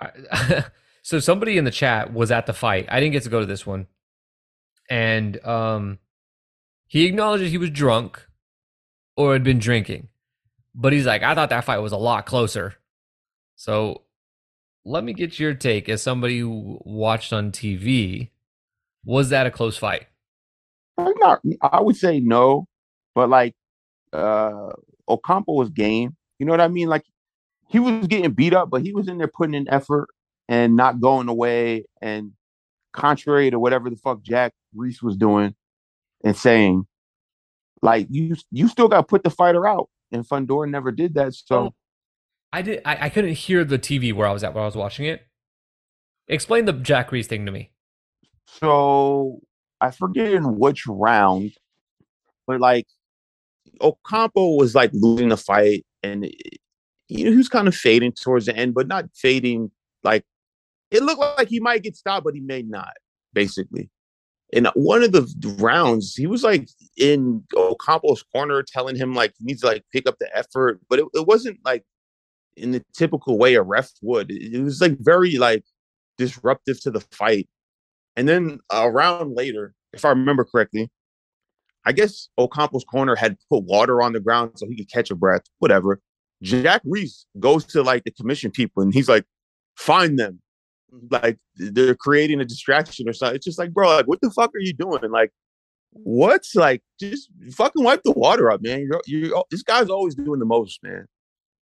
I, 0.00 0.64
so 1.02 1.20
somebody 1.20 1.58
in 1.58 1.64
the 1.64 1.70
chat 1.70 2.12
was 2.12 2.30
at 2.30 2.46
the 2.46 2.54
fight. 2.54 2.86
I 2.88 3.00
didn't 3.00 3.12
get 3.12 3.22
to 3.24 3.28
go 3.28 3.40
to 3.40 3.46
this 3.46 3.66
one, 3.66 3.86
and 4.88 5.44
um, 5.44 5.98
he 6.86 7.04
acknowledged 7.04 7.44
he 7.44 7.58
was 7.58 7.70
drunk 7.70 8.26
or 9.14 9.34
had 9.34 9.44
been 9.44 9.58
drinking, 9.58 10.08
but 10.74 10.94
he's 10.94 11.06
like, 11.06 11.22
I 11.22 11.34
thought 11.34 11.50
that 11.50 11.64
fight 11.64 11.78
was 11.78 11.92
a 11.92 11.98
lot 11.98 12.24
closer. 12.24 12.76
So 13.56 14.02
let 14.86 15.04
me 15.04 15.12
get 15.12 15.38
your 15.38 15.52
take 15.52 15.88
as 15.90 16.02
somebody 16.02 16.38
who 16.38 16.80
watched 16.84 17.32
on 17.32 17.52
TV. 17.52 18.30
Was 19.04 19.28
that 19.28 19.46
a 19.46 19.50
close 19.50 19.76
fight? 19.76 20.06
Not. 20.98 21.40
I 21.62 21.80
would 21.80 21.96
say 21.96 22.20
no, 22.20 22.66
but 23.14 23.28
like 23.28 23.54
uh 24.12 24.70
Ocampo 25.08 25.52
was 25.54 25.70
game. 25.70 26.16
You 26.38 26.46
know 26.46 26.52
what 26.52 26.60
I 26.60 26.68
mean? 26.68 26.88
Like 26.88 27.04
he 27.68 27.78
was 27.78 28.06
getting 28.06 28.30
beat 28.32 28.54
up, 28.54 28.70
but 28.70 28.82
he 28.82 28.92
was 28.92 29.08
in 29.08 29.18
there 29.18 29.28
putting 29.28 29.54
in 29.54 29.68
effort 29.70 30.08
and 30.48 30.76
not 30.76 31.00
going 31.00 31.28
away. 31.28 31.86
And 32.00 32.32
contrary 32.92 33.50
to 33.50 33.58
whatever 33.58 33.88
the 33.90 33.96
fuck 33.96 34.22
Jack 34.22 34.52
Reiss 34.74 35.02
was 35.02 35.16
doing 35.16 35.54
and 36.24 36.36
saying, 36.36 36.86
like 37.80 38.06
you 38.10 38.36
you 38.50 38.68
still 38.68 38.88
got 38.88 38.98
to 38.98 39.02
put 39.04 39.24
the 39.24 39.30
fighter 39.30 39.66
out, 39.66 39.88
and 40.12 40.26
Fundora 40.28 40.68
never 40.70 40.92
did 40.92 41.14
that. 41.14 41.34
So 41.34 41.56
Oh. 41.56 41.74
I 42.52 42.60
did. 42.60 42.82
I, 42.84 43.06
I 43.06 43.08
couldn't 43.08 43.32
hear 43.32 43.64
the 43.64 43.78
TV 43.78 44.12
where 44.12 44.28
I 44.28 44.32
was 44.32 44.44
at 44.44 44.52
when 44.52 44.62
I 44.62 44.66
was 44.66 44.76
watching 44.76 45.06
it. 45.06 45.22
Explain 46.28 46.66
the 46.66 46.74
Jack 46.74 47.10
Reiss 47.10 47.26
thing 47.26 47.46
to 47.46 47.52
me. 47.52 47.70
so 48.46 49.40
I 49.82 49.90
forget 49.90 50.32
in 50.32 50.58
which 50.58 50.86
round, 50.86 51.52
but 52.46 52.60
like 52.60 52.86
Ocampo 53.80 54.54
was 54.54 54.76
like 54.76 54.92
losing 54.94 55.30
the 55.30 55.36
fight, 55.36 55.84
and 56.04 56.30
you 57.08 57.24
know, 57.24 57.32
he 57.32 57.36
was 57.36 57.48
kind 57.48 57.66
of 57.66 57.74
fading 57.74 58.12
towards 58.12 58.46
the 58.46 58.56
end, 58.56 58.74
but 58.74 58.86
not 58.86 59.06
fading 59.14 59.72
like 60.04 60.24
it 60.92 61.02
looked 61.02 61.20
like 61.20 61.48
he 61.48 61.58
might 61.58 61.82
get 61.82 61.96
stopped, 61.96 62.24
but 62.24 62.34
he 62.34 62.40
may 62.40 62.62
not, 62.62 62.94
basically. 63.32 63.90
In 64.52 64.66
one 64.74 65.02
of 65.02 65.12
the 65.12 65.56
rounds, 65.58 66.14
he 66.14 66.26
was 66.28 66.44
like 66.44 66.68
in 66.96 67.42
Ocampo's 67.56 68.22
corner, 68.22 68.62
telling 68.62 68.94
him 68.94 69.14
like 69.14 69.34
he 69.38 69.46
needs 69.46 69.62
to 69.62 69.66
like 69.66 69.84
pick 69.92 70.08
up 70.08 70.16
the 70.20 70.28
effort, 70.36 70.80
but 70.88 71.00
it, 71.00 71.06
it 71.14 71.26
wasn't 71.26 71.58
like 71.64 71.84
in 72.56 72.70
the 72.70 72.84
typical 72.94 73.36
way 73.36 73.54
a 73.54 73.62
ref 73.62 73.90
would. 74.00 74.30
It 74.30 74.62
was 74.62 74.80
like 74.80 74.96
very 75.00 75.38
like 75.38 75.64
disruptive 76.18 76.80
to 76.82 76.92
the 76.92 77.00
fight. 77.00 77.48
And 78.16 78.28
then 78.28 78.60
around 78.72 79.36
later, 79.36 79.74
if 79.92 80.04
I 80.04 80.10
remember 80.10 80.44
correctly, 80.44 80.90
I 81.84 81.92
guess 81.92 82.28
Ocampo's 82.38 82.84
corner 82.84 83.16
had 83.16 83.36
put 83.50 83.64
water 83.64 84.02
on 84.02 84.12
the 84.12 84.20
ground 84.20 84.52
so 84.56 84.68
he 84.68 84.76
could 84.76 84.90
catch 84.90 85.10
a 85.10 85.14
breath, 85.14 85.42
whatever. 85.58 86.00
Jack 86.42 86.82
Reiss 86.84 87.26
goes 87.38 87.64
to 87.66 87.82
like 87.82 88.04
the 88.04 88.10
commission 88.10 88.50
people 88.50 88.82
and 88.82 88.92
he's 88.92 89.08
like, 89.08 89.24
find 89.76 90.18
them. 90.18 90.40
Like 91.10 91.38
they're 91.56 91.94
creating 91.94 92.40
a 92.40 92.44
distraction 92.44 93.08
or 93.08 93.12
something. 93.12 93.36
It's 93.36 93.46
just 93.46 93.58
like, 93.58 93.72
bro, 93.72 93.88
like, 93.96 94.06
what 94.06 94.20
the 94.20 94.30
fuck 94.30 94.50
are 94.54 94.60
you 94.60 94.74
doing? 94.74 95.10
Like, 95.10 95.32
what's 95.90 96.54
like, 96.54 96.82
just 97.00 97.30
fucking 97.52 97.82
wipe 97.82 98.02
the 98.02 98.12
water 98.12 98.50
up, 98.50 98.62
man. 98.62 98.80
You're, 98.80 99.00
you're, 99.06 99.44
this 99.50 99.62
guy's 99.62 99.88
always 99.88 100.14
doing 100.14 100.38
the 100.38 100.44
most, 100.44 100.80
man. 100.82 101.06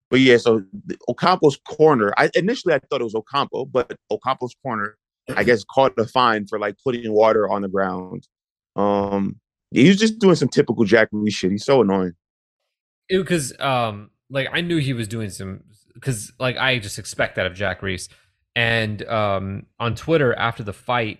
But 0.09 0.21
yeah, 0.21 0.37
so 0.37 0.63
Ocampo's 1.07 1.59
corner, 1.67 2.13
I 2.17 2.31
initially 2.33 2.73
I 2.73 2.79
thought 2.79 3.01
it 3.01 3.03
was 3.03 3.15
Ocampo, 3.15 3.65
but 3.65 3.95
Ocampo's 4.09 4.55
corner, 4.63 4.97
I 5.35 5.43
guess, 5.43 5.63
caught 5.63 5.93
a 5.97 6.05
fine 6.05 6.47
for 6.47 6.59
like 6.59 6.75
putting 6.83 7.11
water 7.11 7.49
on 7.49 7.61
the 7.61 7.67
ground. 7.67 8.27
Um, 8.75 9.39
he 9.71 9.87
was 9.87 9.97
just 9.97 10.19
doing 10.19 10.35
some 10.35 10.49
typical 10.49 10.83
Jack 10.83 11.09
Reiss 11.11 11.33
shit. 11.33 11.51
He's 11.51 11.65
so 11.65 11.81
annoying. 11.81 12.13
Because 13.07 13.57
um, 13.59 14.11
like 14.29 14.47
I 14.51 14.61
knew 14.61 14.77
he 14.77 14.93
was 14.93 15.07
doing 15.07 15.29
some 15.29 15.61
because 15.93 16.31
like 16.39 16.57
I 16.57 16.79
just 16.79 16.99
expect 16.99 17.35
that 17.35 17.45
of 17.45 17.53
Jack 17.53 17.81
Reiss, 17.81 18.09
And 18.55 19.05
um, 19.07 19.65
on 19.79 19.95
Twitter 19.95 20.33
after 20.33 20.63
the 20.63 20.73
fight, 20.73 21.19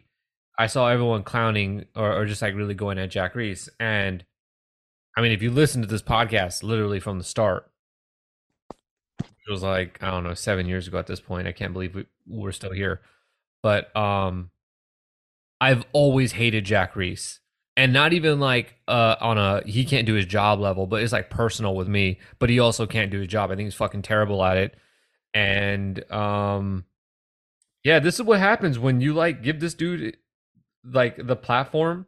I 0.58 0.68
saw 0.68 0.88
everyone 0.88 1.24
clowning 1.24 1.86
or, 1.96 2.14
or 2.14 2.26
just 2.26 2.42
like 2.42 2.56
really 2.56 2.74
going 2.74 2.98
at 2.98 3.10
Jack 3.10 3.36
Reiss. 3.36 3.70
And 3.80 4.24
I 5.16 5.22
mean, 5.22 5.32
if 5.32 5.42
you 5.42 5.52
listen 5.52 5.82
to 5.82 5.88
this 5.88 6.02
podcast 6.02 6.64
literally 6.64 7.00
from 7.00 7.18
the 7.18 7.24
start, 7.24 7.70
it 9.20 9.52
was 9.52 9.64
like, 9.64 10.02
I 10.02 10.12
don't 10.12 10.24
know, 10.24 10.34
seven 10.34 10.68
years 10.68 10.88
ago 10.88 11.00
at 11.00 11.08
this 11.08 11.20
point. 11.20 11.48
I 11.48 11.52
can't 11.52 11.74
believe 11.74 11.96
we, 11.96 12.06
we're 12.28 12.52
still 12.52 12.72
here. 12.72 13.02
But 13.62 13.96
um, 13.96 14.52
I've 15.62 15.86
always 15.92 16.34
hated 16.34 16.66
Jack 16.66 16.96
Reiss, 16.96 17.40
And 17.76 17.92
not 17.94 18.14
even 18.14 18.40
like 18.40 18.76
uh, 18.88 19.16
on 19.20 19.38
a 19.38 19.62
he 19.66 19.86
can't 19.86 20.06
do 20.06 20.14
his 20.14 20.26
job 20.26 20.60
level, 20.60 20.88
but 20.88 21.04
it's 21.04 21.14
like 21.14 21.30
personal 21.30 21.76
with 21.76 21.88
me. 21.88 22.20
But 22.40 22.50
he 22.50 22.60
also 22.60 22.86
can't 22.88 23.12
do 23.12 23.20
his 23.20 23.28
job. 23.28 23.52
I 23.52 23.56
think 23.56 23.68
he's 23.68 23.76
fucking 23.76 24.04
terrible 24.04 24.44
at 24.44 24.58
it. 24.58 24.76
And 25.34 26.10
um, 26.12 26.86
yeah, 27.84 28.00
this 28.00 28.16
is 28.16 28.24
what 28.24 28.40
happens 28.40 28.80
when 28.80 29.02
you 29.02 29.14
like 29.14 29.44
give 29.44 29.60
this 29.60 29.74
dude 29.74 30.18
like 30.84 31.26
the 31.26 31.36
platform. 31.36 32.08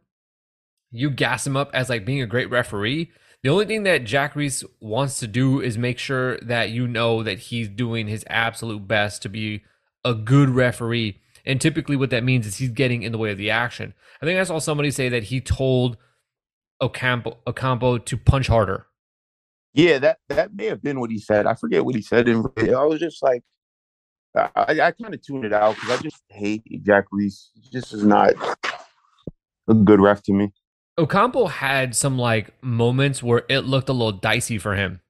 You 0.90 1.10
gas 1.10 1.46
him 1.46 1.56
up 1.56 1.70
as 1.72 1.88
like 1.88 2.04
being 2.04 2.20
a 2.20 2.26
great 2.26 2.50
referee. 2.50 3.10
The 3.42 3.48
only 3.48 3.64
thing 3.64 3.82
that 3.84 4.04
Jack 4.04 4.36
Reiss 4.36 4.62
wants 4.80 5.18
to 5.20 5.26
do 5.26 5.60
is 5.60 5.76
make 5.76 5.98
sure 5.98 6.38
that 6.40 6.70
you 6.70 6.86
know 6.86 7.22
that 7.22 7.38
he's 7.38 7.68
doing 7.68 8.06
his 8.06 8.24
absolute 8.28 8.86
best 8.86 9.22
to 9.22 9.28
be 9.28 9.64
a 10.04 10.14
good 10.14 10.50
referee. 10.50 11.20
And 11.44 11.60
typically, 11.60 11.96
what 11.96 12.10
that 12.10 12.24
means 12.24 12.46
is 12.46 12.56
he's 12.56 12.70
getting 12.70 13.02
in 13.02 13.12
the 13.12 13.18
way 13.18 13.30
of 13.32 13.38
the 13.38 13.50
action. 13.50 13.94
I 14.20 14.26
think 14.26 14.38
I 14.38 14.44
saw 14.44 14.58
somebody 14.58 14.90
say 14.90 15.08
that 15.08 15.24
he 15.24 15.40
told 15.40 15.96
Ocampo, 16.80 17.38
Ocampo 17.46 17.98
to 17.98 18.16
punch 18.16 18.46
harder. 18.46 18.86
Yeah, 19.74 19.98
that 19.98 20.18
that 20.28 20.54
may 20.54 20.66
have 20.66 20.82
been 20.82 21.00
what 21.00 21.10
he 21.10 21.18
said. 21.18 21.46
I 21.46 21.54
forget 21.54 21.84
what 21.84 21.94
he 21.94 22.02
said. 22.02 22.28
And 22.28 22.46
I 22.56 22.84
was 22.84 23.00
just 23.00 23.22
like, 23.22 23.42
I, 24.34 24.50
I 24.56 24.90
kind 24.92 25.14
of 25.14 25.22
tuned 25.22 25.44
it 25.44 25.52
out 25.52 25.74
because 25.74 25.98
I 25.98 26.02
just 26.02 26.22
hate 26.28 26.62
Jack 26.82 27.06
Reiss. 27.10 27.50
just 27.72 27.92
is 27.92 28.04
not 28.04 28.32
a 29.68 29.74
good 29.74 30.00
ref 30.00 30.22
to 30.24 30.32
me. 30.32 30.52
Ocampo 30.98 31.46
had 31.46 31.96
some 31.96 32.18
like 32.18 32.52
moments 32.62 33.22
where 33.22 33.44
it 33.48 33.60
looked 33.60 33.88
a 33.88 33.92
little 33.92 34.12
dicey 34.12 34.58
for 34.58 34.74
him. 34.74 35.00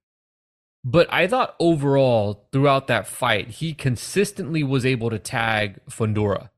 But 0.84 1.12
I 1.12 1.26
thought 1.26 1.54
overall 1.60 2.48
throughout 2.50 2.88
that 2.88 3.06
fight, 3.06 3.48
he 3.48 3.72
consistently 3.72 4.62
was 4.62 4.84
able 4.84 5.10
to 5.10 5.18
tag 5.18 5.80
Fundora. 5.88 6.50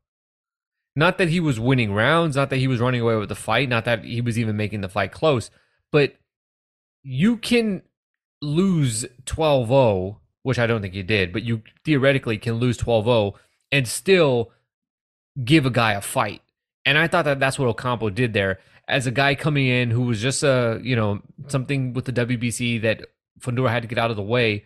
Not 0.97 1.19
that 1.19 1.29
he 1.29 1.41
was 1.41 1.61
winning 1.61 1.93
rounds, 1.93 2.37
not 2.37 2.51
that 2.51 2.59
he 2.59 2.69
was 2.69 2.81
running 2.81 3.01
away 3.01 3.17
with 3.17 3.29
the 3.29 3.35
fight, 3.35 3.69
not 3.69 3.85
that 3.85 4.05
he 4.05 4.21
was 4.21 4.39
even 4.39 4.57
making 4.57 4.81
the 4.81 4.89
fight 4.89 5.13
close, 5.13 5.51
but 5.91 6.15
you 7.03 7.37
can 7.37 7.83
lose 8.41 9.05
12 9.27 9.69
0, 9.69 10.21
which 10.43 10.59
I 10.59 10.67
don't 10.67 10.81
think 10.81 10.95
he 10.95 11.03
did, 11.03 11.33
but 11.33 11.43
you 11.43 11.63
theoretically 11.85 12.39
can 12.39 12.55
lose 12.55 12.77
12 12.77 13.05
0 13.05 13.35
and 13.73 13.89
still 13.89 14.53
give 15.45 15.67
a 15.67 15.71
guy 15.71 15.93
a 15.93 16.01
fight. 16.01 16.43
And 16.87 16.97
I 16.97 17.09
thought 17.09 17.25
that 17.25 17.41
that's 17.41 17.59
what 17.59 17.69
Ocampo 17.69 18.11
did 18.11 18.33
there 18.33 18.61
as 18.87 19.07
a 19.07 19.11
guy 19.11 19.35
coming 19.35 19.67
in 19.67 19.91
who 19.91 20.03
was 20.03 20.21
just 20.21 20.43
a 20.43 20.79
you 20.83 20.95
know 20.95 21.21
something 21.49 21.93
with 21.95 22.05
the 22.05 22.13
WBC 22.13 22.83
that 22.83 23.07
Fundora 23.41 23.71
had 23.71 23.83
to 23.83 23.89
get 23.89 23.99
out 23.99 24.11
of 24.11 24.17
the 24.17 24.23
way. 24.23 24.65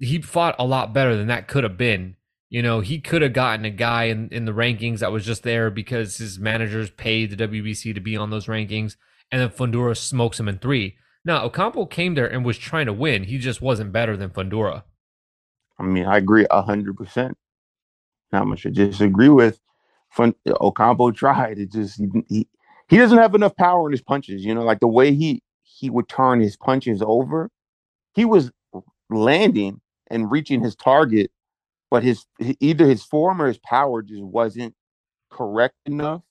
He 0.00 0.20
fought 0.20 0.56
a 0.58 0.64
lot 0.64 0.92
better 0.92 1.16
than 1.16 1.26
that 1.28 1.48
could 1.48 1.64
have 1.64 1.76
been. 1.76 2.16
You 2.48 2.62
know, 2.62 2.80
he 2.80 3.00
could 3.00 3.22
have 3.22 3.32
gotten 3.32 3.64
a 3.64 3.70
guy 3.70 4.04
in, 4.04 4.28
in 4.30 4.44
the 4.44 4.52
rankings 4.52 5.00
that 5.00 5.12
was 5.12 5.24
just 5.24 5.42
there 5.42 5.70
because 5.70 6.16
his 6.18 6.38
managers 6.38 6.90
paid 6.90 7.30
the 7.30 7.48
WBC 7.48 7.94
to 7.94 8.00
be 8.00 8.16
on 8.16 8.30
those 8.30 8.46
rankings, 8.46 8.96
and 9.32 9.40
then 9.40 9.48
Fundora 9.50 9.96
smokes 9.96 10.38
him 10.38 10.48
in 10.48 10.58
three. 10.58 10.96
Now, 11.24 11.44
Ocampo 11.44 11.86
came 11.86 12.14
there 12.14 12.28
and 12.28 12.44
was 12.44 12.56
trying 12.56 12.86
to 12.86 12.92
win. 12.92 13.24
He 13.24 13.38
just 13.38 13.60
wasn't 13.60 13.92
better 13.92 14.16
than 14.16 14.30
Fundora. 14.30 14.84
I 15.78 15.82
mean, 15.82 16.06
I 16.06 16.18
agree 16.18 16.46
hundred 16.50 16.96
percent. 16.96 17.36
Not 18.32 18.46
much 18.46 18.62
to 18.62 18.70
disagree 18.70 19.28
with. 19.28 19.60
Fun, 20.10 20.34
Ocampo 20.48 21.10
tried. 21.10 21.58
It 21.58 21.72
just 21.72 21.98
he, 21.98 22.08
he 22.28 22.48
he 22.88 22.96
doesn't 22.96 23.18
have 23.18 23.34
enough 23.34 23.56
power 23.56 23.88
in 23.88 23.92
his 23.92 24.02
punches. 24.02 24.44
You 24.44 24.54
know, 24.54 24.62
like 24.62 24.80
the 24.80 24.86
way 24.86 25.14
he 25.14 25.42
he 25.62 25.90
would 25.90 26.08
turn 26.08 26.40
his 26.40 26.56
punches 26.56 27.02
over, 27.04 27.50
he 28.16 28.24
was 28.24 28.50
landing 29.10 29.80
and 30.10 30.30
reaching 30.30 30.62
his 30.62 30.74
target, 30.74 31.30
but 31.90 32.02
his 32.02 32.24
either 32.58 32.86
his 32.86 33.04
form 33.04 33.40
or 33.40 33.46
his 33.46 33.58
power 33.58 34.02
just 34.02 34.22
wasn't 34.22 34.74
correct 35.30 35.76
enough 35.84 36.22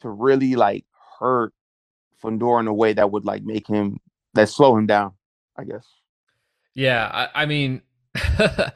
to 0.00 0.10
really 0.10 0.56
like 0.56 0.84
hurt 1.18 1.54
Fundora 2.22 2.60
in 2.60 2.66
a 2.66 2.74
way 2.74 2.92
that 2.92 3.10
would 3.10 3.24
like 3.24 3.44
make 3.44 3.66
him 3.66 3.98
that 4.34 4.48
slow 4.48 4.76
him 4.76 4.86
down. 4.86 5.12
I 5.56 5.64
guess. 5.64 5.86
Yeah, 6.74 7.08
I, 7.12 7.42
I 7.42 7.46
mean. 7.46 7.82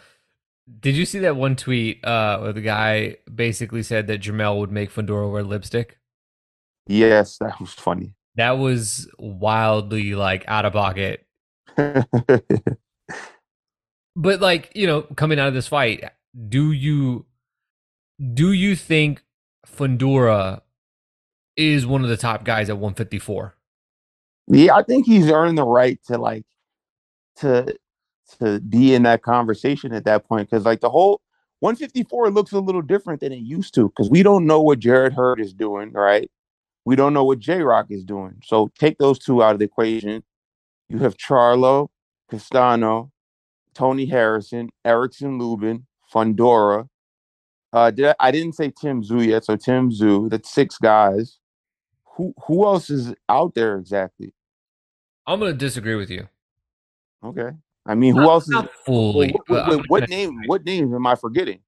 Did 0.81 0.97
you 0.97 1.05
see 1.05 1.19
that 1.19 1.37
one 1.37 1.57
tweet 1.57 2.03
uh, 2.07 2.39
where 2.39 2.55
the 2.55 2.63
guy 2.63 3.17
basically 3.33 3.83
said 3.83 4.07
that 4.07 4.23
Jermell 4.23 4.59
would 4.61 4.73
make 4.73 4.91
Fundora 4.91 5.31
wear 5.31 5.43
lipstick? 5.43 5.99
Yes, 6.87 7.37
that 7.37 7.61
was 7.61 7.75
funny. 7.75 8.15
That 8.37 8.53
was 8.53 9.07
wildly 9.19 10.15
like 10.15 10.43
out 10.49 10.65
of 10.65 10.73
pocket. 10.73 11.24
but 14.17 14.41
like, 14.41 14.71
you 14.75 14.87
know, 14.87 15.03
coming 15.03 15.39
out 15.39 15.49
of 15.49 15.55
this 15.55 15.69
fight, 15.69 16.05
do 16.49 16.73
you 16.73 17.27
do 18.33 18.53
you 18.53 18.77
think 18.77 19.23
Fundora 19.67 20.61
is 21.57 21.87
one 21.87 22.03
of 22.03 22.09
the 22.09 22.17
top 22.17 22.45
guys 22.45 22.71
at 22.71 22.77
154? 22.77 23.57
Yeah, 24.49 24.75
I 24.75 24.83
think 24.83 25.07
he's 25.07 25.31
earned 25.31 25.59
the 25.59 25.65
right 25.65 25.99
to 26.07 26.19
like 26.19 26.45
to 27.37 27.77
to 28.39 28.61
be 28.61 28.95
in 28.95 29.03
that 29.03 29.23
conversation 29.23 29.93
at 29.93 30.05
that 30.05 30.27
point 30.27 30.49
because 30.51 30.65
like 30.65 30.81
the 30.81 30.91
whole 30.91 31.21
154 31.61 32.31
looks 32.31 32.53
a 32.53 32.61
little 32.61 32.83
different 32.83 33.21
than 33.21 33.33
it 33.33 33.39
used 33.39 33.75
to 33.75 33.89
because 33.89 34.11
we 34.11 34.23
don't 34.23 34.47
know 34.47 34.61
what 34.61 34.79
Jarrett 34.79 35.15
Hurd 35.15 35.41
is 35.41 35.53
doing, 35.53 35.93
right? 35.93 36.31
We 36.85 36.97
don't 36.97 37.15
know 37.15 37.25
what 37.25 37.39
J 37.39 37.63
Rock 37.63 37.87
is 37.91 38.05
doing. 38.05 38.35
So 38.45 38.71
take 38.79 38.99
those 38.99 39.19
two 39.19 39.43
out 39.43 39.53
of 39.55 39.59
the 39.59 39.65
equation. 39.65 40.23
You 40.89 40.99
have 40.99 41.17
Charlo, 41.17 41.89
Castano, 42.31 43.11
Tony 43.75 44.07
Harrison, 44.07 44.71
Erickson 44.85 45.39
Lubin, 45.39 45.87
Fundora. 46.13 46.89
Uh, 47.73 47.91
did 47.91 48.07
I, 48.07 48.15
I 48.21 48.31
didn't 48.31 48.55
say 48.55 48.73
Tim 48.81 49.03
Tszyu 49.03 49.27
yet, 49.27 49.45
so 49.45 49.57
Tim 49.57 49.91
Tszyu. 49.91 50.31
That's 50.31 50.51
six 50.51 50.79
guys. 50.79 51.39
Who 52.17 52.33
who 52.47 52.65
else 52.65 52.91
is 52.91 53.13
out 53.29 53.55
there 53.55 53.77
exactly? 53.77 54.33
I'm 55.27 55.41
gonna 55.41 55.53
disagree 55.53 55.97
with 55.97 56.11
you. 56.11 56.29
Okay. 57.25 57.51
I 57.87 57.95
mean, 57.95 58.15
who 58.15 58.23
else 58.23 58.49
is 58.49 58.63
fully? 58.87 59.35
What, 59.47 59.69
what, 59.69 59.89
what 59.89 60.09
name? 60.09 60.41
What 60.47 60.65
names 60.65 60.95
am 60.95 61.07
I 61.07 61.17
forgetting? 61.17 61.61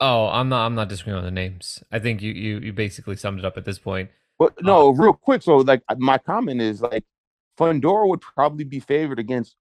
Oh, 0.00 0.28
I'm 0.28 0.48
not. 0.48 0.64
I'm 0.64 0.74
not 0.74 0.88
disagreeing 0.88 1.18
on 1.18 1.24
the 1.24 1.30
names. 1.30 1.82
I 1.92 1.98
think 1.98 2.22
you 2.22 2.32
you 2.32 2.58
you 2.60 2.72
basically 2.72 3.16
summed 3.16 3.40
it 3.40 3.44
up 3.44 3.56
at 3.56 3.64
this 3.64 3.78
point. 3.78 4.10
But 4.38 4.54
no, 4.62 4.90
real 4.90 5.12
quick. 5.12 5.42
So, 5.42 5.56
like, 5.56 5.82
my 5.96 6.18
comment 6.18 6.60
is 6.60 6.80
like, 6.80 7.04
Fundora 7.58 8.08
would 8.08 8.20
probably 8.20 8.64
be 8.64 8.80
favored 8.80 9.18
against 9.18 9.56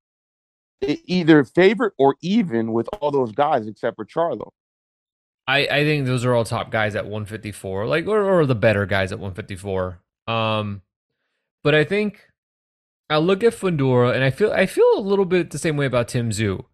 either 0.82 1.44
favorite 1.44 1.94
or 1.98 2.16
even 2.22 2.72
with 2.72 2.88
all 3.00 3.12
those 3.12 3.32
guys 3.32 3.68
except 3.68 3.96
for 3.96 4.06
Charlo. 4.06 4.52
I, 5.48 5.60
I 5.68 5.84
think 5.86 6.06
those 6.06 6.26
are 6.26 6.34
all 6.34 6.44
top 6.44 6.72
guys 6.72 6.96
at 6.96 7.06
154, 7.06 7.88
like 7.88 8.06
or, 8.06 8.22
or 8.22 8.46
the 8.46 8.56
better 8.56 8.86
guys 8.86 9.12
at 9.12 9.20
154. 9.20 10.00
Um, 10.28 10.82
but 11.64 11.74
I 11.74 11.84
think 11.86 12.28
I 13.10 13.18
look 13.18 13.44
at 13.44 13.54
Fundora 13.54 14.14
and 14.14 14.24
I 14.24 14.30
feel 14.30 14.52
I 14.52 14.66
feel 14.66 14.90
a 14.96 15.00
little 15.00 15.26
bit 15.26 15.52
the 15.52 15.58
same 15.58 15.78
way 15.78 15.86
about 15.86 16.10
Tim 16.10 16.32
Tszyu. 16.32 16.66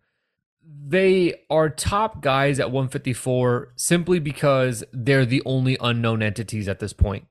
They 0.86 1.36
are 1.50 1.70
top 1.70 2.22
guys 2.22 2.60
at 2.60 2.72
154 2.72 3.74
simply 3.76 4.20
because 4.20 4.84
they're 4.92 5.26
the 5.26 5.44
only 5.46 5.78
unknown 5.80 6.24
entities 6.24 6.68
at 6.68 6.80
this 6.80 6.94
point. 6.94 7.28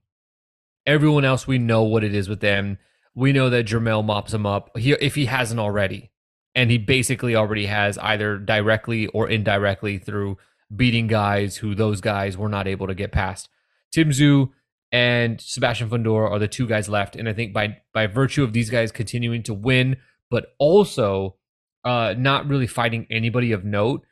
Everyone 0.87 1.25
else, 1.25 1.47
we 1.47 1.59
know 1.59 1.83
what 1.83 2.05
it 2.05 2.15
is 2.15 2.29
with 2.29 2.41
them. 2.41 2.79
We 3.15 3.33
know 3.33 3.51
that 3.51 3.67
Jermell 3.67 4.05
mops 4.05 4.33
him 4.33 4.47
up 4.47 4.77
he, 4.77 4.93
if 4.93 5.15
he 5.15 5.27
hasn't 5.27 5.61
already. 5.61 6.11
And 6.55 6.71
he 6.71 6.79
basically 6.79 7.35
already 7.35 7.67
has 7.67 7.97
either 7.99 8.37
directly 8.37 9.07
or 9.09 9.29
indirectly 9.29 9.99
through 9.99 10.37
beating 10.75 11.07
guys 11.07 11.59
who 11.59 11.75
those 11.75 12.01
guys 12.01 12.37
were 12.37 12.49
not 12.49 12.67
able 12.67 12.87
to 12.87 12.95
get 12.95 13.13
past. 13.13 13.49
Tim 13.91 14.11
Tszyu 14.11 14.51
and 14.91 15.41
Sebastian 15.41 15.89
Fundora 15.89 16.31
are 16.31 16.39
the 16.39 16.49
two 16.49 16.67
guys 16.67 16.89
left. 16.89 17.17
And 17.17 17.29
I 17.29 17.33
think 17.33 17.53
by 17.53 17.79
by 17.95 18.07
virtue 18.07 18.45
of 18.45 18.53
these 18.53 18.71
guys 18.71 18.93
continuing 18.93 19.43
to 19.45 19.55
win, 19.55 19.97
but 20.31 20.55
also 20.59 21.37
uh, 21.85 22.15
not 22.17 22.47
really 22.47 22.67
fighting 22.67 23.07
anybody 23.11 23.53
of 23.53 23.65
note, 23.65 24.05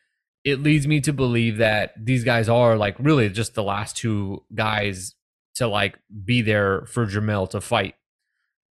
it 0.44 0.62
leads 0.62 0.86
me 0.86 1.00
to 1.02 1.12
believe 1.12 1.58
that 1.58 1.92
these 2.02 2.24
guys 2.24 2.48
are 2.48 2.76
like 2.76 2.96
really 2.98 3.28
just 3.28 3.54
the 3.54 3.62
last 3.62 3.96
two 3.96 4.42
guys 4.54 5.14
to 5.54 5.68
like 5.68 5.98
be 6.24 6.40
there 6.40 6.86
for 6.86 7.06
Jermell 7.06 7.48
to 7.50 7.60
fight. 7.60 7.94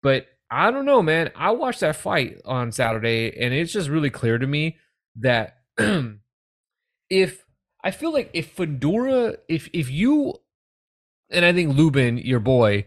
But 0.02 0.26
I 0.50 0.70
don't 0.70 0.84
know, 0.84 1.02
man. 1.02 1.30
I 1.36 1.50
watched 1.52 1.80
that 1.80 1.96
fight 1.96 2.40
on 2.44 2.72
Saturday, 2.72 3.36
and 3.38 3.54
it's 3.54 3.72
just 3.72 3.88
really 3.88 4.10
clear 4.10 4.38
to 4.38 4.46
me 4.46 4.78
that 5.16 5.58
if 7.10 7.44
I 7.82 7.90
feel 7.90 8.12
like 8.12 8.30
if 8.32 8.52
Fedora, 8.52 9.36
if 9.48 9.68
if 9.72 9.90
you, 9.90 10.34
and 11.30 11.44
I 11.44 11.52
think 11.52 11.76
Lubin, 11.76 12.18
your 12.18 12.40
boy, 12.40 12.86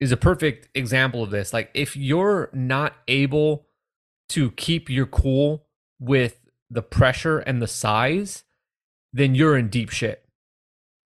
is 0.00 0.12
a 0.12 0.16
perfect 0.16 0.68
example 0.74 1.22
of 1.22 1.30
this. 1.30 1.52
Like 1.52 1.70
if 1.74 1.96
you're 1.96 2.50
not 2.52 2.94
able 3.08 3.66
to 4.30 4.50
keep 4.52 4.90
your 4.90 5.06
cool 5.06 5.66
with 5.98 6.40
the 6.70 6.82
pressure 6.82 7.38
and 7.38 7.62
the 7.62 7.66
size, 7.66 8.44
then 9.12 9.34
you're 9.34 9.56
in 9.56 9.68
deep 9.68 9.90
shit 9.90 10.24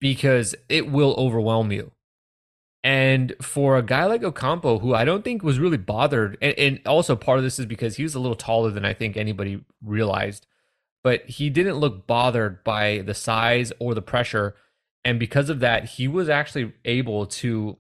because 0.01 0.55
it 0.69 0.91
will 0.91 1.15
overwhelm 1.17 1.73
you. 1.73 1.93
And 2.85 3.35
for 3.41 3.79
a 3.79 3.83
guy 3.83 4.05
like 4.05 4.23
Ocampo, 4.23 4.79
who 4.79 4.95
I 4.95 5.07
don't 5.07 5.25
think 5.25 5.43
was 5.43 5.59
really 5.59 5.79
bothered, 5.79 6.37
and, 6.43 6.59
and, 6.59 6.81
also 6.87 7.17
part 7.17 7.39
of 7.39 7.45
this 7.45 7.59
is 7.59 7.65
because 7.65 7.97
he 7.97 8.03
was 8.03 8.15
a 8.15 8.21
little 8.21 8.37
taller 8.37 8.71
than 8.71 8.85
I 8.85 8.93
think 8.93 9.17
anybody 9.17 9.65
realized, 9.83 10.47
but 11.03 11.25
he 11.25 11.49
didn't 11.49 11.79
look 11.79 12.07
bothered 12.07 12.63
by 12.63 12.99
the 12.99 13.15
size 13.15 13.73
or 13.79 13.95
the 13.95 14.03
pressure. 14.03 14.55
And 15.03 15.19
because 15.19 15.49
of 15.49 15.61
that, 15.61 15.87
he 15.93 16.07
was 16.07 16.29
actually 16.29 16.75
able 16.85 17.25
to 17.27 17.79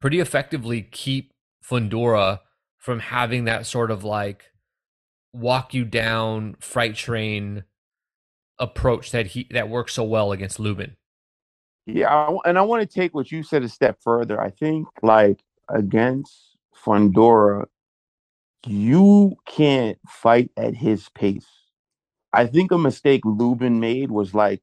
pretty 0.00 0.18
effectively 0.18 0.80
keep 0.80 1.34
Fundora 1.62 2.40
from 2.78 3.00
having 3.00 3.44
that 3.44 3.66
sort 3.66 3.90
of 3.90 4.02
like 4.02 4.44
walk 5.34 5.74
you 5.74 5.84
down 5.84 6.56
freight 6.58 6.94
train 6.94 7.64
approach 8.58 9.10
that 9.10 9.28
he 9.28 9.46
that 9.50 9.68
works 9.68 9.92
so 9.92 10.04
well 10.04 10.32
against 10.32 10.58
Lubin. 10.58 10.96
Yeah, 11.86 12.36
and 12.44 12.58
I 12.58 12.62
want 12.62 12.82
to 12.82 12.86
take 13.00 13.14
what 13.14 13.30
you 13.32 13.42
said 13.42 13.62
a 13.62 13.68
step 13.68 13.98
further. 14.02 14.40
I 14.40 14.50
think 14.50 14.88
like 15.02 15.40
against 15.70 16.56
Fundora, 16.84 17.66
you 18.66 19.36
can't 19.46 19.98
fight 20.08 20.50
at 20.56 20.74
his 20.76 21.08
pace. 21.10 21.46
I 22.32 22.46
think 22.46 22.72
a 22.72 22.78
mistake 22.78 23.22
Lubin 23.24 23.80
made 23.80 24.10
was 24.10 24.34
like 24.34 24.62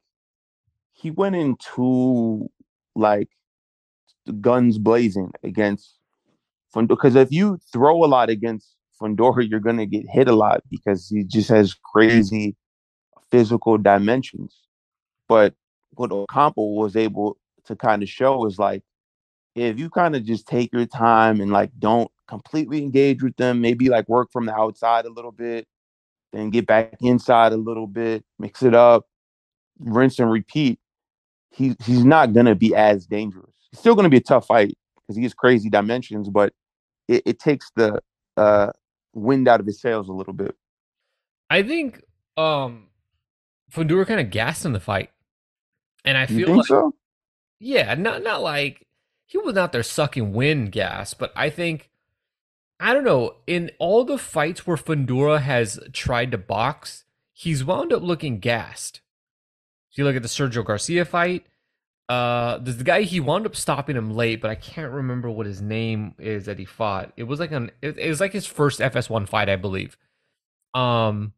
he 0.93 1.11
went 1.11 1.35
into 1.35 2.49
like 2.95 3.29
guns 4.41 4.77
blazing 4.77 5.31
against 5.43 5.97
Fundora 6.75 6.89
because 6.89 7.15
if 7.15 7.31
you 7.31 7.59
throw 7.73 8.03
a 8.03 8.07
lot 8.07 8.29
against 8.29 8.75
Fundora, 9.01 9.49
you're 9.49 9.59
gonna 9.61 9.85
get 9.87 10.05
hit 10.09 10.27
a 10.29 10.35
lot 10.35 10.63
because 10.71 11.09
he 11.09 11.23
just 11.23 11.49
has 11.49 11.75
crazy 11.93 12.55
physical 13.31 13.77
dimensions. 13.77 14.57
But 15.29 15.55
what 15.95 16.11
Ocampo 16.11 16.61
was 16.73 16.95
able 16.95 17.37
to 17.65 17.75
kind 17.75 18.03
of 18.03 18.09
show 18.09 18.45
is 18.45 18.59
like 18.59 18.83
if 19.55 19.77
you 19.77 19.89
kind 19.89 20.15
of 20.15 20.23
just 20.23 20.47
take 20.47 20.73
your 20.73 20.85
time 20.85 21.39
and 21.39 21.51
like 21.51 21.71
don't 21.79 22.09
completely 22.27 22.81
engage 22.81 23.21
with 23.21 23.35
them, 23.37 23.61
maybe 23.61 23.89
like 23.89 24.07
work 24.09 24.31
from 24.31 24.45
the 24.45 24.55
outside 24.55 25.05
a 25.05 25.09
little 25.09 25.31
bit, 25.31 25.67
then 26.31 26.49
get 26.49 26.65
back 26.65 26.95
inside 27.01 27.53
a 27.53 27.57
little 27.57 27.87
bit, 27.87 28.23
mix 28.39 28.63
it 28.63 28.73
up, 28.73 29.05
rinse 29.79 30.19
and 30.19 30.31
repeat. 30.31 30.79
He 31.51 31.75
he's 31.85 32.03
not 32.03 32.33
gonna 32.33 32.55
be 32.55 32.75
as 32.75 33.05
dangerous. 33.05 33.53
It's 33.71 33.79
still 33.79 33.95
gonna 33.95 34.09
be 34.09 34.17
a 34.17 34.21
tough 34.21 34.47
fight 34.47 34.75
because 34.95 35.15
he 35.15 35.23
has 35.23 35.33
crazy 35.33 35.69
dimensions, 35.69 36.29
but 36.29 36.53
it, 37.07 37.21
it 37.25 37.39
takes 37.39 37.71
the 37.75 38.01
uh, 38.37 38.71
wind 39.13 39.47
out 39.47 39.59
of 39.59 39.65
his 39.67 39.79
sails 39.79 40.09
a 40.09 40.13
little 40.13 40.33
bit. 40.33 40.55
I 41.49 41.61
think 41.61 42.01
um 42.37 42.87
Fundora 43.71 44.07
kind 44.07 44.19
of 44.19 44.31
gassed 44.31 44.65
in 44.65 44.73
the 44.73 44.79
fight. 44.79 45.09
And 46.05 46.17
I 46.17 46.25
feel 46.25 46.57
like, 46.57 46.65
so? 46.65 46.93
yeah, 47.59 47.93
not 47.95 48.23
not 48.23 48.41
like 48.41 48.85
he 49.25 49.37
was 49.37 49.57
out 49.57 49.71
there 49.71 49.83
sucking 49.83 50.33
wind 50.33 50.71
gas, 50.71 51.13
but 51.13 51.31
I 51.35 51.49
think 51.49 51.89
I 52.79 52.93
don't 52.93 53.05
know. 53.05 53.37
In 53.47 53.71
all 53.79 54.03
the 54.03 54.17
fights 54.17 54.67
where 54.67 54.77
Fundora 54.77 55.39
has 55.41 55.79
tried 55.93 56.31
to 56.31 56.37
box, 56.37 57.05
he's 57.31 57.63
wound 57.63 57.93
up 57.93 58.01
looking 58.01 58.39
gassed. 58.39 59.01
If 59.91 59.97
you 59.97 60.03
look 60.03 60.15
at 60.15 60.21
the 60.21 60.27
Sergio 60.27 60.65
Garcia 60.65 61.05
fight, 61.05 61.45
uh, 62.09 62.57
there's 62.57 62.77
the 62.77 62.83
guy 62.83 63.03
he 63.03 63.19
wound 63.19 63.45
up 63.45 63.55
stopping 63.55 63.95
him 63.95 64.11
late, 64.11 64.41
but 64.41 64.51
I 64.51 64.55
can't 64.55 64.91
remember 64.91 65.29
what 65.29 65.45
his 65.45 65.61
name 65.61 66.15
is 66.19 66.45
that 66.45 66.59
he 66.59 66.65
fought. 66.65 67.13
It 67.15 67.23
was 67.23 67.39
like 67.39 67.51
an 67.51 67.71
it, 67.81 67.97
it 67.97 68.09
was 68.09 68.19
like 68.19 68.33
his 68.33 68.45
first 68.45 68.79
FS1 68.79 69.27
fight, 69.27 69.49
I 69.49 69.55
believe. 69.55 69.97
Um, 70.73 71.33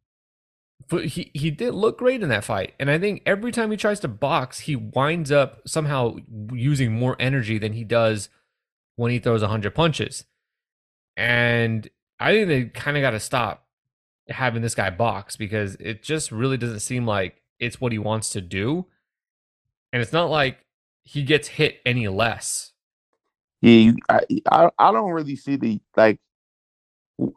but 0.88 1.06
he 1.06 1.32
he 1.34 1.52
did 1.52 1.74
look 1.74 1.98
great 2.00 2.21
in 2.21 2.30
that 2.30 2.43
fight, 2.43 2.74
and 2.80 2.89
I 2.91 3.00
think 3.00 3.24
every 3.26 3.52
time 3.52 3.71
he 3.71 3.78
tries 3.78 4.00
to 4.02 4.08
box, 4.08 4.60
he 4.62 4.76
winds 4.76 5.32
up 5.32 5.62
somehow 5.67 6.17
using 6.54 6.93
more 6.93 7.15
energy 7.19 7.58
than 7.58 7.74
he 7.74 7.84
does 7.84 8.30
when 8.95 9.12
he 9.12 9.19
throws 9.19 9.41
hundred 9.41 9.76
punches. 9.76 10.26
And 11.17 11.89
I 12.19 12.34
think 12.34 12.48
they 12.48 12.65
kind 12.65 12.98
of 12.98 13.02
got 13.02 13.12
to 13.12 13.19
stop 13.19 13.65
having 14.30 14.62
this 14.62 14.76
guy 14.76 14.89
box 14.89 15.36
because 15.36 15.76
it 15.76 16.04
just 16.04 16.32
really 16.32 16.58
doesn't 16.58 16.80
seem 16.82 17.06
like 17.06 17.41
it's 17.60 17.82
what 17.82 17.91
he 17.91 18.00
wants 18.00 18.30
to 18.32 18.41
do, 18.41 18.86
and 19.91 20.02
it's 20.02 20.13
not 20.13 20.30
like 20.30 20.65
he 21.04 21.24
gets 21.24 21.48
hit 21.48 21.80
any 21.86 22.08
less. 22.08 22.74
Yeah, 23.62 23.93
I 24.10 24.21
I, 24.52 24.69
I 24.78 24.91
don't 24.91 25.12
really 25.12 25.36
see 25.36 25.56
the 25.56 25.80
like 25.98 26.19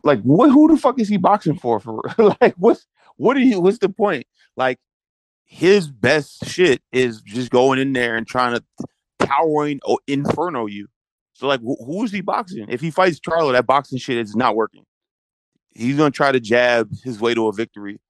like 0.02 0.20
what 0.22 0.50
who 0.50 0.68
the 0.68 0.76
fuck 0.76 0.98
is 1.00 1.08
he 1.08 1.16
boxing 1.16 1.58
for 1.58 1.80
for 1.80 2.02
like 2.40 2.54
what's 2.56 2.86
what 3.18 3.36
are 3.36 3.40
you? 3.40 3.60
What's 3.60 3.78
the 3.78 3.90
point? 3.90 4.26
Like 4.56 4.78
his 5.44 5.88
best 5.88 6.46
shit 6.46 6.82
is 6.92 7.20
just 7.22 7.50
going 7.50 7.78
in 7.78 7.92
there 7.92 8.16
and 8.16 8.26
trying 8.26 8.54
to 8.54 8.64
towering 9.18 9.80
or 9.84 9.98
inferno 10.06 10.66
you. 10.66 10.88
So 11.34 11.46
like, 11.46 11.60
wh- 11.60 11.84
who 11.84 12.04
is 12.04 12.12
he 12.12 12.20
boxing? 12.20 12.66
If 12.68 12.80
he 12.80 12.90
fights 12.90 13.20
Charlo, 13.20 13.52
that 13.52 13.66
boxing 13.66 13.98
shit 13.98 14.18
is 14.18 14.34
not 14.34 14.56
working. 14.56 14.84
He's 15.74 15.96
gonna 15.96 16.10
try 16.10 16.32
to 16.32 16.40
jab 16.40 16.90
his 17.04 17.20
way 17.20 17.34
to 17.34 17.48
a 17.48 17.52
victory 17.52 18.00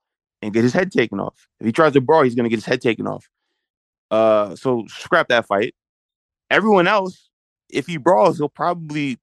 and 0.40 0.52
get 0.52 0.62
his 0.62 0.72
head 0.72 0.92
taken 0.92 1.20
off. 1.20 1.48
If 1.60 1.66
he 1.66 1.72
tries 1.72 1.92
to 1.92 2.00
brawl, 2.00 2.22
he's 2.22 2.34
gonna 2.34 2.48
get 2.48 2.56
his 2.56 2.64
head 2.64 2.80
taken 2.80 3.06
off. 3.06 3.28
Uh, 4.10 4.56
so 4.56 4.84
scrap 4.88 5.28
that 5.28 5.46
fight. 5.46 5.74
Everyone 6.50 6.86
else, 6.86 7.28
if 7.68 7.86
he 7.86 7.98
brawls, 7.98 8.38
he'll 8.38 8.48
probably 8.48 9.18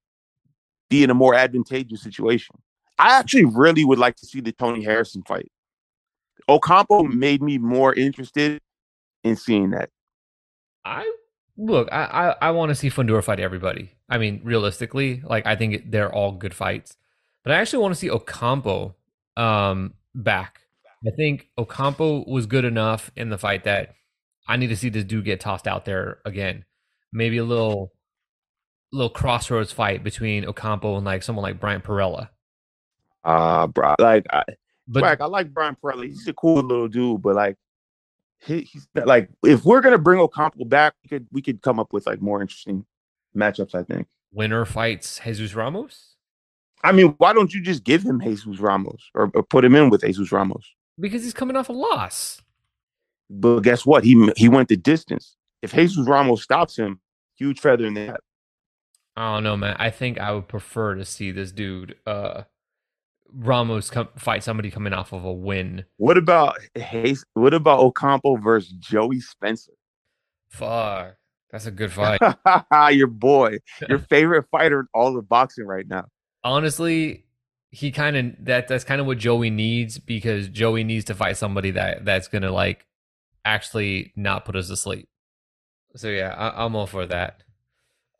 be 0.89 1.03
in 1.03 1.09
a 1.09 1.15
more 1.15 1.33
advantageous 1.33 2.01
situation. 2.01 2.55
I 2.97 3.17
actually 3.17 3.45
really 3.45 3.83
would 3.83 3.99
like 3.99 4.15
to 4.17 4.25
see 4.25 4.41
the 4.41 4.51
Tony 4.51 4.83
Harrison 4.83 5.23
fight. 5.23 5.51
Ocampo 6.47 7.03
made 7.03 7.41
me 7.41 7.57
more 7.57 7.93
interested 7.93 8.61
in 9.23 9.35
seeing 9.35 9.71
that. 9.71 9.89
I 10.83 11.11
look, 11.57 11.89
I 11.91 12.03
I, 12.41 12.47
I 12.47 12.51
want 12.51 12.69
to 12.69 12.75
see 12.75 12.89
Fundora 12.89 13.23
fight 13.23 13.39
everybody. 13.39 13.91
I 14.09 14.17
mean, 14.17 14.41
realistically, 14.43 15.21
like 15.25 15.45
I 15.45 15.55
think 15.55 15.91
they're 15.91 16.13
all 16.13 16.31
good 16.31 16.53
fights, 16.53 16.95
but 17.43 17.51
I 17.51 17.57
actually 17.57 17.81
want 17.81 17.93
to 17.93 17.99
see 17.99 18.09
Ocampo 18.09 18.95
um 19.37 19.93
back. 20.13 20.61
I 21.05 21.11
think 21.11 21.49
Ocampo 21.57 22.23
was 22.27 22.45
good 22.45 22.65
enough 22.65 23.11
in 23.15 23.29
the 23.29 23.37
fight 23.37 23.63
that 23.65 23.95
I 24.47 24.57
need 24.57 24.67
to 24.67 24.75
see 24.75 24.89
this 24.89 25.03
dude 25.03 25.25
get 25.25 25.39
tossed 25.39 25.67
out 25.67 25.85
there 25.85 26.19
again. 26.25 26.65
Maybe 27.11 27.37
a 27.37 27.43
little 27.43 27.93
little 28.91 29.09
crossroads 29.09 29.71
fight 29.71 30.03
between 30.03 30.45
Ocampo 30.45 30.95
and 30.95 31.05
like 31.05 31.23
someone 31.23 31.43
like 31.43 31.59
Bryant 31.59 31.83
Perrella. 31.83 32.29
Uh 33.23 33.65
bro, 33.67 33.95
like 33.99 34.25
I, 34.29 34.43
but 34.87 35.03
like, 35.03 35.21
I 35.21 35.25
like 35.25 35.53
Bryant 35.53 35.79
Perrella. 35.81 36.05
He's 36.05 36.27
a 36.27 36.33
cool 36.33 36.61
little 36.61 36.87
dude, 36.87 37.21
but 37.21 37.35
like 37.35 37.57
he, 38.39 38.61
he's 38.61 38.87
like 38.93 39.29
if 39.43 39.65
we're 39.65 39.81
gonna 39.81 39.97
bring 39.97 40.19
Ocampo 40.19 40.65
back, 40.65 40.93
we 41.03 41.09
could 41.09 41.27
we 41.31 41.41
could 41.41 41.61
come 41.61 41.79
up 41.79 41.93
with 41.93 42.05
like 42.05 42.21
more 42.21 42.41
interesting 42.41 42.85
matchups. 43.35 43.75
I 43.75 43.83
think 43.83 44.07
winner 44.31 44.65
fights 44.65 45.19
Jesus 45.23 45.55
Ramos. 45.55 46.15
I 46.83 46.91
mean, 46.91 47.15
why 47.17 47.33
don't 47.33 47.53
you 47.53 47.61
just 47.61 47.83
give 47.83 48.03
him 48.03 48.21
Jesus 48.21 48.59
Ramos 48.59 49.09
or, 49.15 49.31
or 49.33 49.41
put 49.41 49.65
him 49.65 49.75
in 49.75 49.89
with 49.89 50.01
Jesus 50.01 50.31
Ramos? 50.31 50.65
Because 50.99 51.23
he's 51.23 51.33
coming 51.33 51.55
off 51.55 51.69
a 51.69 51.73
loss. 51.73 52.41
But 53.29 53.61
guess 53.61 53.85
what? 53.85 54.03
He 54.03 54.31
he 54.37 54.49
went 54.49 54.69
the 54.69 54.77
distance. 54.77 55.35
If 55.61 55.73
Jesus 55.73 56.07
Ramos 56.07 56.43
stops 56.43 56.77
him, 56.77 56.99
huge 57.35 57.59
feather 57.59 57.85
in 57.85 57.95
the 57.95 58.05
hat. 58.05 58.21
I 59.17 59.33
don't 59.33 59.43
know, 59.43 59.57
man. 59.57 59.75
I 59.79 59.89
think 59.89 60.19
I 60.19 60.31
would 60.31 60.47
prefer 60.47 60.93
to 60.95 61.05
see 61.05 61.31
this 61.31 61.51
dude 61.51 61.95
uh 62.05 62.43
Ramos 63.33 63.89
come, 63.89 64.07
fight 64.17 64.43
somebody 64.43 64.71
coming 64.71 64.93
off 64.93 65.13
of 65.13 65.25
a 65.25 65.33
win. 65.33 65.85
What 65.97 66.17
about 66.17 66.57
hey? 66.75 67.15
What 67.33 67.53
about 67.53 67.79
Ocampo 67.79 68.37
versus 68.37 68.73
Joey 68.73 69.19
Spencer? 69.19 69.73
Far. 70.49 71.17
that's 71.51 71.65
a 71.65 71.71
good 71.71 71.91
fight. 71.91 72.21
your 72.93 73.07
boy, 73.07 73.57
your 73.89 73.99
favorite 74.09 74.45
fighter 74.51 74.81
in 74.81 74.87
all 74.93 75.17
of 75.17 75.27
boxing 75.27 75.65
right 75.65 75.87
now. 75.87 76.05
Honestly, 76.43 77.25
he 77.71 77.91
kind 77.91 78.15
of 78.15 78.45
that 78.45 78.67
that's 78.67 78.83
kind 78.85 79.01
of 79.01 79.07
what 79.07 79.17
Joey 79.17 79.49
needs 79.49 79.99
because 79.99 80.47
Joey 80.47 80.83
needs 80.83 81.05
to 81.05 81.15
fight 81.15 81.37
somebody 81.37 81.71
that 81.71 82.05
that's 82.05 82.27
gonna 82.27 82.51
like 82.51 82.85
actually 83.43 84.13
not 84.15 84.45
put 84.45 84.55
us 84.55 84.69
to 84.69 84.77
sleep. 84.77 85.09
So 85.95 86.09
yeah, 86.09 86.33
I, 86.33 86.65
am 86.65 86.75
all 86.75 86.87
for 86.87 87.05
that. 87.05 87.43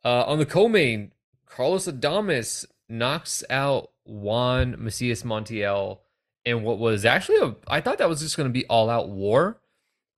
Uh, 0.04 0.24
on 0.24 0.38
the 0.38 0.46
co-main, 0.46 1.12
Carlos 1.46 1.86
Adames 1.86 2.64
knocks 2.88 3.42
out 3.50 3.90
Juan 4.06 4.76
Macias 4.78 5.22
Montiel 5.22 5.98
in 6.44 6.62
what 6.62 6.78
was 6.78 7.04
actually 7.04 7.38
a 7.38 7.54
I 7.66 7.80
thought 7.80 7.98
that 7.98 8.08
was 8.08 8.20
just 8.20 8.36
going 8.36 8.48
to 8.48 8.52
be 8.52 8.66
all 8.66 8.88
out 8.88 9.08
war. 9.08 9.60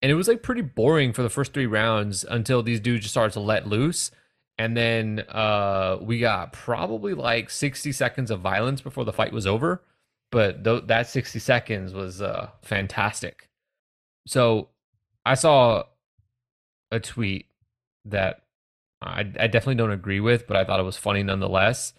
And 0.01 0.13
it 0.13 0.15
was 0.15 0.29
like 0.29 0.43
pretty 0.43 0.61
boring 0.61 1.13
for 1.13 1.23
the 1.23 1.31
first 1.31 1.53
three 1.53 1.67
rounds 1.67 2.25
until 2.25 2.63
these 2.63 2.79
dudes 2.79 3.03
just 3.03 3.15
started 3.15 3.33
to 3.33 3.41
let 3.41 3.67
loose. 3.67 4.13
And 4.57 4.77
then 4.77 5.25
uh, 5.29 5.99
we 6.01 6.21
got 6.21 6.53
probably 6.53 7.15
like 7.15 7.51
60 7.51 7.91
seconds 7.93 8.31
of 8.31 8.41
violence 8.41 8.81
before 8.81 9.05
the 9.05 9.13
fight 9.13 9.33
was 9.33 9.47
over. 9.47 9.83
But 10.31 10.63
th- 10.63 10.85
that 10.87 11.09
60 11.09 11.39
seconds 11.39 11.93
was 11.93 12.23
uh, 12.23 12.51
fantastic. 12.63 13.49
So 14.27 14.69
I 15.25 15.35
saw 15.35 15.85
a 16.91 17.01
tweet 17.01 17.47
that 18.05 18.43
I, 19.01 19.21
I 19.21 19.47
definitely 19.47 19.77
don't 19.77 19.91
agree 19.91 20.21
with, 20.21 20.47
but 20.47 20.57
I 20.57 20.65
thought 20.65 20.81
it 20.81 20.85
was 20.85 20.97
funny 20.97 21.23
nonetheless. 21.23 21.95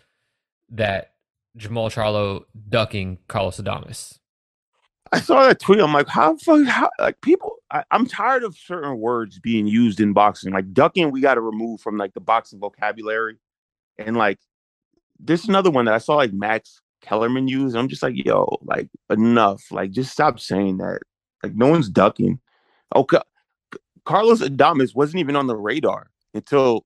That 0.69 1.13
Jermall 1.57 1.91
Charlo 1.91 2.43
ducking 2.69 3.19
Carlos 3.27 3.59
Adames. 3.59 4.19
I 5.11 5.19
saw 5.19 5.47
that 5.47 5.59
tweet. 5.59 5.79
I'm 5.79 5.93
like, 5.93 6.07
how 6.07 6.37
fuck, 6.37 6.65
how, 6.67 6.89
like 6.99 7.19
people, 7.21 7.55
I, 7.71 7.83
am 7.91 8.05
tired 8.05 8.43
of 8.43 8.55
certain 8.55 8.99
words 8.99 9.39
being 9.39 9.65
used 9.65 9.99
in 9.99 10.13
boxing. 10.13 10.53
Like 10.53 10.71
ducking, 10.71 11.11
we 11.11 11.21
got 11.21 11.35
to 11.35 11.41
remove 11.41 11.81
from 11.81 11.97
like 11.97 12.13
the 12.13 12.19
boxing 12.19 12.59
vocabulary. 12.59 13.39
And 13.97 14.15
like, 14.15 14.39
there's 15.19 15.47
another 15.47 15.71
one 15.71 15.85
that 15.85 15.95
I 15.95 15.97
saw 15.97 16.15
like 16.15 16.31
Max 16.31 16.81
Kellerman 17.01 17.47
use. 17.47 17.75
I'm 17.75 17.87
just 17.87 18.03
like, 18.03 18.15
yo, 18.15 18.57
like 18.63 18.89
enough. 19.09 19.63
Like, 19.71 19.91
just 19.91 20.11
stop 20.11 20.39
saying 20.39 20.77
that. 20.77 20.99
Like, 21.43 21.55
no 21.55 21.67
one's 21.67 21.89
ducking. 21.89 22.39
Oh, 22.93 23.01
okay, 23.01 23.19
Carlos 24.05 24.41
Adames 24.41 24.95
wasn't 24.95 25.19
even 25.19 25.35
on 25.35 25.47
the 25.47 25.55
radar 25.55 26.09
until 26.33 26.85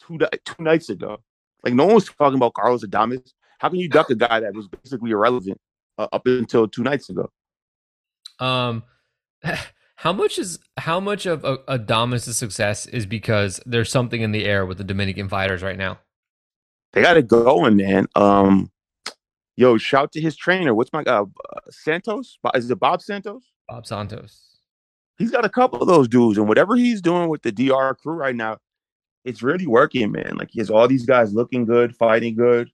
two 0.00 0.18
two 0.44 0.62
nights 0.62 0.88
ago. 0.88 1.18
Like, 1.64 1.74
no 1.74 1.86
one 1.86 1.94
was 1.96 2.06
talking 2.06 2.36
about 2.36 2.54
Carlos 2.54 2.84
Adames. 2.84 3.32
How 3.60 3.68
can 3.68 3.78
you 3.78 3.90
duck 3.90 4.08
a 4.08 4.14
guy 4.14 4.40
that 4.40 4.54
was 4.54 4.68
basically 4.68 5.10
irrelevant 5.10 5.60
uh, 5.98 6.08
up 6.12 6.26
until 6.26 6.66
two 6.66 6.82
nights 6.82 7.10
ago? 7.10 7.30
Um, 8.38 8.84
how 9.96 10.14
much 10.14 10.38
is 10.38 10.58
how 10.78 10.98
much 10.98 11.26
of 11.26 11.44
a, 11.44 11.58
Adames' 11.68 12.32
success 12.32 12.86
is 12.86 13.04
because 13.04 13.60
there's 13.66 13.90
something 13.90 14.22
in 14.22 14.32
the 14.32 14.46
air 14.46 14.64
with 14.64 14.78
the 14.78 14.84
Dominican 14.84 15.28
fighters 15.28 15.62
right 15.62 15.76
now? 15.76 15.98
They 16.94 17.02
got 17.02 17.18
it 17.18 17.28
going, 17.28 17.76
man. 17.76 18.06
Um, 18.16 18.72
yo, 19.56 19.76
shout 19.76 20.10
to 20.12 20.22
his 20.22 20.36
trainer. 20.36 20.74
What's 20.74 20.92
my 20.94 21.02
uh, 21.02 21.26
Santos? 21.68 22.38
Is 22.54 22.70
it 22.70 22.80
Bob 22.80 23.02
Santos? 23.02 23.42
Bob 23.68 23.86
Santos. 23.86 24.56
He's 25.18 25.30
got 25.30 25.44
a 25.44 25.50
couple 25.50 25.82
of 25.82 25.86
those 25.86 26.08
dudes, 26.08 26.38
and 26.38 26.48
whatever 26.48 26.76
he's 26.76 27.02
doing 27.02 27.28
with 27.28 27.42
the 27.42 27.52
DR 27.52 27.94
crew 27.94 28.14
right 28.14 28.34
now, 28.34 28.56
it's 29.26 29.42
really 29.42 29.66
working, 29.66 30.12
man. 30.12 30.38
Like 30.38 30.48
he 30.50 30.60
has 30.60 30.70
all 30.70 30.88
these 30.88 31.04
guys 31.04 31.34
looking 31.34 31.66
good, 31.66 31.94
fighting 31.94 32.34
good, 32.34 32.70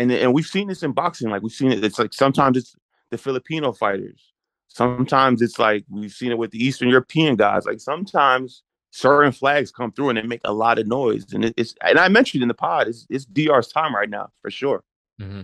and 0.00 0.10
and 0.10 0.32
we've 0.32 0.46
seen 0.46 0.68
this 0.68 0.82
in 0.82 0.92
boxing. 0.92 1.30
Like 1.30 1.42
we've 1.42 1.52
seen 1.52 1.72
it. 1.72 1.84
It's 1.84 1.98
like 1.98 2.12
sometimes 2.12 2.56
it's 2.56 2.74
the 3.10 3.18
Filipino 3.18 3.72
fighters, 3.72 4.32
sometimes 4.68 5.42
it's 5.42 5.58
like 5.58 5.84
we've 5.90 6.12
seen 6.12 6.30
it 6.30 6.38
with 6.38 6.52
the 6.52 6.64
Eastern 6.64 6.88
European 6.88 7.36
guys. 7.36 7.66
Like 7.66 7.80
sometimes 7.80 8.62
certain 8.90 9.32
flags 9.32 9.70
come 9.70 9.92
through 9.92 10.08
and 10.08 10.18
they 10.18 10.22
make 10.22 10.40
a 10.44 10.52
lot 10.52 10.78
of 10.78 10.86
noise. 10.86 11.32
And 11.32 11.52
it's 11.56 11.74
and 11.82 11.98
I 11.98 12.08
mentioned 12.08 12.42
in 12.42 12.48
the 12.48 12.54
pod, 12.54 12.88
it's, 12.88 13.06
it's 13.10 13.24
DR's 13.26 13.68
time 13.68 13.94
right 13.94 14.08
now 14.08 14.30
for 14.40 14.50
sure. 14.50 14.82
Mm-hmm. 15.20 15.42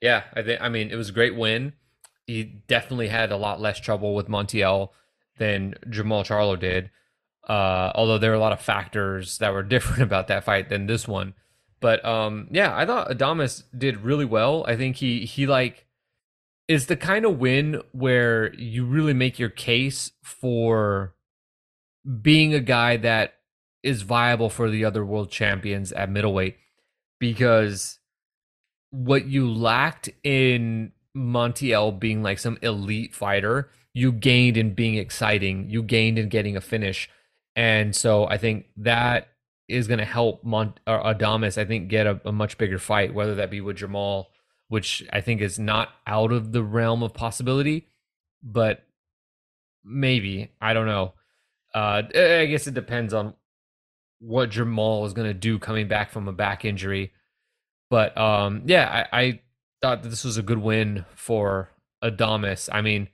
Yeah, 0.00 0.24
I 0.34 0.42
think. 0.42 0.60
I 0.62 0.68
mean, 0.68 0.90
it 0.90 0.96
was 0.96 1.10
a 1.10 1.12
great 1.12 1.36
win. 1.36 1.74
He 2.26 2.44
definitely 2.44 3.08
had 3.08 3.32
a 3.32 3.36
lot 3.36 3.60
less 3.60 3.78
trouble 3.80 4.14
with 4.14 4.28
Montiel 4.28 4.90
than 5.38 5.74
Jermall 5.86 6.24
Charlo 6.24 6.58
did. 6.58 6.90
Uh, 7.48 7.90
although 7.94 8.18
there 8.18 8.30
were 8.30 8.36
a 8.36 8.40
lot 8.40 8.52
of 8.52 8.60
factors 8.60 9.38
that 9.38 9.52
were 9.52 9.62
different 9.74 10.02
about 10.02 10.28
that 10.28 10.44
fight 10.44 10.68
than 10.68 10.86
this 10.86 11.06
one. 11.06 11.34
But 11.80 12.04
um, 12.04 12.48
yeah, 12.50 12.76
I 12.76 12.84
thought 12.84 13.10
Adames 13.10 13.64
did 13.76 13.98
really 13.98 14.24
well. 14.24 14.64
I 14.66 14.76
think 14.76 14.96
he 14.96 15.24
he 15.24 15.46
like 15.46 15.86
is 16.68 16.86
the 16.86 16.96
kind 16.96 17.24
of 17.24 17.38
win 17.38 17.82
where 17.92 18.54
you 18.54 18.84
really 18.84 19.14
make 19.14 19.38
your 19.38 19.48
case 19.48 20.12
for 20.22 21.14
being 22.22 22.54
a 22.54 22.60
guy 22.60 22.96
that 22.98 23.34
is 23.82 24.02
viable 24.02 24.50
for 24.50 24.70
the 24.70 24.84
other 24.84 25.04
world 25.04 25.30
champions 25.30 25.90
at 25.92 26.10
middleweight 26.10 26.56
because 27.18 27.98
what 28.90 29.26
you 29.26 29.50
lacked 29.50 30.10
in 30.22 30.92
Montiel 31.16 31.98
being 31.98 32.22
like 32.22 32.38
some 32.38 32.58
elite 32.62 33.14
fighter, 33.14 33.70
you 33.92 34.12
gained 34.12 34.56
in 34.56 34.74
being 34.74 34.94
exciting, 34.94 35.68
you 35.70 35.82
gained 35.82 36.18
in 36.18 36.28
getting 36.28 36.56
a 36.56 36.60
finish. 36.60 37.08
And 37.56 37.94
so 37.94 38.26
I 38.26 38.38
think 38.38 38.66
that 38.76 39.28
is 39.70 39.86
going 39.86 39.98
to 39.98 40.04
help 40.04 40.44
Mont- 40.44 40.80
or 40.86 41.02
Adames, 41.02 41.58
I 41.58 41.64
think, 41.64 41.88
get 41.88 42.06
a, 42.06 42.20
a 42.24 42.32
much 42.32 42.58
bigger 42.58 42.78
fight, 42.78 43.14
whether 43.14 43.34
that 43.36 43.50
be 43.50 43.60
with 43.60 43.78
Jermall, 43.78 44.26
which 44.68 45.04
I 45.12 45.20
think 45.20 45.40
is 45.40 45.58
not 45.58 45.90
out 46.06 46.32
of 46.32 46.52
the 46.52 46.62
realm 46.62 47.02
of 47.02 47.14
possibility, 47.14 47.88
but 48.42 48.84
maybe 49.84 50.52
I 50.60 50.74
don't 50.74 50.86
know. 50.86 51.14
Uh, 51.74 52.02
I 52.14 52.46
guess 52.46 52.66
it 52.66 52.74
depends 52.74 53.14
on 53.14 53.34
what 54.18 54.50
Jermall 54.50 55.06
is 55.06 55.12
going 55.12 55.28
to 55.28 55.34
do 55.34 55.58
coming 55.58 55.88
back 55.88 56.10
from 56.10 56.28
a 56.28 56.32
back 56.32 56.64
injury. 56.64 57.12
But 57.88 58.16
um, 58.16 58.62
yeah, 58.66 59.06
I, 59.12 59.20
I 59.20 59.40
thought 59.82 60.02
that 60.02 60.08
this 60.08 60.24
was 60.24 60.36
a 60.36 60.42
good 60.42 60.58
win 60.58 61.04
for 61.14 61.70
Adames. 62.02 62.68
I 62.72 62.82
mean, 62.82 63.08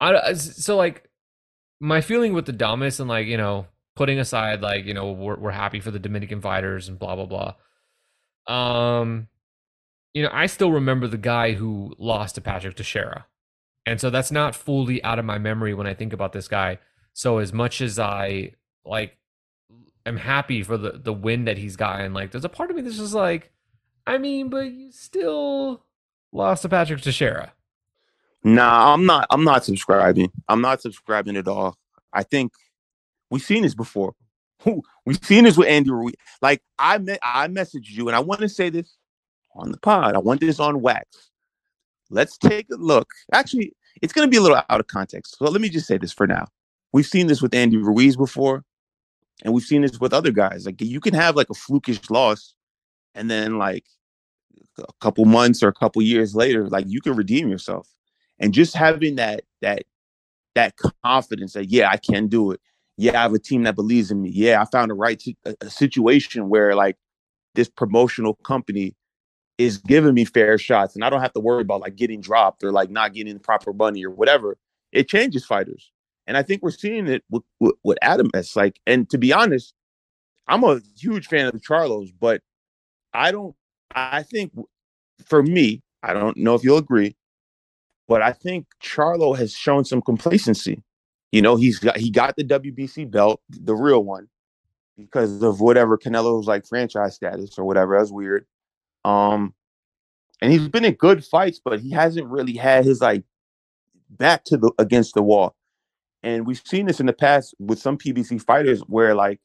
I 0.00 0.34
so 0.34 0.76
like 0.76 1.08
my 1.80 2.00
feeling 2.00 2.32
with 2.32 2.46
Adames 2.46 3.00
and 3.00 3.08
like 3.08 3.26
you 3.26 3.36
know 3.36 3.66
putting 3.96 4.18
aside 4.18 4.60
like 4.60 4.84
you 4.84 4.94
know 4.94 5.10
we're 5.10 5.36
we're 5.36 5.50
happy 5.50 5.80
for 5.80 5.90
the 5.90 5.98
Dominican 5.98 6.40
fighters 6.40 6.88
and 6.88 6.98
blah 6.98 7.16
blah 7.16 7.26
blah. 7.26 7.54
Um, 8.54 9.28
you 10.14 10.22
know, 10.22 10.30
I 10.32 10.46
still 10.46 10.70
remember 10.70 11.08
the 11.08 11.18
guy 11.18 11.52
who 11.52 11.94
lost 11.98 12.36
to 12.36 12.40
Patrick 12.40 12.76
Teixeira. 12.76 13.26
And 13.84 14.00
so 14.00 14.10
that's 14.10 14.32
not 14.32 14.54
fully 14.54 15.02
out 15.04 15.18
of 15.18 15.24
my 15.24 15.38
memory 15.38 15.74
when 15.74 15.86
I 15.86 15.94
think 15.94 16.12
about 16.12 16.32
this 16.32 16.48
guy. 16.48 16.78
So 17.12 17.38
as 17.38 17.52
much 17.52 17.80
as 17.80 17.98
I 17.98 18.52
like 18.84 19.16
am 20.04 20.16
happy 20.16 20.62
for 20.62 20.76
the 20.76 20.92
the 20.92 21.12
win 21.12 21.44
that 21.44 21.58
he's 21.58 21.76
gotten, 21.76 22.14
like 22.14 22.30
there's 22.30 22.44
a 22.44 22.48
part 22.48 22.70
of 22.70 22.76
me 22.76 22.82
that's 22.82 22.98
just 22.98 23.14
like, 23.14 23.52
I 24.06 24.18
mean, 24.18 24.48
but 24.48 24.72
you 24.72 24.92
still 24.92 25.84
lost 26.32 26.62
to 26.62 26.68
Patrick 26.68 27.00
Teixeira. 27.00 27.52
Nah, 28.42 28.94
I'm 28.94 29.06
not 29.06 29.26
I'm 29.30 29.44
not 29.44 29.64
subscribing. 29.64 30.30
I'm 30.48 30.60
not 30.60 30.80
subscribing 30.80 31.36
at 31.36 31.48
all. 31.48 31.76
I 32.12 32.22
think 32.22 32.52
we've 33.30 33.42
seen 33.42 33.62
this 33.62 33.74
before. 33.74 34.14
We've 35.04 35.22
seen 35.22 35.44
this 35.44 35.56
with 35.56 35.68
Andy 35.68 35.90
Ruiz. 35.90 36.14
Like 36.42 36.62
I 36.78 36.98
met 36.98 37.20
I 37.22 37.46
messaged 37.48 37.90
you 37.90 38.08
and 38.08 38.16
I 38.16 38.20
want 38.20 38.40
to 38.40 38.48
say 38.48 38.70
this 38.70 38.96
on 39.54 39.70
the 39.70 39.78
pod. 39.78 40.14
I 40.14 40.18
want 40.18 40.40
this 40.40 40.58
on 40.58 40.80
wax. 40.80 41.30
Let's 42.10 42.36
take 42.38 42.66
a 42.72 42.76
look. 42.76 43.08
Actually, 43.32 43.72
it's 44.02 44.12
going 44.12 44.26
to 44.26 44.30
be 44.30 44.36
a 44.36 44.40
little 44.40 44.60
out 44.68 44.80
of 44.80 44.86
context. 44.86 45.38
So 45.38 45.44
let 45.46 45.60
me 45.60 45.68
just 45.68 45.86
say 45.86 45.98
this 45.98 46.12
for 46.12 46.26
now. 46.26 46.46
We've 46.92 47.06
seen 47.06 47.26
this 47.26 47.42
with 47.42 47.54
Andy 47.54 47.76
Ruiz 47.76 48.16
before, 48.16 48.64
and 49.44 49.52
we've 49.52 49.64
seen 49.64 49.82
this 49.82 50.00
with 50.00 50.12
other 50.12 50.30
guys. 50.30 50.66
Like 50.66 50.80
you 50.80 51.00
can 51.00 51.14
have 51.14 51.36
like 51.36 51.50
a 51.50 51.54
flukish 51.54 52.10
loss, 52.10 52.54
and 53.14 53.30
then 53.30 53.58
like 53.58 53.84
a 54.78 54.84
couple 55.00 55.24
months 55.24 55.62
or 55.62 55.68
a 55.68 55.74
couple 55.74 56.02
years 56.02 56.34
later, 56.34 56.68
like 56.68 56.86
you 56.88 57.00
can 57.00 57.16
redeem 57.16 57.48
yourself. 57.48 57.88
And 58.38 58.54
just 58.54 58.74
having 58.74 59.16
that 59.16 59.42
that 59.62 59.82
that 60.54 60.74
confidence 61.02 61.54
that 61.54 61.70
yeah, 61.70 61.90
I 61.90 61.96
can 61.96 62.28
do 62.28 62.52
it. 62.52 62.60
Yeah, 62.96 63.18
I 63.18 63.22
have 63.22 63.34
a 63.34 63.38
team 63.38 63.64
that 63.64 63.74
believes 63.74 64.10
in 64.10 64.22
me. 64.22 64.30
Yeah, 64.30 64.60
I 64.60 64.64
found 64.64 64.90
the 64.90 64.94
right 64.94 65.22
a, 65.44 65.54
a 65.60 65.70
situation 65.70 66.48
where 66.48 66.74
like 66.74 66.96
this 67.54 67.68
promotional 67.68 68.34
company 68.34 68.94
is 69.58 69.78
giving 69.78 70.14
me 70.14 70.24
fair 70.24 70.58
shots 70.58 70.94
and 70.94 71.04
I 71.04 71.10
don't 71.10 71.20
have 71.20 71.32
to 71.32 71.40
worry 71.40 71.62
about 71.62 71.80
like 71.80 71.96
getting 71.96 72.20
dropped 72.20 72.62
or 72.62 72.72
like 72.72 72.90
not 72.90 73.14
getting 73.14 73.34
the 73.34 73.40
proper 73.40 73.72
money 73.72 74.04
or 74.04 74.10
whatever. 74.10 74.58
It 74.92 75.08
changes 75.08 75.44
fighters. 75.44 75.90
And 76.26 76.36
I 76.36 76.42
think 76.42 76.62
we're 76.62 76.70
seeing 76.70 77.06
it 77.06 77.24
with, 77.30 77.42
with, 77.60 77.74
with 77.84 77.98
Adames. 78.02 78.56
Like, 78.56 78.80
and 78.86 79.08
to 79.10 79.18
be 79.18 79.32
honest, 79.32 79.74
I'm 80.48 80.64
a 80.64 80.80
huge 80.98 81.26
fan 81.26 81.46
of 81.46 81.52
the 81.52 81.60
Charlos, 81.60 82.12
but 82.18 82.42
I 83.14 83.32
don't, 83.32 83.54
I 83.94 84.22
think 84.22 84.52
for 85.24 85.42
me, 85.42 85.82
I 86.02 86.12
don't 86.12 86.36
know 86.36 86.54
if 86.54 86.62
you'll 86.62 86.78
agree, 86.78 87.16
but 88.08 88.22
I 88.22 88.32
think 88.32 88.66
Charlo 88.82 89.36
has 89.36 89.52
shown 89.52 89.84
some 89.84 90.02
complacency. 90.02 90.82
You 91.36 91.42
know, 91.42 91.56
he's 91.56 91.78
got, 91.78 91.98
he 91.98 92.08
got 92.08 92.34
the 92.36 92.44
WBC 92.44 93.10
belt, 93.10 93.42
the 93.50 93.74
real 93.74 94.02
one, 94.02 94.26
because 94.96 95.42
of 95.42 95.60
whatever 95.60 95.98
Canelo's 95.98 96.46
like 96.46 96.66
franchise 96.66 97.16
status 97.16 97.58
or 97.58 97.66
whatever. 97.66 97.98
That's 97.98 98.10
weird. 98.10 98.46
Um, 99.04 99.52
and 100.40 100.50
he's 100.50 100.66
been 100.66 100.86
in 100.86 100.94
good 100.94 101.22
fights, 101.22 101.60
but 101.62 101.78
he 101.80 101.90
hasn't 101.90 102.26
really 102.28 102.54
had 102.54 102.86
his 102.86 103.02
like 103.02 103.22
back 104.08 104.44
to 104.44 104.56
the 104.56 104.72
against 104.78 105.12
the 105.12 105.22
wall. 105.22 105.54
And 106.22 106.46
we've 106.46 106.62
seen 106.64 106.86
this 106.86 107.00
in 107.00 107.06
the 107.06 107.12
past 107.12 107.54
with 107.58 107.80
some 107.80 107.98
PBC 107.98 108.40
fighters 108.40 108.80
where 108.86 109.14
like 109.14 109.38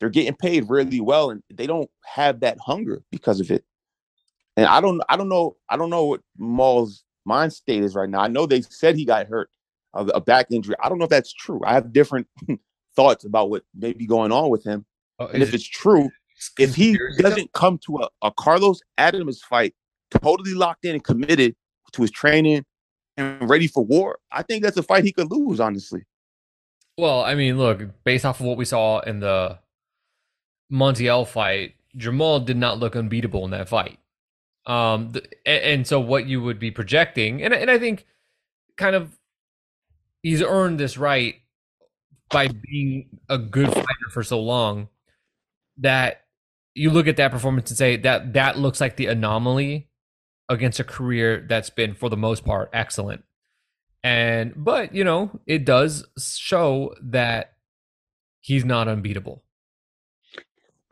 they're 0.00 0.10
getting 0.10 0.34
paid 0.34 0.68
really 0.68 1.00
well 1.00 1.30
and 1.30 1.44
they 1.54 1.68
don't 1.68 1.88
have 2.04 2.40
that 2.40 2.58
hunger 2.58 3.04
because 3.12 3.38
of 3.38 3.52
it. 3.52 3.64
And 4.56 4.66
I 4.66 4.80
don't 4.80 5.00
I 5.08 5.16
don't 5.16 5.28
know 5.28 5.56
I 5.68 5.76
don't 5.76 5.90
know 5.90 6.06
what 6.06 6.22
Maul's 6.36 7.04
mind 7.24 7.52
state 7.52 7.84
is 7.84 7.94
right 7.94 8.10
now. 8.10 8.18
I 8.18 8.26
know 8.26 8.46
they 8.46 8.62
said 8.62 8.96
he 8.96 9.04
got 9.04 9.28
hurt 9.28 9.48
a 9.98 10.20
back 10.20 10.46
injury. 10.50 10.74
I 10.82 10.88
don't 10.88 10.98
know 10.98 11.04
if 11.04 11.10
that's 11.10 11.32
true. 11.32 11.60
I 11.64 11.74
have 11.74 11.92
different 11.92 12.26
thoughts 12.96 13.24
about 13.24 13.50
what 13.50 13.64
may 13.74 13.92
be 13.92 14.06
going 14.06 14.32
on 14.32 14.50
with 14.50 14.64
him. 14.64 14.84
Oh, 15.18 15.26
and 15.26 15.42
if 15.42 15.54
it's 15.54 15.66
true, 15.66 16.10
if 16.58 16.74
he 16.74 16.98
doesn't 17.18 17.52
come 17.52 17.78
to 17.86 17.98
a, 17.98 18.08
a 18.22 18.30
Carlos 18.32 18.80
Adames 18.98 19.40
fight 19.40 19.74
totally 20.10 20.54
locked 20.54 20.84
in 20.84 20.94
and 20.94 21.04
committed 21.04 21.54
to 21.92 22.02
his 22.02 22.10
training 22.10 22.64
and 23.16 23.48
ready 23.48 23.66
for 23.66 23.84
war, 23.84 24.18
I 24.30 24.42
think 24.42 24.62
that's 24.62 24.76
a 24.76 24.82
fight 24.82 25.04
he 25.04 25.12
could 25.12 25.30
lose, 25.30 25.60
honestly. 25.60 26.04
Well, 26.98 27.22
I 27.22 27.34
mean, 27.34 27.58
look, 27.58 27.82
based 28.04 28.24
off 28.24 28.40
of 28.40 28.46
what 28.46 28.56
we 28.56 28.64
saw 28.64 29.00
in 29.00 29.20
the 29.20 29.58
Montiel 30.72 31.26
fight, 31.26 31.74
Jermall 31.96 32.44
did 32.44 32.56
not 32.56 32.78
look 32.78 32.96
unbeatable 32.96 33.44
in 33.44 33.50
that 33.50 33.68
fight. 33.68 33.98
Um, 34.66 35.12
the, 35.12 35.22
and, 35.44 35.64
and, 35.64 35.86
so 35.86 36.00
what 36.00 36.26
you 36.26 36.42
would 36.42 36.58
be 36.58 36.72
projecting, 36.72 37.40
and 37.42 37.54
and 37.54 37.70
I 37.70 37.78
think, 37.78 38.04
kind 38.76 38.96
of, 38.96 39.16
he's 40.22 40.42
earned 40.42 40.80
this 40.80 40.96
right 40.96 41.36
by 42.30 42.48
being 42.48 43.18
a 43.28 43.38
good 43.38 43.68
fighter 43.68 44.10
for 44.12 44.22
so 44.22 44.40
long. 44.40 44.88
That 45.78 46.22
you 46.74 46.90
look 46.90 47.06
at 47.06 47.16
that 47.16 47.30
performance 47.30 47.70
and 47.70 47.78
say 47.78 47.96
that 47.98 48.32
that 48.34 48.58
looks 48.58 48.80
like 48.80 48.96
the 48.96 49.06
anomaly 49.06 49.88
against 50.48 50.80
a 50.80 50.84
career 50.84 51.44
that's 51.48 51.70
been 51.70 51.94
for 51.94 52.08
the 52.08 52.16
most 52.16 52.44
part 52.44 52.70
excellent. 52.72 53.24
And 54.02 54.52
but 54.56 54.94
you 54.94 55.04
know, 55.04 55.40
it 55.46 55.64
does 55.64 56.06
show 56.18 56.94
that 57.02 57.54
he's 58.40 58.64
not 58.64 58.88
unbeatable. 58.88 59.42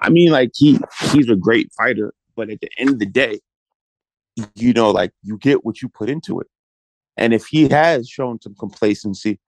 I 0.01 0.11
mean, 0.11 0.33
like 0.33 0.51
he 0.55 0.79
he's 1.12 1.31
a 1.31 1.37
great 1.37 1.72
fighter, 1.77 2.12
but 2.35 2.51
at 2.51 2.61
the 2.61 2.70
end 2.77 2.91
of 2.91 2.99
the 2.99 3.07
day, 3.07 3.41
you 4.57 4.72
know, 4.72 4.91
like 4.91 5.12
you 5.22 5.39
get 5.39 5.64
what 5.64 5.81
you 5.81 5.89
put 5.89 6.11
into 6.11 6.41
it. 6.41 6.49
And 7.17 7.33
if 7.33 7.47
he 7.47 7.69
has 7.69 8.09
shown 8.09 8.41
some 8.41 8.55
complacency, 8.59 9.39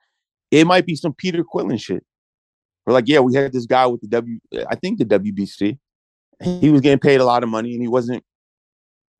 it 0.50 0.66
might 0.66 0.86
be 0.86 0.94
some 0.94 1.12
Peter 1.14 1.44
Quillin 1.44 1.80
shit. 1.80 2.04
We're 2.86 2.92
like, 2.92 3.08
yeah, 3.08 3.20
we 3.20 3.34
had 3.34 3.52
this 3.52 3.66
guy 3.66 3.86
with 3.86 4.00
the 4.00 4.08
W, 4.08 4.38
I 4.68 4.76
think 4.76 4.98
the 4.98 5.04
WBC. 5.04 5.78
He 6.42 6.70
was 6.70 6.80
getting 6.80 7.00
paid 7.00 7.20
a 7.20 7.24
lot 7.24 7.42
of 7.42 7.48
money 7.48 7.72
and 7.72 7.82
he 7.82 7.88
wasn't 7.88 8.22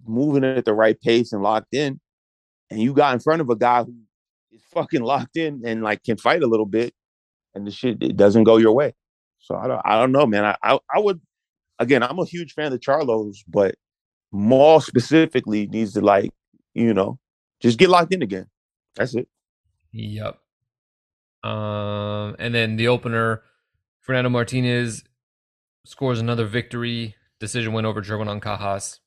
moving 0.07 0.45
at 0.45 0.65
the 0.65 0.75
right 0.75 1.01
pace 1.01 1.33
and 1.33 1.43
locked 1.43 1.75
in. 1.75 2.01
And 2.71 2.81
you 2.81 2.93
got 2.93 3.15
in 3.15 3.21
front 3.21 3.41
of 3.41 3.51
a 3.51 3.57
guy 3.57 3.83
who 3.83 3.95
is 4.53 4.63
fucking 4.73 5.03
locked 5.03 5.37
in 5.37 5.63
and 5.65 5.83
like 5.83 6.05
can 6.05 6.17
fight 6.17 6.43
a 6.43 6.47
little 6.47 6.67
bit, 6.67 6.95
and 7.55 7.67
the 7.67 7.71
shit 7.71 8.03
it 8.03 8.17
doesn't 8.17 8.45
go 8.45 8.57
your 8.57 8.73
way. 8.73 8.95
So 9.39 9.57
I 9.57 9.67
don't, 9.67 9.81
I 9.85 9.99
don't 9.99 10.13
know, 10.13 10.27
man. 10.27 10.45
I, 10.45 10.57
I, 10.63 10.79
I 10.95 10.99
would, 10.99 11.21
again, 11.79 12.03
I'm 12.03 12.19
a 12.19 12.25
huge 12.25 12.53
fan 12.53 12.73
of 12.73 12.81
Charlos, 12.81 13.37
but 13.49 13.77
Maul 14.33 14.81
specifically 14.81 15.67
needs 15.67 15.93
to 15.95 16.01
like, 16.01 16.31
you 16.75 16.93
know, 16.93 17.19
just 17.61 17.79
get 17.79 17.89
locked 17.89 18.13
in 18.13 18.23
again. 18.23 18.47
That's 18.95 19.15
it. 19.15 19.29
Yep. 19.93 20.39
Um, 21.43 22.37
and 22.39 22.55
then 22.55 22.77
the 22.77 22.89
opener, 22.89 23.43
Fernando 24.01 24.31
Martinez 24.31 25.05
scores 25.85 26.21
another 26.21 26.47
victory. 26.47 27.15
Decision 27.39 27.73
win 27.73 27.87
over 27.87 28.03
Jerwin 28.03 28.41
Ancajas. 28.41 29.01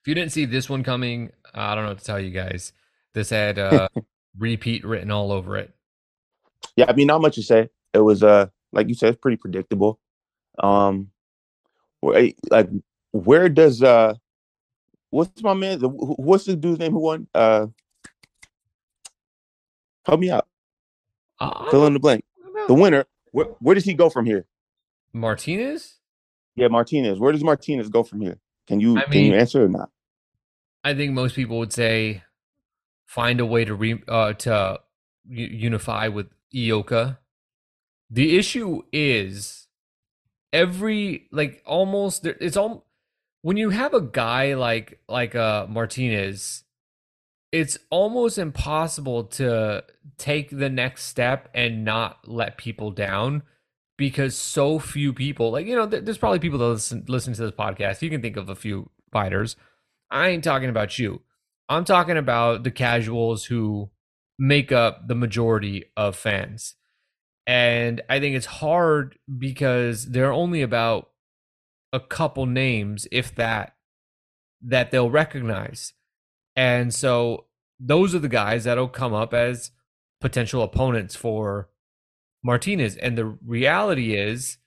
If 0.00 0.08
you 0.08 0.14
didn't 0.14 0.32
see 0.32 0.46
this 0.46 0.68
one 0.68 0.82
coming, 0.82 1.30
I 1.54 1.74
don't 1.74 1.84
know 1.84 1.90
what 1.90 1.98
to 1.98 2.04
tell 2.04 2.20
you 2.20 2.30
guys. 2.30 2.72
This 3.14 3.30
had 3.30 3.58
uh, 3.58 3.88
repeat 4.38 4.84
written 4.84 5.10
all 5.10 5.30
over 5.30 5.56
it. 5.56 5.72
Yeah, 6.76 6.86
I 6.88 6.94
mean, 6.94 7.06
not 7.06 7.20
much 7.20 7.36
to 7.36 7.42
say. 7.42 7.68
It 7.92 7.98
was 7.98 8.22
uh, 8.22 8.46
like 8.72 8.88
you 8.88 8.94
said, 8.94 9.10
it's 9.10 9.20
pretty 9.20 9.36
predictable. 9.36 10.00
Um, 10.58 11.10
like 12.02 12.68
where 13.12 13.48
does 13.48 13.82
uh 13.82 14.14
what's 15.12 15.42
my 15.42 15.54
man? 15.54 15.78
The, 15.78 15.88
what's 15.88 16.44
the 16.44 16.56
dude's 16.56 16.80
name 16.80 16.92
who 16.92 17.00
won? 17.00 17.28
Uh, 17.34 17.66
help 20.04 20.18
me 20.18 20.30
out. 20.30 20.48
Uh, 21.38 21.70
Fill 21.70 21.86
in 21.86 21.92
the 21.92 22.00
blank. 22.00 22.24
The 22.66 22.74
winner. 22.74 23.04
Where, 23.30 23.46
where 23.60 23.74
does 23.74 23.84
he 23.84 23.94
go 23.94 24.10
from 24.10 24.26
here? 24.26 24.46
Martinez. 25.12 25.98
Yeah, 26.56 26.68
Martinez. 26.68 27.18
Where 27.18 27.32
does 27.32 27.44
Martinez 27.44 27.88
go 27.88 28.02
from 28.02 28.20
here? 28.20 28.38
Can 28.66 28.80
you 28.80 28.96
I 28.96 29.02
mean, 29.02 29.10
can 29.10 29.24
you 29.24 29.34
answer 29.34 29.64
or 29.64 29.68
not? 29.68 29.90
I 30.84 30.94
think 30.94 31.12
most 31.12 31.34
people 31.34 31.58
would 31.58 31.72
say 31.72 32.22
find 33.06 33.40
a 33.40 33.46
way 33.46 33.64
to 33.64 33.74
re, 33.74 34.02
uh, 34.08 34.32
to 34.32 34.80
unify 35.28 36.08
with 36.08 36.28
Ioka. 36.54 37.18
The 38.10 38.38
issue 38.38 38.82
is 38.92 39.66
every 40.52 41.28
like 41.32 41.62
almost 41.66 42.26
it's 42.26 42.56
all 42.56 42.86
when 43.42 43.56
you 43.56 43.70
have 43.70 43.92
a 43.92 44.00
guy 44.00 44.54
like 44.54 45.00
like 45.08 45.34
uh 45.34 45.66
Martinez, 45.68 46.64
it's 47.50 47.78
almost 47.90 48.38
impossible 48.38 49.24
to 49.24 49.84
take 50.16 50.50
the 50.50 50.70
next 50.70 51.04
step 51.04 51.48
and 51.54 51.84
not 51.84 52.26
let 52.26 52.56
people 52.56 52.90
down 52.90 53.42
because 53.98 54.36
so 54.36 54.78
few 54.78 55.12
people 55.12 55.50
like 55.50 55.66
you 55.66 55.76
know 55.76 55.86
there's 55.86 56.18
probably 56.18 56.38
people 56.38 56.58
that 56.58 56.66
listen 56.66 57.04
listen 57.08 57.34
to 57.34 57.42
this 57.42 57.50
podcast. 57.50 58.00
You 58.00 58.10
can 58.10 58.22
think 58.22 58.36
of 58.36 58.48
a 58.48 58.56
few 58.56 58.90
fighters. 59.12 59.56
I 60.10 60.28
ain't 60.28 60.44
talking 60.44 60.70
about 60.70 60.98
you. 60.98 61.22
I'm 61.68 61.84
talking 61.84 62.16
about 62.16 62.64
the 62.64 62.70
casuals 62.70 63.46
who 63.46 63.90
make 64.38 64.72
up 64.72 65.08
the 65.08 65.14
majority 65.14 65.84
of 65.96 66.16
fans. 66.16 66.74
And 67.44 68.02
i 68.08 68.20
think 68.20 68.36
it's 68.36 68.46
hard 68.46 69.18
because 69.38 70.06
there 70.06 70.28
are 70.28 70.32
only 70.32 70.62
about 70.62 71.11
a 71.92 72.00
couple 72.00 72.46
names, 72.46 73.06
if 73.12 73.34
that, 73.34 73.74
that 74.62 74.90
they'll 74.90 75.10
recognize. 75.10 75.92
And 76.56 76.92
so 76.94 77.46
those 77.78 78.14
are 78.14 78.20
the 78.20 78.28
guys 78.28 78.64
that'll 78.64 78.88
come 78.88 79.12
up 79.12 79.34
as 79.34 79.70
potential 80.20 80.62
opponents 80.62 81.14
for 81.14 81.68
Martinez. 82.42 82.96
And 82.96 83.18
the 83.18 83.26
reality 83.46 84.14
is, 84.14 84.58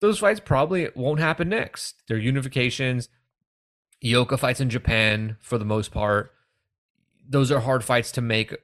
those 0.00 0.18
fights 0.18 0.40
probably 0.44 0.88
won't 0.96 1.20
happen 1.20 1.48
next. 1.48 2.02
They're 2.08 2.18
unifications. 2.18 3.08
Ioka 4.04 4.36
fights 4.36 4.60
in 4.60 4.68
Japan 4.68 5.36
for 5.40 5.58
the 5.58 5.64
most 5.64 5.92
part. 5.92 6.32
Those 7.28 7.52
are 7.52 7.60
hard 7.60 7.84
fights 7.84 8.10
to 8.12 8.20
make. 8.20 8.56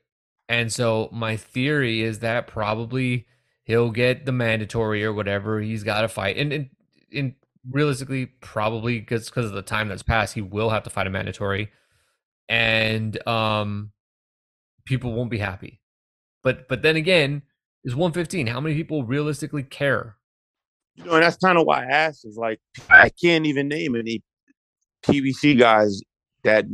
And 0.49 0.73
so 0.73 1.09
my 1.13 1.37
theory 1.37 2.03
is 2.03 2.19
that 2.19 2.49
probably 2.49 3.27
he'll 3.63 3.93
get 3.93 4.27
the 4.27 4.33
mandatory 4.33 5.05
or 5.05 5.13
whatever 5.13 5.61
he's 5.61 5.85
got 5.85 6.01
to 6.01 6.09
fight. 6.09 6.37
And 6.37 6.53
in, 6.53 6.71
in 7.13 7.35
realistically, 7.71 8.27
probably 8.27 9.01
because 9.01 9.29
because 9.29 9.47
of 9.47 9.53
the 9.53 9.63
time 9.63 9.89
that's 9.89 10.03
passed, 10.03 10.35
he 10.35 10.41
will 10.41 10.71
have 10.71 10.85
to 10.85 10.91
fight 10.91 11.07
a 11.07 11.11
mandatory, 11.11 11.71
and 12.49 13.27
um, 13.27 13.93
people 14.85 15.13
won't 15.13 15.31
be 15.31 15.39
happy. 15.39 15.81
But 16.43 16.69
but 16.69 16.83
then 16.83 16.97
again, 16.97 17.43
is 17.85 17.95
115. 17.95 18.47
How 18.47 18.61
many 18.61 18.75
people 18.75 19.05
realistically 19.05 19.63
care? 19.63 20.17
You 20.97 21.05
know, 21.05 21.15
and 21.15 21.23
that's 21.23 21.37
kind 21.37 21.59
of 21.59 21.67
why 21.67 21.85
I 21.85 21.87
asked. 21.87 22.25
Is 22.25 22.37
like 22.37 22.61
I 22.91 23.11
can't 23.11 23.47
even 23.47 23.69
name 23.69 23.97
any 23.97 24.23
PBC 25.05 25.59
guys 25.59 26.01
that 26.45 26.67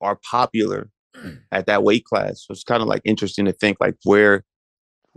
are 0.00 0.18
popular 0.28 0.90
at 1.52 1.66
that 1.66 1.82
weight 1.82 2.04
class. 2.04 2.44
So 2.46 2.52
it's 2.52 2.64
kind 2.64 2.82
of 2.82 2.88
like 2.88 3.02
interesting 3.04 3.44
to 3.46 3.52
think 3.52 3.78
like 3.80 3.96
where, 4.04 4.44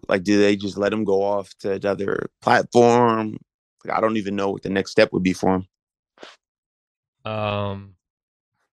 like, 0.07 0.23
do 0.23 0.39
they 0.39 0.55
just 0.55 0.77
let 0.77 0.91
them 0.91 1.03
go 1.03 1.23
off 1.23 1.53
to 1.59 1.73
another 1.73 2.29
platform? 2.41 3.37
I 3.89 4.01
don't 4.01 4.17
even 4.17 4.35
know 4.35 4.49
what 4.49 4.63
the 4.63 4.69
next 4.69 4.91
step 4.91 5.11
would 5.13 5.23
be 5.23 5.33
for 5.33 5.55
him. 5.55 5.67
Um, 7.31 7.95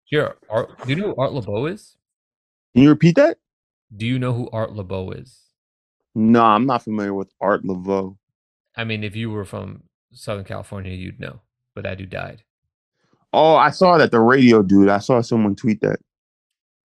here, 0.04 0.36
Art, 0.50 0.70
do 0.84 0.90
you 0.90 0.96
know 0.96 1.14
who 1.14 1.16
Art 1.16 1.32
Laboe 1.32 1.72
is? 1.72 1.96
Can 2.74 2.82
you 2.82 2.90
repeat 2.90 3.16
that? 3.16 3.38
Do 3.94 4.06
you 4.06 4.18
know 4.18 4.32
who 4.32 4.48
Art 4.52 4.70
Laboe 4.70 5.20
is? 5.20 5.38
No, 6.14 6.42
I'm 6.42 6.66
not 6.66 6.82
familiar 6.82 7.14
with 7.14 7.32
Art 7.40 7.64
Laboe. 7.64 8.16
I 8.76 8.84
mean, 8.84 9.04
if 9.04 9.16
you 9.16 9.30
were 9.30 9.44
from 9.44 9.84
Southern 10.12 10.44
California, 10.44 10.92
you'd 10.92 11.20
know, 11.20 11.40
but 11.74 11.84
that 11.84 11.98
dude 11.98 12.10
died. 12.10 12.42
Oh, 13.32 13.56
I 13.56 13.70
saw 13.70 13.96
that 13.98 14.10
the 14.10 14.20
radio 14.20 14.62
dude. 14.62 14.88
I 14.88 14.98
saw 14.98 15.20
someone 15.22 15.56
tweet 15.56 15.80
that. 15.80 16.00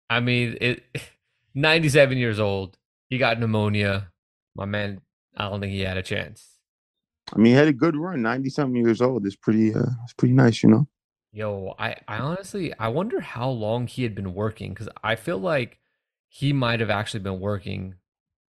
I 0.09 0.19
mean, 0.19 0.57
it. 0.59 0.83
97 1.55 2.17
years 2.17 2.39
old. 2.39 2.77
He 3.09 3.17
got 3.17 3.39
pneumonia. 3.39 4.11
My 4.55 4.65
man, 4.65 5.01
I 5.37 5.49
don't 5.49 5.59
think 5.59 5.71
he 5.71 5.81
had 5.81 5.97
a 5.97 6.03
chance. 6.03 6.52
I 7.31 7.37
mean, 7.37 7.47
he 7.47 7.51
had 7.53 7.67
a 7.67 7.73
good 7.73 7.95
run. 7.95 8.21
Ninety 8.21 8.49
something 8.49 8.83
years 8.83 9.01
old. 9.01 9.25
is 9.25 9.35
pretty. 9.35 9.73
Uh, 9.73 9.85
it's 10.03 10.13
pretty 10.13 10.33
nice, 10.33 10.63
you 10.63 10.69
know. 10.69 10.87
Yo, 11.31 11.73
I, 11.79 11.95
I 12.07 12.17
honestly, 12.17 12.73
I 12.77 12.89
wonder 12.89 13.19
how 13.19 13.49
long 13.49 13.87
he 13.87 14.03
had 14.03 14.13
been 14.13 14.35
working 14.35 14.71
because 14.71 14.89
I 15.03 15.15
feel 15.15 15.39
like 15.39 15.79
he 16.27 16.53
might 16.53 16.79
have 16.79 16.91
actually 16.91 17.21
been 17.21 17.39
working 17.39 17.95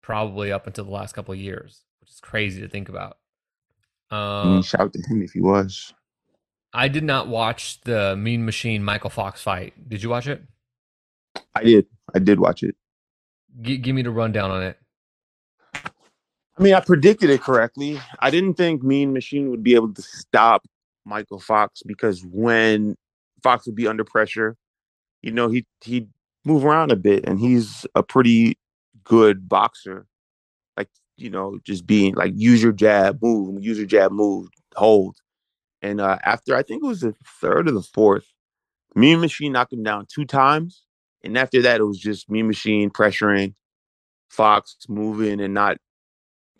probably 0.01 0.51
up 0.51 0.65
until 0.65 0.85
the 0.85 0.91
last 0.91 1.13
couple 1.13 1.33
of 1.33 1.39
years, 1.39 1.83
which 1.99 2.09
is 2.09 2.19
crazy 2.19 2.59
to 2.61 2.67
think 2.67 2.89
about. 2.89 3.17
Um, 4.09 4.17
I 4.19 4.45
mean, 4.45 4.61
shout 4.63 4.93
to 4.93 5.01
him 5.07 5.21
if 5.21 5.31
he 5.31 5.41
was. 5.41 5.93
I 6.73 6.87
did 6.87 7.03
not 7.03 7.27
watch 7.27 7.81
the 7.81 8.15
Mean 8.15 8.45
Machine 8.45 8.83
Michael 8.83 9.09
Fox 9.09 9.41
fight. 9.43 9.73
Did 9.87 10.01
you 10.01 10.09
watch 10.09 10.27
it? 10.27 10.41
I 11.53 11.63
did. 11.63 11.85
I 12.15 12.19
did 12.19 12.39
watch 12.39 12.63
it. 12.63 12.75
G- 13.61 13.77
give 13.77 13.95
me 13.95 14.01
the 14.01 14.11
rundown 14.11 14.51
on 14.51 14.63
it. 14.63 14.77
I 16.61 16.63
mean, 16.63 16.75
I 16.75 16.79
predicted 16.79 17.31
it 17.31 17.41
correctly. 17.41 17.99
I 18.19 18.29
didn't 18.29 18.53
think 18.53 18.83
Mean 18.83 19.13
Machine 19.13 19.49
would 19.49 19.63
be 19.63 19.73
able 19.73 19.95
to 19.95 20.01
stop 20.03 20.63
Michael 21.05 21.39
Fox 21.39 21.81
because 21.83 22.23
when 22.23 22.95
Fox 23.41 23.65
would 23.65 23.73
be 23.73 23.87
under 23.87 24.03
pressure, 24.03 24.55
you 25.23 25.31
know, 25.31 25.49
he 25.49 25.65
he'd 25.83 26.07
move 26.45 26.63
around 26.63 26.91
a 26.91 26.95
bit, 26.95 27.25
and 27.27 27.39
he's 27.39 27.87
a 27.95 28.03
pretty 28.03 28.59
good 29.03 29.49
boxer. 29.49 30.05
Like 30.77 30.89
you 31.17 31.31
know, 31.31 31.57
just 31.63 31.87
being 31.87 32.13
like 32.13 32.33
use 32.35 32.61
your 32.61 32.73
jab, 32.73 33.17
move, 33.23 33.63
use 33.63 33.79
your 33.79 33.87
jab, 33.87 34.11
move, 34.11 34.47
hold. 34.75 35.17
And 35.81 35.99
uh, 35.99 36.19
after 36.23 36.55
I 36.55 36.61
think 36.61 36.83
it 36.83 36.87
was 36.87 37.01
the 37.01 37.15
third 37.41 37.69
or 37.69 37.71
the 37.71 37.81
fourth, 37.81 38.27
Mean 38.93 39.19
Machine 39.19 39.53
knocked 39.53 39.73
him 39.73 39.81
down 39.81 40.05
two 40.13 40.25
times, 40.25 40.83
and 41.23 41.39
after 41.39 41.63
that, 41.63 41.79
it 41.81 41.85
was 41.85 41.97
just 41.97 42.29
Mean 42.29 42.45
Machine 42.45 42.91
pressuring 42.91 43.55
Fox, 44.29 44.77
moving 44.87 45.41
and 45.41 45.55
not 45.55 45.77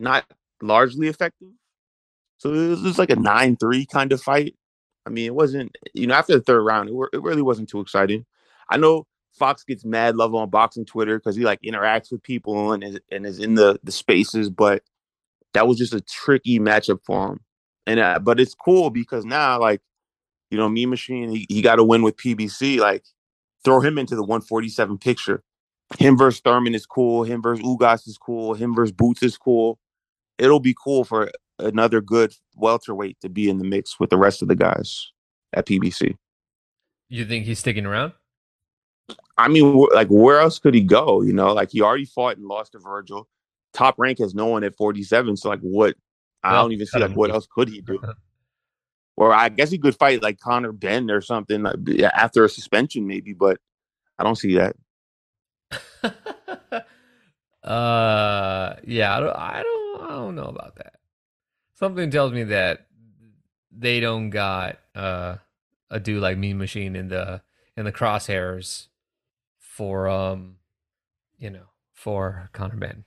not 0.02 0.26
largely 0.62 1.08
effective. 1.08 1.50
So 2.38 2.54
it 2.54 2.82
was 2.82 2.98
like 2.98 3.12
a 3.12 3.16
9 3.16 3.56
3 3.58 3.86
kind 3.86 4.12
of 4.12 4.22
fight. 4.22 4.56
I 5.06 5.10
mean, 5.10 5.26
it 5.26 5.36
wasn't, 5.36 5.76
you 5.94 6.08
know, 6.08 6.16
after 6.16 6.34
the 6.34 6.42
third 6.42 6.64
round, 6.64 6.90
it, 6.90 6.96
it 7.14 7.22
really 7.22 7.42
wasn't 7.42 7.70
too 7.70 7.80
exciting. 7.80 8.26
I 8.70 8.78
know 8.78 9.06
Fox 9.34 9.64
gets 9.64 9.86
mad 9.86 10.16
love 10.16 10.36
on 10.36 10.50
boxing 10.50 10.86
Twitter 10.86 11.18
because 11.18 11.36
he 11.36 11.44
like 11.44 11.62
interacts 11.62 12.12
with 12.12 12.24
people 12.24 12.74
and 12.74 12.84
is, 12.84 13.00
and 13.12 13.26
is 13.26 13.40
in 13.40 13.56
the, 13.56 13.80
the 13.84 13.92
spaces, 13.92 14.50
but 14.50 14.84
that 15.54 15.68
was 15.68 15.78
just 15.78 15.94
a 15.94 16.02
tricky 16.02 16.60
matchup 16.60 17.00
for 17.06 17.34
him. 17.34 17.40
And, 17.88 18.00
uh, 18.00 18.20
but 18.20 18.40
it's 18.40 18.54
cool 18.54 18.90
because 18.90 19.26
now, 19.26 19.60
like, 19.60 19.82
you 20.50 20.58
know, 20.58 20.70
Mean 20.70 20.90
Machine, 20.90 21.30
he, 21.30 21.46
he 21.50 21.62
got 21.62 21.76
to 21.76 21.84
win 21.84 22.04
with 22.04 22.18
PBC. 22.18 22.78
Like, 22.80 23.04
throw 23.64 23.80
him 23.80 23.98
into 23.98 24.16
the 24.16 24.24
147 24.24 24.98
picture 24.98 25.44
him 26.00 26.18
versus 26.18 26.42
Thurman 26.44 26.76
is 26.76 26.86
cool. 26.86 27.24
Him 27.24 27.42
versus 27.42 27.66
Ugas 27.66 28.08
is 28.08 28.18
cool. 28.18 28.54
Him 28.54 28.74
versus 28.74 28.92
Boots 28.92 29.24
is 29.24 29.38
cool. 29.38 29.80
It'll 30.38 30.60
be 30.60 30.76
cool 30.82 31.04
for 31.04 31.32
another 31.60 32.02
good 32.02 32.34
welterweight 32.56 33.20
to 33.22 33.30
be 33.30 33.50
in 33.50 33.58
the 33.58 33.64
mix 33.64 34.00
with 34.00 34.10
the 34.10 34.18
rest 34.18 34.42
of 34.42 34.48
the 34.48 34.56
guys 34.56 35.12
at 35.54 35.66
PBC. 35.66 36.16
You 37.10 37.26
think 37.26 37.46
he's 37.46 37.60
sticking 37.60 37.86
around? 37.86 38.14
I 39.38 39.48
mean, 39.48 39.86
like 39.94 40.08
where 40.08 40.40
else 40.40 40.60
could 40.60 40.74
he 40.74 40.82
go? 40.82 41.22
You 41.22 41.34
know, 41.34 41.54
like 41.54 41.72
he 41.72 41.82
already 41.82 42.06
fought 42.06 42.38
and 42.38 42.46
lost 42.46 42.74
to 42.74 42.80
Virgil. 42.80 43.28
Top 43.74 43.96
rank 43.98 44.20
has 44.20 44.36
no 44.36 44.48
one 44.48 44.64
at 44.64 44.76
47. 44.76 45.38
So 45.38 45.50
like 45.50 45.60
what? 45.62 45.96
I 46.44 46.54
don't 46.54 46.72
even 46.72 46.88
see 46.88 47.00
like 47.00 47.16
what 47.16 47.30
else 47.30 47.48
could 47.54 47.70
he 47.70 47.82
do. 47.82 48.00
or 49.18 49.34
I 49.34 49.50
guess 49.50 49.70
he 49.70 49.78
could 49.78 49.96
fight 49.96 50.24
like 50.24 50.40
Conor 50.40 50.72
Benn 50.72 51.12
or 51.12 51.22
something 51.22 51.64
like, 51.64 51.76
after 52.16 52.44
a 52.44 52.50
suspension, 52.50 53.08
maybe. 53.08 53.34
But 53.34 53.60
I 54.18 54.24
don't 54.24 54.38
see 54.38 54.56
that. 54.56 54.76
uh, 57.64 58.76
yeah, 58.86 59.16
I 59.16 59.20
don't, 59.20 59.36
I 59.36 59.64
don't, 59.64 60.02
I 60.04 60.08
don't 60.16 60.36
know 60.36 60.46
about 60.46 60.76
that. 60.78 60.94
Something 61.76 62.12
tells 62.12 62.32
me 62.32 62.44
that 62.46 62.88
they 63.72 64.00
don't 64.00 64.30
got 64.30 64.80
uh 64.94 65.38
a 65.90 66.00
dude 66.00 66.22
like 66.22 66.38
Mean 66.38 66.58
Machine 66.58 66.96
in 66.96 67.10
the 67.10 67.42
in 67.78 67.86
the 67.86 67.92
crosshairs 67.92 68.88
for 69.60 70.08
um, 70.08 70.58
you 71.38 71.50
know, 71.50 71.66
for 71.94 72.50
Conor 72.54 72.78
Benn. 72.78 73.04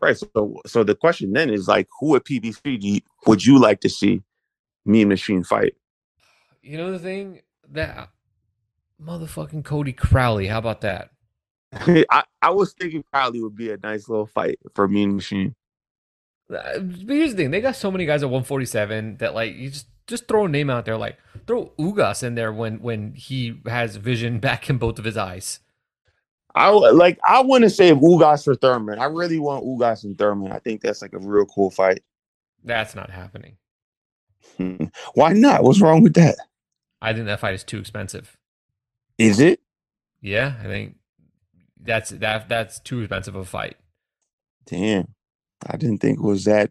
Right. 0.00 0.16
So, 0.16 0.60
so 0.66 0.84
the 0.84 0.94
question 0.94 1.32
then 1.32 1.48
is 1.48 1.68
like, 1.68 1.88
who 2.00 2.16
at 2.16 2.24
PBC 2.24 3.02
would 3.26 3.44
you 3.44 3.58
like 3.58 3.80
to 3.80 3.88
see 3.88 4.22
Mean 4.84 5.08
Machine 5.08 5.42
fight? 5.42 5.74
You 6.62 6.76
know 6.76 6.92
the 6.92 6.98
thing 6.98 7.40
that 7.70 8.10
motherfucking 9.02 9.64
Cody 9.64 9.92
Crowley. 9.92 10.48
How 10.48 10.58
about 10.58 10.82
that? 10.82 11.10
I, 12.10 12.24
I 12.42 12.50
was 12.50 12.72
thinking 12.72 13.04
probably 13.12 13.42
would 13.42 13.56
be 13.56 13.70
a 13.70 13.78
nice 13.82 14.08
little 14.08 14.26
fight 14.26 14.58
for 14.74 14.88
Mean 14.88 15.14
Machine. 15.14 15.54
Uh, 16.48 16.78
but 16.78 17.16
here's 17.16 17.32
the 17.32 17.36
thing: 17.36 17.50
they 17.50 17.60
got 17.60 17.76
so 17.76 17.90
many 17.90 18.06
guys 18.06 18.22
at 18.22 18.30
147 18.30 19.16
that 19.18 19.34
like 19.34 19.56
you 19.56 19.70
just 19.70 19.86
just 20.06 20.28
throw 20.28 20.44
a 20.44 20.48
name 20.48 20.70
out 20.70 20.84
there, 20.84 20.96
like 20.96 21.18
throw 21.46 21.72
Ugas 21.78 22.22
in 22.22 22.34
there 22.34 22.52
when 22.52 22.80
when 22.80 23.14
he 23.14 23.60
has 23.66 23.96
vision 23.96 24.38
back 24.40 24.70
in 24.70 24.78
both 24.78 24.98
of 24.98 25.04
his 25.04 25.16
eyes. 25.16 25.60
I 26.54 26.70
like. 26.70 27.18
I 27.26 27.42
want 27.42 27.64
to 27.64 27.70
say 27.70 27.92
Ugas 27.92 28.44
for 28.44 28.54
Thurman. 28.54 28.98
I 28.98 29.04
really 29.04 29.38
want 29.38 29.64
Ugas 29.64 30.04
and 30.04 30.16
Thurman. 30.16 30.52
I 30.52 30.58
think 30.58 30.80
that's 30.80 31.02
like 31.02 31.12
a 31.12 31.18
real 31.18 31.44
cool 31.44 31.70
fight. 31.70 32.02
That's 32.64 32.94
not 32.94 33.10
happening. 33.10 33.56
Why 35.14 35.32
not? 35.32 35.62
What's 35.62 35.82
wrong 35.82 36.02
with 36.02 36.14
that? 36.14 36.36
I 37.02 37.12
think 37.12 37.26
that 37.26 37.40
fight 37.40 37.54
is 37.54 37.62
too 37.62 37.78
expensive. 37.78 38.38
Is 39.18 39.38
it? 39.38 39.60
Yeah, 40.22 40.54
I 40.60 40.64
think 40.64 40.96
that's 41.86 42.10
that 42.10 42.48
that's 42.48 42.80
too 42.80 43.00
expensive 43.00 43.34
of 43.34 43.42
a 43.42 43.44
fight. 43.44 43.76
Damn, 44.66 45.14
I 45.66 45.76
didn't 45.76 45.98
think 45.98 46.18
it 46.18 46.24
was 46.24 46.44
that. 46.44 46.70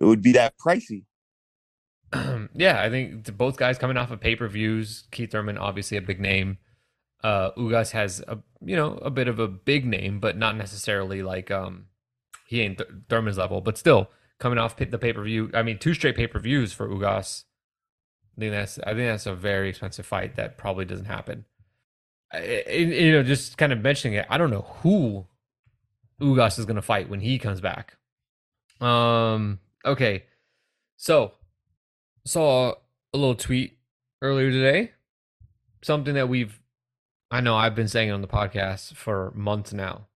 It 0.00 0.04
would 0.04 0.22
be 0.22 0.32
that 0.32 0.54
pricey. 0.58 1.04
yeah, 2.54 2.82
I 2.82 2.90
think 2.90 3.36
both 3.36 3.56
guys 3.56 3.78
coming 3.78 3.96
off 3.96 4.10
of 4.10 4.20
pay 4.20 4.36
per 4.36 4.48
views. 4.48 5.04
Keith 5.10 5.32
Thurman, 5.32 5.58
obviously 5.58 5.96
a 5.96 6.02
big 6.02 6.20
name. 6.20 6.58
Uh, 7.22 7.50
Ugas 7.52 7.90
has 7.90 8.20
a 8.26 8.38
you 8.64 8.76
know 8.76 8.94
a 8.98 9.10
bit 9.10 9.28
of 9.28 9.38
a 9.38 9.48
big 9.48 9.86
name, 9.86 10.20
but 10.20 10.36
not 10.36 10.56
necessarily 10.56 11.22
like 11.22 11.50
um 11.50 11.86
he 12.46 12.62
ain't 12.62 12.78
Th- 12.78 12.90
Thurman's 13.08 13.38
level, 13.38 13.60
but 13.60 13.78
still 13.78 14.10
coming 14.38 14.58
off 14.58 14.76
the 14.76 14.98
pay 14.98 15.12
per 15.12 15.22
view. 15.22 15.50
I 15.54 15.62
mean, 15.62 15.78
two 15.78 15.94
straight 15.94 16.16
pay 16.16 16.26
per 16.26 16.40
views 16.40 16.72
for 16.72 16.88
Ugas. 16.88 17.44
I 18.36 18.40
think 18.40 18.52
that's 18.52 18.78
I 18.80 18.94
think 18.94 19.08
that's 19.08 19.26
a 19.26 19.34
very 19.34 19.68
expensive 19.68 20.06
fight 20.06 20.36
that 20.36 20.58
probably 20.58 20.84
doesn't 20.84 21.04
happen. 21.06 21.44
You 22.34 23.12
know, 23.12 23.22
just 23.22 23.58
kind 23.58 23.72
of 23.72 23.80
mentioning 23.80 24.18
it, 24.18 24.26
I 24.28 24.38
don't 24.38 24.50
know 24.50 24.66
who 24.82 25.26
Ugas 26.20 26.58
is 26.58 26.64
going 26.64 26.76
to 26.76 26.82
fight 26.82 27.08
when 27.08 27.20
he 27.20 27.38
comes 27.38 27.60
back. 27.60 27.96
Um. 28.80 29.58
Okay, 29.84 30.24
so 30.96 31.32
saw 32.24 32.74
a 33.14 33.18
little 33.18 33.34
tweet 33.34 33.78
earlier 34.22 34.50
today, 34.50 34.92
something 35.82 36.14
that 36.14 36.28
we've 36.28 36.60
I 37.30 37.40
know 37.40 37.54
I've 37.56 37.76
been 37.76 37.88
saying 37.88 38.10
on 38.10 38.22
the 38.22 38.28
podcast 38.28 38.94
for 38.94 39.32
months 39.34 39.72
now. 39.72 40.06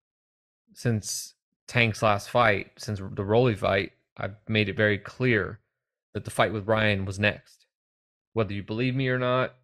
Since 0.72 1.34
Tank's 1.68 2.02
last 2.02 2.28
fight, 2.28 2.72
since 2.76 2.98
the 2.98 3.24
Rolly 3.24 3.54
fight, 3.54 3.92
I've 4.16 4.34
made 4.48 4.68
it 4.68 4.76
very 4.76 4.98
clear 4.98 5.60
that 6.12 6.24
the 6.24 6.30
fight 6.30 6.52
with 6.52 6.66
Ryan 6.66 7.04
was 7.04 7.20
next. 7.20 7.66
Whether 8.32 8.52
you 8.52 8.64
believe 8.64 8.96
me 8.96 9.08
or 9.08 9.18
not, 9.18 9.54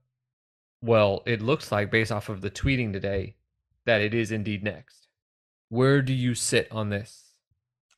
well, 0.82 1.22
it 1.26 1.42
looks 1.42 1.70
like, 1.70 1.90
based 1.90 2.12
off 2.12 2.28
of 2.28 2.40
the 2.40 2.50
tweeting 2.50 2.92
today, 2.92 3.36
that 3.86 4.00
it 4.00 4.14
is 4.14 4.32
indeed 4.32 4.62
next. 4.62 5.08
Where 5.68 6.02
do 6.02 6.12
you 6.12 6.34
sit 6.34 6.68
on 6.70 6.90
this? 6.90 7.34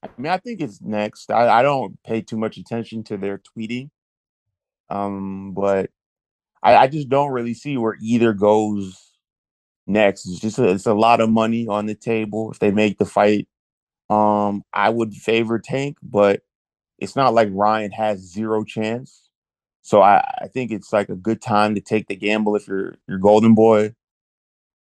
I 0.02 0.08
mean, 0.18 0.32
I 0.32 0.38
think 0.38 0.60
it's 0.60 0.80
next. 0.80 1.30
I, 1.30 1.60
I 1.60 1.62
don't 1.62 2.02
pay 2.02 2.20
too 2.22 2.36
much 2.36 2.56
attention 2.56 3.04
to 3.04 3.16
their 3.16 3.38
tweeting. 3.38 3.90
Um, 4.90 5.52
but 5.54 5.90
I, 6.62 6.76
I 6.76 6.86
just 6.88 7.08
don't 7.08 7.32
really 7.32 7.54
see 7.54 7.76
where 7.76 7.96
either 8.00 8.32
goes 8.32 9.00
next. 9.86 10.26
It's 10.26 10.40
just 10.40 10.58
a, 10.58 10.68
it's 10.68 10.86
a 10.86 10.94
lot 10.94 11.20
of 11.20 11.30
money 11.30 11.66
on 11.66 11.86
the 11.86 11.94
table 11.94 12.50
if 12.50 12.58
they 12.58 12.70
make 12.70 12.98
the 12.98 13.06
fight. 13.06 13.48
Um, 14.10 14.62
I 14.72 14.90
would 14.90 15.14
favor 15.14 15.58
Tank, 15.58 15.96
but 16.02 16.42
it's 16.98 17.16
not 17.16 17.32
like 17.32 17.48
Ryan 17.52 17.92
has 17.92 18.18
zero 18.18 18.64
chance. 18.64 19.30
So 19.82 20.00
I, 20.00 20.24
I 20.40 20.46
think 20.48 20.70
it's 20.70 20.92
like 20.92 21.08
a 21.08 21.16
good 21.16 21.42
time 21.42 21.74
to 21.74 21.80
take 21.80 22.06
the 22.06 22.16
gamble 22.16 22.56
if 22.56 22.66
you're 22.66 22.96
you're 23.08 23.18
Golden 23.18 23.54
Boy. 23.54 23.94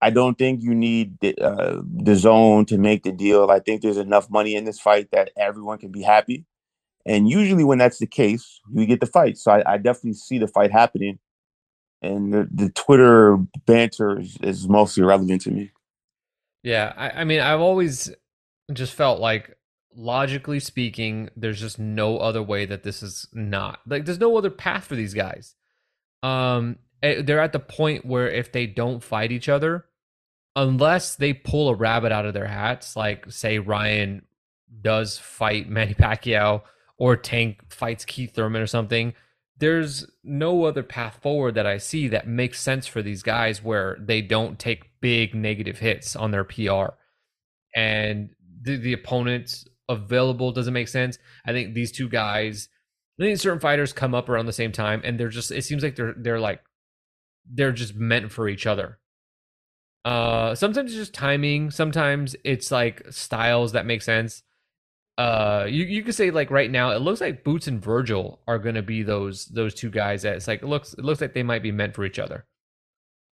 I 0.00 0.10
don't 0.10 0.36
think 0.36 0.62
you 0.62 0.74
need 0.74 1.18
the, 1.20 1.38
uh, 1.38 1.82
DAZN 1.82 2.66
to 2.66 2.78
make 2.78 3.04
the 3.04 3.12
deal. 3.12 3.50
I 3.50 3.60
think 3.60 3.82
there's 3.82 3.98
enough 3.98 4.28
money 4.28 4.56
in 4.56 4.64
this 4.64 4.80
fight 4.80 5.10
that 5.12 5.30
everyone 5.36 5.78
can 5.78 5.92
be 5.92 6.02
happy. 6.02 6.44
And 7.06 7.28
usually, 7.28 7.62
when 7.62 7.78
that's 7.78 7.98
the 7.98 8.06
case, 8.06 8.60
you 8.72 8.86
get 8.86 9.00
the 9.00 9.06
fight. 9.06 9.38
So 9.38 9.52
I, 9.52 9.74
I 9.74 9.78
definitely 9.78 10.14
see 10.14 10.38
the 10.38 10.48
fight 10.48 10.72
happening 10.72 11.18
and 12.02 12.34
the, 12.34 12.48
the 12.52 12.70
Twitter 12.70 13.38
banter 13.66 14.20
is, 14.20 14.36
is 14.42 14.68
mostly 14.68 15.02
irrelevant 15.02 15.42
to 15.42 15.50
me. 15.50 15.70
Yeah, 16.62 16.92
I, 16.96 17.20
I 17.20 17.24
mean, 17.24 17.40
I've 17.40 17.60
always 17.60 18.12
just 18.72 18.92
felt 18.94 19.20
like 19.20 19.56
logically 19.96 20.60
speaking, 20.60 21.30
there's 21.36 21.60
just 21.60 21.78
no 21.78 22.18
other 22.18 22.42
way 22.42 22.66
that 22.66 22.82
this 22.82 23.02
is 23.02 23.26
not 23.32 23.80
like 23.86 24.04
there's 24.04 24.20
no 24.20 24.36
other 24.36 24.50
path 24.50 24.84
for 24.84 24.96
these 24.96 25.14
guys. 25.14 25.54
Um, 26.22 26.78
eh, 27.02 27.22
they're 27.22 27.40
at 27.40 27.52
the 27.52 27.58
point 27.58 28.06
where 28.06 28.28
if 28.28 28.52
they 28.52 28.66
don't 28.66 29.02
fight 29.02 29.32
each 29.32 29.48
other, 29.48 29.86
unless 30.56 31.16
they 31.16 31.32
pull 31.32 31.68
a 31.68 31.74
rabbit 31.74 32.12
out 32.12 32.26
of 32.26 32.34
their 32.34 32.46
hats, 32.46 32.96
like 32.96 33.30
say 33.30 33.58
Ryan 33.58 34.22
does 34.80 35.18
fight 35.18 35.68
Manny 35.68 35.94
Pacquiao 35.94 36.62
or 36.98 37.16
Tank 37.16 37.72
fights 37.72 38.04
Keith 38.04 38.34
Thurman 38.34 38.62
or 38.62 38.66
something, 38.66 39.14
there's 39.58 40.06
no 40.24 40.64
other 40.64 40.82
path 40.82 41.18
forward 41.22 41.54
that 41.54 41.66
I 41.66 41.78
see 41.78 42.08
that 42.08 42.26
makes 42.26 42.60
sense 42.60 42.86
for 42.86 43.02
these 43.02 43.22
guys 43.22 43.62
where 43.62 43.96
they 44.00 44.20
don't 44.20 44.58
take 44.58 45.00
big 45.00 45.34
negative 45.34 45.78
hits 45.78 46.16
on 46.16 46.30
their 46.30 46.44
PR. 46.44 46.94
And 47.74 48.30
the, 48.60 48.76
the 48.76 48.92
opponents 48.92 49.66
available 49.92 50.52
doesn't 50.52 50.74
make 50.74 50.88
sense. 50.88 51.18
I 51.46 51.52
think 51.52 51.74
these 51.74 51.92
two 51.92 52.08
guys, 52.08 52.68
I 53.20 53.24
think 53.24 53.38
certain 53.38 53.60
fighters 53.60 53.92
come 53.92 54.14
up 54.14 54.28
around 54.28 54.46
the 54.46 54.52
same 54.52 54.72
time 54.72 55.02
and 55.04 55.18
they're 55.18 55.28
just 55.28 55.50
it 55.50 55.62
seems 55.62 55.82
like 55.82 55.96
they're 55.96 56.14
they're 56.16 56.40
like 56.40 56.62
they're 57.50 57.72
just 57.72 57.94
meant 57.94 58.32
for 58.32 58.48
each 58.48 58.66
other. 58.66 58.98
Uh 60.04 60.54
sometimes 60.54 60.90
it's 60.90 60.98
just 60.98 61.14
timing, 61.14 61.70
sometimes 61.70 62.34
it's 62.44 62.70
like 62.70 63.02
styles 63.10 63.72
that 63.72 63.86
make 63.86 64.02
sense 64.02 64.42
uh 65.18 65.66
you 65.68 65.84
you 65.84 66.02
could 66.02 66.14
say 66.14 66.30
like 66.30 66.50
right 66.50 66.70
now 66.70 66.90
it 66.90 67.02
looks 67.02 67.20
like 67.20 67.44
Boots 67.44 67.66
and 67.66 67.82
Virgil 67.82 68.40
are 68.48 68.58
to 68.58 68.82
be 68.82 69.02
those 69.02 69.46
those 69.46 69.74
two 69.74 69.90
guys 69.90 70.22
that 70.22 70.36
it's 70.36 70.48
like 70.48 70.62
it 70.62 70.66
looks 70.66 70.94
it 70.94 71.04
looks 71.04 71.20
like 71.20 71.34
they 71.34 71.42
might 71.42 71.62
be 71.62 71.72
meant 71.72 71.94
for 71.94 72.04
each 72.04 72.18
other. 72.18 72.46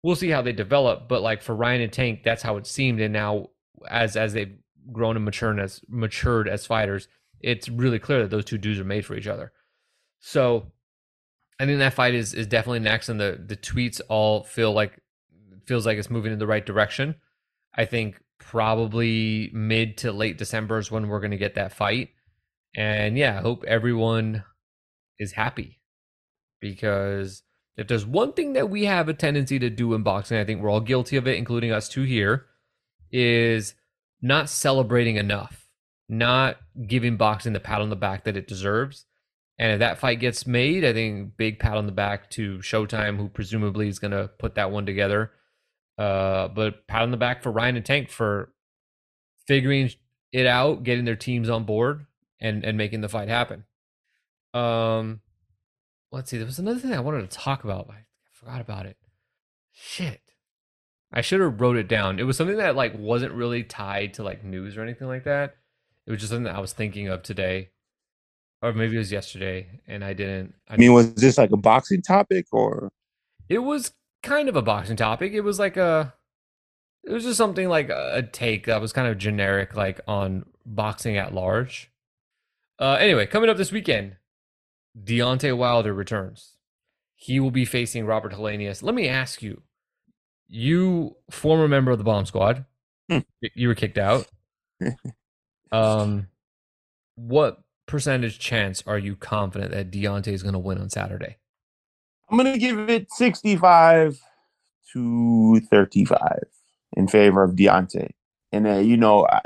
We'll 0.03 0.16
see 0.16 0.30
how 0.30 0.41
they 0.41 0.53
develop, 0.53 1.07
but 1.10 1.22
like 1.22 1.41
for 1.41 1.55
Ryan 1.55 1.82
and 1.82 1.93
Tank 1.93 2.24
that's 2.24 2.43
how 2.43 2.57
it 2.57 2.68
seemed 2.68 2.99
and 2.99 3.14
now 3.14 3.47
as 3.89 4.18
as 4.18 4.34
they've 4.34 4.57
grown 4.92 5.16
and 5.16 5.26
matured 5.26 5.60
as 5.60 5.82
matured 5.88 6.48
as 6.48 6.66
fighters, 6.66 7.08
it's 7.40 7.70
really 7.70 8.00
clear 8.00 8.22
that 8.22 8.30
those 8.30 8.46
two 8.46 8.58
dudes 8.58 8.80
are 8.80 8.86
made 8.86 9.06
for 9.06 9.16
each 9.16 9.28
other. 9.28 9.52
So 10.20 10.72
I 11.60 11.66
think 11.66 11.80
that 11.80 11.94
fight 11.94 12.14
is 12.14 12.34
is 12.34 12.48
definitely 12.48 12.80
next 12.80 13.10
and 13.10 13.20
the 13.20 13.42
the 13.46 13.56
tweets 13.56 14.02
all 14.10 14.44
feel 14.44 14.72
like 14.72 15.00
feels 15.66 15.86
like 15.86 15.98
it's 15.98 16.10
moving 16.10 16.34
in 16.34 16.40
the 16.40 16.48
right 16.48 16.66
direction. 16.66 17.16
I 17.76 17.86
think 17.86 18.22
probably 18.40 19.52
mid 19.54 19.98
to 19.98 20.12
late 20.12 20.38
December 20.38 20.80
is 20.80 20.90
when 20.90 21.08
we're 21.08 21.20
going 21.20 21.32
to 21.32 21.38
get 21.38 21.56
that 21.56 21.74
fight. 21.74 22.10
And 22.76 23.18
yeah, 23.18 23.38
I 23.38 23.42
hope 23.42 23.64
everyone 23.66 24.44
is 25.20 25.34
happy 25.34 25.80
because 26.60 27.44
if 27.78 27.88
there's 27.88 28.06
one 28.06 28.34
thing 28.34 28.54
that 28.54 28.70
we 28.70 28.86
have 28.86 29.08
a 29.08 29.14
tendency 29.14 29.60
to 29.60 29.70
do 29.70 29.94
in 29.94 30.04
boxing, 30.04 30.38
I 30.38 30.46
think 30.46 30.62
we're 30.62 30.70
all 30.70 30.82
guilty 30.82 31.18
of 31.18 31.28
it, 31.28 31.38
including 31.38 31.72
us 31.72 31.88
two 31.88 32.04
here, 32.04 32.46
is 33.12 33.74
not 34.22 34.49
celebrating 34.49 35.15
enough, 35.15 35.67
not 36.07 36.57
giving 36.88 37.17
boxing 37.17 37.53
the 37.53 37.59
pat 37.59 37.82
on 37.82 37.89
the 37.89 37.95
back 37.95 38.24
that 38.26 38.38
it 38.38 38.47
deserves. 38.47 39.05
And 39.57 39.74
if 39.74 39.80
that 39.80 39.99
fight 39.99 40.20
gets 40.20 40.47
made, 40.47 40.86
I 40.86 40.93
think 40.93 41.36
big 41.36 41.59
pat 41.59 41.78
on 41.78 41.86
the 41.86 41.91
back 41.91 42.30
to 42.32 42.59
Showtime, 42.59 43.17
who 43.17 43.28
presumably 43.28 43.89
is 43.89 43.99
going 43.99 44.11
to 44.11 44.30
put 44.39 44.55
that 44.55 44.72
one 44.72 44.86
together. 44.86 45.32
Uh, 45.97 46.47
but 46.47 46.88
pat 46.88 47.01
on 47.01 47.11
the 47.11 47.17
back 47.17 47.43
for 47.43 47.51
Ryan 47.51 47.76
and 47.76 47.86
Tank 47.86 48.09
for 48.09 48.53
figuring 49.47 49.89
it 50.32 50.45
out, 50.45 50.84
getting 50.84 51.03
their 51.03 51.17
teams 51.17 51.49
on 51.49 51.65
board, 51.65 52.05
and 52.39 52.63
and 52.63 52.78
making 52.78 53.01
the 53.01 53.09
fight 53.09 53.28
happen. 53.28 53.65
Um, 54.53 55.20
let's 56.11 56.32
see. 56.32 56.38
There 56.38 56.45
was 56.45 56.59
another 56.59 56.80
thing 56.80 56.93
I 56.93 57.01
wanted 57.01 57.30
to 57.30 57.38
talk 57.38 57.65
about. 57.65 57.89
I 57.89 58.05
forgot 58.32 58.61
about 58.61 58.86
it. 58.86 58.95
Shit. 59.74 60.22
I 61.12 61.22
should 61.22 61.41
have 61.41 61.60
wrote 61.60 61.78
it 61.78 61.88
down. 61.88 62.20
It 62.20 62.24
was 62.24 62.38
something 62.38 62.57
that 62.57 62.76
like 62.76 62.97
wasn't 62.97 63.34
really 63.34 63.64
tied 63.64 64.14
to 64.16 64.24
like 64.24 64.43
news 64.43 64.78
or 64.78 64.84
anything 64.84 65.07
like 65.07 65.24
that. 65.24 65.55
It 66.05 66.12
was 66.12 66.20
just 66.20 66.32
something 66.32 66.45
that 66.45 66.55
I 66.55 66.60
was 66.60 66.74
thinking 66.74 67.07
of 67.07 67.24
today, 67.24 67.70
or 68.62 68.74
maybe 68.74 68.95
it 68.95 68.99
was 68.99 69.12
yesterday, 69.12 69.68
and 69.88 70.03
I 70.03 70.14
didn't. 70.14 70.53
I 70.68 70.78
mean, 70.78 70.93
was 70.93 71.14
this 71.16 71.38
like 71.38 71.51
a 71.51 71.57
boxing 71.57 72.01
topic 72.01 72.47
or? 72.51 72.91
It 73.47 73.60
was 73.60 73.91
kind 74.22 74.49
of 74.49 74.55
a 74.55 74.62
boxing 74.62 74.95
topic. 74.95 75.34
It 75.34 75.41
was 75.41 75.60
like 75.60 75.78
a. 75.78 76.14
It 77.03 77.12
was 77.12 77.24
just 77.24 77.38
something 77.38 77.70
like 77.70 77.89
a 77.89 78.28
take 78.32 78.66
that 78.66 78.82
was 78.82 78.93
kind 78.93 79.07
of 79.07 79.18
generic, 79.18 79.76
like 79.76 80.01
on 80.07 80.45
boxing 80.66 81.18
at 81.18 81.34
large. 81.34 81.91
Uh, 82.78 82.97
anyway, 82.99 83.26
coming 83.26 83.49
up 83.49 83.57
this 83.57 83.72
weekend, 83.72 84.18
Deontay 85.01 85.55
Wilder 85.57 85.93
returns. 85.93 86.55
He 87.16 87.39
will 87.39 87.51
be 87.51 87.66
facing 87.66 88.05
Robert 88.05 88.34
Helenius. 88.34 88.82
Let 88.84 88.95
me 88.95 89.07
ask 89.07 89.41
you, 89.41 89.62
you 90.50 91.16
former 91.32 91.68
member 91.68 91.91
of 91.91 91.97
the 91.97 92.04
bomb 92.04 92.26
squad, 92.26 92.66
Hmm. 93.10 93.20
you 93.56 93.68
were 93.68 93.76
kicked 93.76 93.97
out. 93.97 94.28
um, 95.72 96.28
what 97.16 97.60
percentage 97.88 98.39
chance 98.39 98.84
are 98.86 98.97
you 98.97 99.16
confident 99.16 99.72
that 99.72 99.91
Deontay 99.91 100.28
is 100.34 100.43
going 100.43 100.54
to 100.54 100.60
win 100.60 100.78
on 100.80 100.89
Saturday? 100.89 101.38
I'm 102.30 102.38
gonna 102.38 102.58
give 102.60 102.78
it 102.89 103.12
65 103.12 104.20
to 104.93 105.60
35 105.72 106.43
in 106.95 107.08
favor 107.08 107.43
of 107.43 107.52
Deontay. 107.56 108.10
And 108.52 108.68
uh, 108.68 108.78
you 108.78 108.97
know, 108.97 109.26
I- 109.28 109.41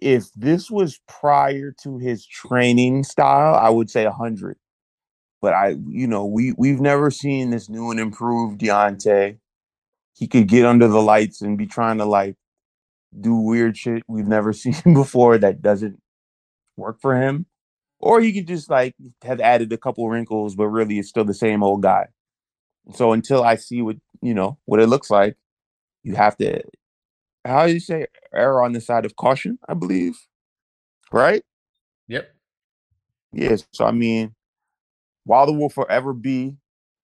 if 0.00 0.30
this 0.34 0.70
was 0.70 1.00
prior 1.08 1.74
to 1.82 1.98
his 1.98 2.26
training 2.26 3.04
style, 3.04 3.54
I 3.54 3.70
would 3.70 3.88
say 3.88 4.04
100. 4.04 4.56
But 5.40 5.54
I, 5.54 5.76
you 5.88 6.06
know, 6.06 6.24
we 6.26 6.52
we've 6.58 6.80
never 6.80 7.10
seen 7.10 7.50
this 7.50 7.68
new 7.68 7.90
and 7.90 7.98
improved 8.00 8.60
Deontay. 8.60 9.38
He 10.14 10.28
could 10.28 10.46
get 10.48 10.64
under 10.64 10.88
the 10.88 11.02
lights 11.02 11.42
and 11.42 11.58
be 11.58 11.66
trying 11.66 11.98
to 11.98 12.04
like 12.04 12.36
do 13.18 13.34
weird 13.34 13.76
shit 13.76 14.02
we've 14.08 14.26
never 14.26 14.52
seen 14.54 14.94
before 14.94 15.38
that 15.38 15.62
doesn't 15.62 16.00
work 16.76 17.00
for 17.00 17.20
him. 17.20 17.46
Or 17.98 18.20
he 18.20 18.32
could 18.32 18.46
just 18.46 18.70
like 18.70 18.94
have 19.22 19.40
added 19.40 19.72
a 19.72 19.78
couple 19.78 20.08
wrinkles, 20.08 20.54
but 20.54 20.68
really 20.68 20.98
it's 20.98 21.08
still 21.08 21.24
the 21.24 21.34
same 21.34 21.62
old 21.62 21.82
guy. 21.82 22.08
So 22.94 23.12
until 23.12 23.42
I 23.42 23.56
see 23.56 23.82
what 23.82 23.96
you 24.20 24.34
know 24.34 24.58
what 24.66 24.80
it 24.80 24.88
looks 24.88 25.10
like, 25.10 25.36
you 26.02 26.14
have 26.14 26.36
to 26.38 26.62
how 27.44 27.66
do 27.66 27.72
you 27.72 27.80
say 27.80 28.06
err 28.34 28.62
on 28.62 28.72
the 28.72 28.80
side 28.80 29.04
of 29.04 29.16
caution, 29.16 29.58
I 29.68 29.74
believe. 29.74 30.18
Right? 31.12 31.42
Yep. 32.08 32.34
Yes. 33.32 33.66
So 33.72 33.86
I 33.86 33.90
mean, 33.92 34.34
Wilder 35.24 35.52
will 35.52 35.70
forever 35.70 36.12
be 36.12 36.56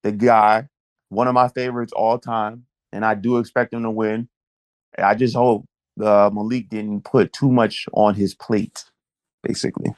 the 0.03 0.13
guy, 0.13 0.69
one 1.09 1.29
of 1.29 1.35
my 1.35 1.49
favorites 1.49 1.93
all 1.95 2.19
time, 2.19 2.67
and 2.93 3.05
I 3.05 3.14
do 3.14 3.38
expect 3.38 3.74
him 3.74 3.82
to 3.84 3.91
win. 3.91 4.28
I 4.99 5.14
just 5.14 5.34
hope 5.36 5.64
uh, 6.03 6.30
Malik 6.32 6.68
didn't 6.68 7.05
put 7.05 7.32
too 7.32 7.51
much 7.51 7.86
on 7.93 8.14
his 8.14 8.34
plate, 8.34 8.84
basically. 9.43 9.95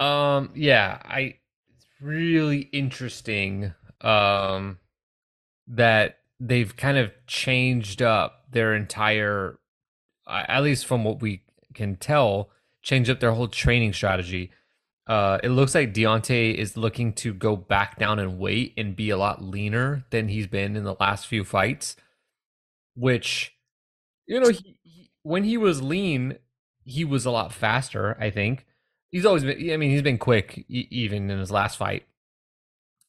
Um, 0.00 0.50
yeah, 0.54 0.98
I 1.04 1.36
it's 1.74 1.86
really 2.00 2.68
interesting 2.72 3.74
um 4.00 4.78
that 5.66 6.18
they've 6.38 6.76
kind 6.76 6.98
of 6.98 7.10
changed 7.26 8.00
up 8.00 8.44
their 8.52 8.74
entire 8.74 9.58
at 10.28 10.62
least 10.62 10.86
from 10.86 11.04
what 11.04 11.20
we 11.20 11.42
can 11.74 11.96
tell, 11.96 12.50
changed 12.82 13.10
up 13.10 13.20
their 13.20 13.32
whole 13.32 13.48
training 13.48 13.92
strategy. 13.92 14.50
Uh, 15.08 15.38
it 15.42 15.48
looks 15.48 15.74
like 15.74 15.94
Deontay 15.94 16.54
is 16.54 16.76
looking 16.76 17.14
to 17.14 17.32
go 17.32 17.56
back 17.56 17.98
down 17.98 18.18
in 18.18 18.38
weight 18.38 18.74
and 18.76 18.94
be 18.94 19.08
a 19.08 19.16
lot 19.16 19.42
leaner 19.42 20.04
than 20.10 20.28
he's 20.28 20.46
been 20.46 20.76
in 20.76 20.84
the 20.84 20.96
last 21.00 21.26
few 21.26 21.44
fights. 21.44 21.96
Which, 22.94 23.54
you 24.26 24.38
know, 24.38 24.50
he, 24.50 24.76
he, 24.82 25.10
when 25.22 25.44
he 25.44 25.56
was 25.56 25.80
lean, 25.82 26.36
he 26.84 27.04
was 27.04 27.24
a 27.24 27.30
lot 27.30 27.52
faster. 27.52 28.16
I 28.20 28.30
think 28.30 28.66
he's 29.10 29.24
always 29.24 29.44
been. 29.44 29.70
I 29.70 29.76
mean, 29.78 29.90
he's 29.90 30.02
been 30.02 30.18
quick 30.18 30.58
e- 30.68 30.88
even 30.90 31.30
in 31.30 31.38
his 31.38 31.50
last 31.50 31.78
fight. 31.78 32.04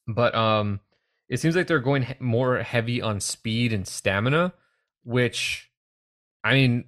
But 0.06 0.34
um, 0.34 0.80
it 1.28 1.38
seems 1.40 1.54
like 1.54 1.66
they're 1.66 1.80
going 1.80 2.02
he- 2.04 2.14
more 2.18 2.58
heavy 2.58 3.02
on 3.02 3.20
speed 3.20 3.72
and 3.72 3.86
stamina, 3.86 4.54
which, 5.04 5.70
I 6.42 6.54
mean, 6.54 6.84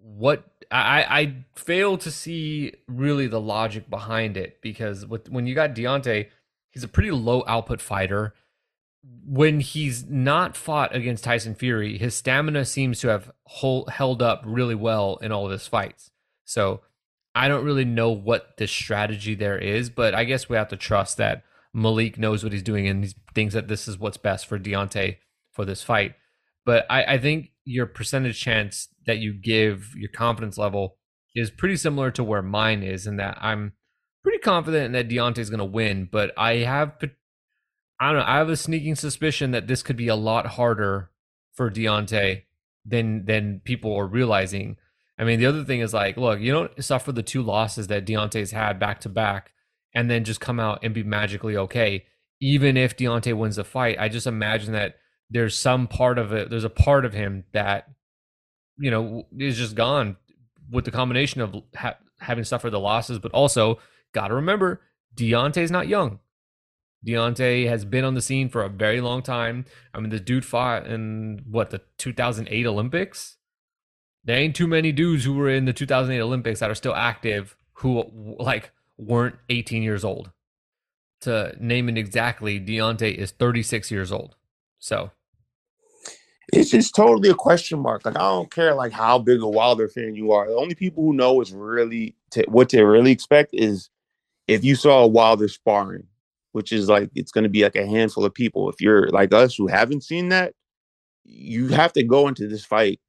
what 0.00 0.44
I 0.70 1.20
I 1.20 1.34
fail 1.54 1.96
to 1.98 2.10
see 2.10 2.74
really 2.86 3.26
the 3.26 3.40
logic 3.40 3.88
behind 3.88 4.36
it 4.36 4.60
because 4.60 5.06
with 5.06 5.30
when 5.30 5.46
you 5.46 5.54
got 5.54 5.74
Deontay, 5.74 6.28
he's 6.70 6.84
a 6.84 6.88
pretty 6.88 7.10
low 7.10 7.44
output 7.46 7.80
fighter. 7.80 8.34
When 9.24 9.60
he's 9.60 10.04
not 10.06 10.56
fought 10.56 10.94
against 10.94 11.24
Tyson 11.24 11.54
Fury, 11.54 11.96
his 11.96 12.14
stamina 12.14 12.64
seems 12.64 13.00
to 13.00 13.08
have 13.08 13.30
hold, 13.44 13.90
held 13.90 14.22
up 14.22 14.42
really 14.44 14.74
well 14.74 15.16
in 15.22 15.32
all 15.32 15.46
of 15.46 15.52
his 15.52 15.66
fights. 15.66 16.10
So 16.44 16.82
I 17.34 17.48
don't 17.48 17.64
really 17.64 17.84
know 17.84 18.10
what 18.10 18.56
the 18.56 18.66
strategy 18.66 19.34
there 19.34 19.58
is, 19.58 19.88
but 19.88 20.14
I 20.14 20.24
guess 20.24 20.48
we 20.48 20.56
have 20.56 20.68
to 20.68 20.76
trust 20.76 21.16
that 21.18 21.44
Malik 21.72 22.18
knows 22.18 22.42
what 22.42 22.52
he's 22.52 22.62
doing 22.62 22.88
and 22.88 23.04
he 23.04 23.14
thinks 23.34 23.54
that 23.54 23.68
this 23.68 23.86
is 23.86 23.98
what's 23.98 24.16
best 24.16 24.46
for 24.46 24.58
Deontay 24.58 25.18
for 25.52 25.64
this 25.64 25.82
fight. 25.82 26.14
But 26.64 26.84
I, 26.90 27.04
I 27.04 27.18
think 27.18 27.52
your 27.68 27.84
percentage 27.84 28.40
chance 28.40 28.88
that 29.06 29.18
you 29.18 29.34
give 29.34 29.94
your 29.94 30.08
confidence 30.10 30.56
level 30.56 30.96
is 31.34 31.50
pretty 31.50 31.76
similar 31.76 32.10
to 32.10 32.24
where 32.24 32.40
mine 32.40 32.82
is, 32.82 33.06
in 33.06 33.16
that 33.16 33.36
I'm 33.40 33.74
pretty 34.22 34.38
confident 34.38 34.94
that 34.94 35.08
Deontay's 35.08 35.50
going 35.50 35.58
to 35.58 35.64
win. 35.64 36.08
But 36.10 36.32
I 36.36 36.56
have, 36.56 36.94
I 38.00 38.06
don't 38.06 38.20
know, 38.20 38.24
I 38.26 38.38
have 38.38 38.48
a 38.48 38.56
sneaking 38.56 38.94
suspicion 38.94 39.50
that 39.50 39.66
this 39.66 39.82
could 39.82 39.96
be 39.96 40.08
a 40.08 40.16
lot 40.16 40.46
harder 40.46 41.10
for 41.52 41.70
Deontay 41.70 42.44
than 42.86 43.26
than 43.26 43.60
people 43.64 43.94
are 43.94 44.06
realizing. 44.06 44.76
I 45.18 45.24
mean, 45.24 45.38
the 45.38 45.46
other 45.46 45.64
thing 45.64 45.80
is 45.80 45.92
like, 45.92 46.16
look, 46.16 46.40
you 46.40 46.52
don't 46.52 46.82
suffer 46.82 47.12
the 47.12 47.22
two 47.22 47.42
losses 47.42 47.88
that 47.88 48.06
Deontay's 48.06 48.52
had 48.52 48.78
back 48.78 49.00
to 49.00 49.10
back, 49.10 49.52
and 49.94 50.10
then 50.10 50.24
just 50.24 50.40
come 50.40 50.58
out 50.58 50.78
and 50.82 50.94
be 50.94 51.02
magically 51.02 51.56
okay. 51.56 52.06
Even 52.40 52.78
if 52.78 52.96
Deontay 52.96 53.36
wins 53.36 53.56
the 53.56 53.64
fight, 53.64 53.98
I 54.00 54.08
just 54.08 54.26
imagine 54.26 54.72
that 54.72 54.94
there's 55.30 55.58
some 55.58 55.86
part 55.86 56.18
of 56.18 56.32
it. 56.32 56.50
There's 56.50 56.64
a 56.64 56.70
part 56.70 57.04
of 57.04 57.12
him 57.12 57.44
that 57.52 57.88
you 58.78 58.90
know 58.90 59.26
is 59.38 59.56
just 59.56 59.74
gone 59.74 60.16
with 60.70 60.84
the 60.84 60.90
combination 60.90 61.40
of 61.40 61.54
ha- 61.74 61.98
having 62.20 62.44
suffered 62.44 62.70
the 62.70 62.80
losses, 62.80 63.18
but 63.18 63.32
also 63.32 63.78
got 64.12 64.28
to 64.28 64.34
remember 64.34 64.80
Deontay's 65.14 65.70
not 65.70 65.88
young. 65.88 66.20
Deontay 67.06 67.68
has 67.68 67.84
been 67.84 68.04
on 68.04 68.14
the 68.14 68.20
scene 68.20 68.48
for 68.48 68.62
a 68.62 68.68
very 68.68 69.00
long 69.00 69.22
time. 69.22 69.64
I 69.94 70.00
mean, 70.00 70.10
the 70.10 70.18
dude 70.18 70.44
fought 70.44 70.86
in 70.86 71.44
what 71.48 71.70
the 71.70 71.80
2008 71.98 72.66
Olympics. 72.66 73.36
There 74.24 74.36
ain't 74.36 74.56
too 74.56 74.66
many 74.66 74.92
dudes 74.92 75.24
who 75.24 75.34
were 75.34 75.48
in 75.48 75.64
the 75.64 75.72
2008 75.72 76.20
Olympics 76.20 76.60
that 76.60 76.70
are 76.70 76.74
still 76.74 76.94
active 76.94 77.56
who 77.74 78.36
like 78.38 78.72
weren't 78.96 79.36
18 79.48 79.82
years 79.82 80.04
old. 80.04 80.32
To 81.22 81.54
name 81.58 81.88
it 81.88 81.98
exactly, 81.98 82.60
Deontay 82.60 83.14
is 83.14 83.30
36 83.30 83.90
years 83.90 84.12
old. 84.12 84.36
So 84.78 85.12
It's 86.52 86.70
just 86.70 86.94
totally 86.94 87.28
a 87.28 87.34
question 87.34 87.80
mark. 87.80 88.06
Like 88.06 88.16
I 88.16 88.20
don't 88.20 88.50
care 88.50 88.74
like 88.74 88.92
how 88.92 89.18
big 89.18 89.42
a 89.42 89.48
Wilder 89.48 89.88
fan 89.88 90.14
you 90.14 90.32
are. 90.32 90.48
The 90.48 90.56
only 90.56 90.74
people 90.74 91.04
who 91.04 91.12
know 91.12 91.40
is 91.40 91.52
really 91.52 92.16
what 92.46 92.70
to 92.70 92.82
really 92.82 93.12
expect 93.12 93.50
is 93.52 93.90
if 94.46 94.64
you 94.64 94.74
saw 94.74 95.04
a 95.04 95.06
Wilder 95.06 95.48
sparring, 95.48 96.06
which 96.52 96.72
is 96.72 96.88
like 96.88 97.10
it's 97.14 97.32
going 97.32 97.44
to 97.44 97.50
be 97.50 97.62
like 97.62 97.76
a 97.76 97.86
handful 97.86 98.24
of 98.24 98.32
people. 98.32 98.70
If 98.70 98.80
you're 98.80 99.08
like 99.10 99.32
us 99.34 99.54
who 99.54 99.66
haven't 99.66 100.04
seen 100.04 100.30
that, 100.30 100.54
you 101.24 101.68
have 101.68 101.92
to 101.94 102.02
go 102.02 102.28
into 102.28 102.48
this 102.48 102.64
fight 102.64 103.00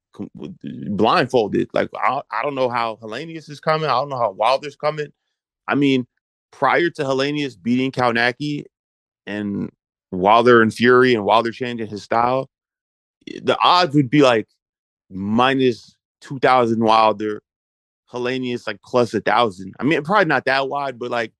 blindfolded. 0.62 1.70
Like 1.72 1.88
I, 1.94 2.20
I 2.30 2.42
don't 2.42 2.54
know 2.54 2.68
how 2.68 2.98
Helenius 3.02 3.48
is 3.48 3.60
coming. 3.60 3.88
I 3.88 3.94
don't 3.94 4.10
know 4.10 4.18
how 4.18 4.32
Wilder's 4.32 4.76
coming. 4.76 5.12
I 5.66 5.74
mean, 5.74 6.06
prior 6.50 6.90
to 6.90 7.02
Helenius 7.02 7.60
beating 7.60 7.92
Kownacki 7.92 8.64
and 9.26 9.70
Wilder 10.10 10.62
and 10.62 10.74
Fury 10.74 11.14
and 11.14 11.24
Wilder 11.24 11.52
changing 11.52 11.86
his 11.86 12.02
style, 12.02 12.50
the 13.42 13.56
odds 13.62 13.94
would 13.94 14.10
be 14.10 14.22
like 14.22 14.48
minus 15.10 15.96
two 16.20 16.38
thousand 16.38 16.82
Wilder, 16.82 17.42
Helenius 18.12 18.66
like 18.66 18.80
plus 18.82 19.14
a 19.14 19.20
thousand. 19.20 19.74
I 19.78 19.84
mean, 19.84 20.02
probably 20.02 20.26
not 20.26 20.44
that 20.46 20.68
wide, 20.68 20.98
but 20.98 21.10
like 21.10 21.32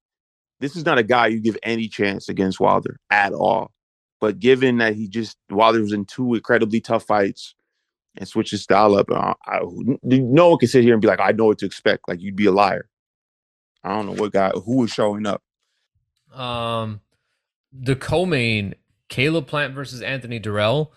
this 0.61 0.76
is 0.76 0.84
not 0.84 0.99
a 0.99 1.03
guy 1.03 1.28
you 1.28 1.41
give 1.41 1.57
any 1.62 1.88
chance 1.88 2.28
against 2.28 2.61
Wilder 2.61 2.99
at 3.11 3.32
all. 3.32 3.72
But 4.20 4.38
given 4.38 4.78
that 4.78 4.95
he 4.95 5.09
just 5.09 5.36
Wilder 5.51 5.80
was 5.80 5.93
in 5.93 6.05
two 6.05 6.34
incredibly 6.34 6.80
tough 6.80 7.05
fights 7.05 7.55
and 8.16 8.28
switched 8.28 8.51
his 8.51 8.62
style 8.62 8.95
up, 8.95 9.11
uh, 9.11 9.34
I, 9.47 9.61
no 10.03 10.51
one 10.51 10.59
can 10.59 10.68
sit 10.68 10.84
here 10.84 10.93
and 10.93 11.01
be 11.01 11.09
like, 11.09 11.20
I 11.20 11.32
know 11.32 11.47
what 11.47 11.59
to 11.59 11.66
expect. 11.66 12.09
Like 12.09 12.20
you'd 12.20 12.36
be 12.36 12.47
a 12.47 12.53
liar. 12.53 12.88
I 13.82 13.97
don't 13.97 14.07
know 14.07 14.12
what 14.12 14.32
guy 14.32 14.51
who 14.51 14.76
was 14.76 14.91
showing 14.91 15.26
up. 15.26 15.43
Um, 16.34 17.01
the 17.72 17.97
co-main 17.97 18.74
Caleb 19.09 19.47
Plant 19.47 19.74
versus 19.74 20.03
Anthony 20.03 20.38
Dirrell. 20.38 20.91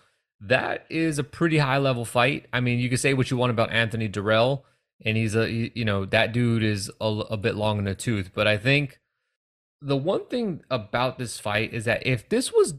That 0.46 0.86
is 0.90 1.18
a 1.18 1.24
pretty 1.24 1.58
high 1.58 1.78
level 1.78 2.04
fight. 2.04 2.46
I 2.52 2.60
mean, 2.60 2.78
you 2.78 2.88
can 2.88 2.98
say 2.98 3.14
what 3.14 3.30
you 3.30 3.36
want 3.36 3.50
about 3.50 3.70
Anthony 3.70 4.08
Dirrell, 4.08 4.62
and 5.04 5.16
he's 5.16 5.34
a 5.34 5.50
you 5.50 5.84
know 5.84 6.04
that 6.06 6.32
dude 6.32 6.62
is 6.62 6.90
a, 7.00 7.06
a 7.06 7.36
bit 7.36 7.54
long 7.54 7.78
in 7.78 7.84
the 7.84 7.94
tooth. 7.94 8.30
But 8.34 8.46
I 8.46 8.56
think 8.56 9.00
the 9.80 9.96
one 9.96 10.26
thing 10.26 10.62
about 10.70 11.18
this 11.18 11.38
fight 11.38 11.72
is 11.72 11.84
that 11.84 12.06
if 12.06 12.28
this 12.28 12.52
was 12.52 12.74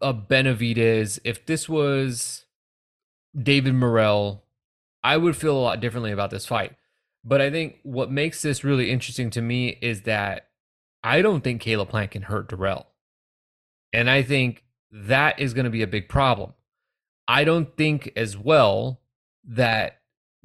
a 0.00 0.12
Benavidez, 0.12 1.18
if 1.24 1.46
this 1.46 1.68
was 1.68 2.46
David 3.40 3.74
Morrell, 3.74 4.44
I 5.02 5.16
would 5.16 5.36
feel 5.36 5.56
a 5.56 5.60
lot 5.60 5.80
differently 5.80 6.12
about 6.12 6.30
this 6.30 6.46
fight. 6.46 6.76
But 7.24 7.40
I 7.40 7.50
think 7.50 7.78
what 7.84 8.10
makes 8.10 8.42
this 8.42 8.64
really 8.64 8.90
interesting 8.90 9.30
to 9.30 9.42
me 9.42 9.78
is 9.80 10.02
that 10.02 10.48
I 11.04 11.22
don't 11.22 11.42
think 11.42 11.60
Caleb 11.60 11.88
Plant 11.88 12.10
can 12.10 12.22
hurt 12.22 12.48
Dirrell. 12.48 12.86
And 13.92 14.10
I 14.10 14.22
think 14.22 14.64
that 14.90 15.38
is 15.38 15.54
going 15.54 15.64
to 15.64 15.70
be 15.70 15.82
a 15.82 15.86
big 15.86 16.08
problem. 16.08 16.54
I 17.28 17.44
don't 17.44 17.76
think 17.76 18.12
as 18.16 18.36
well 18.36 19.00
that 19.44 20.00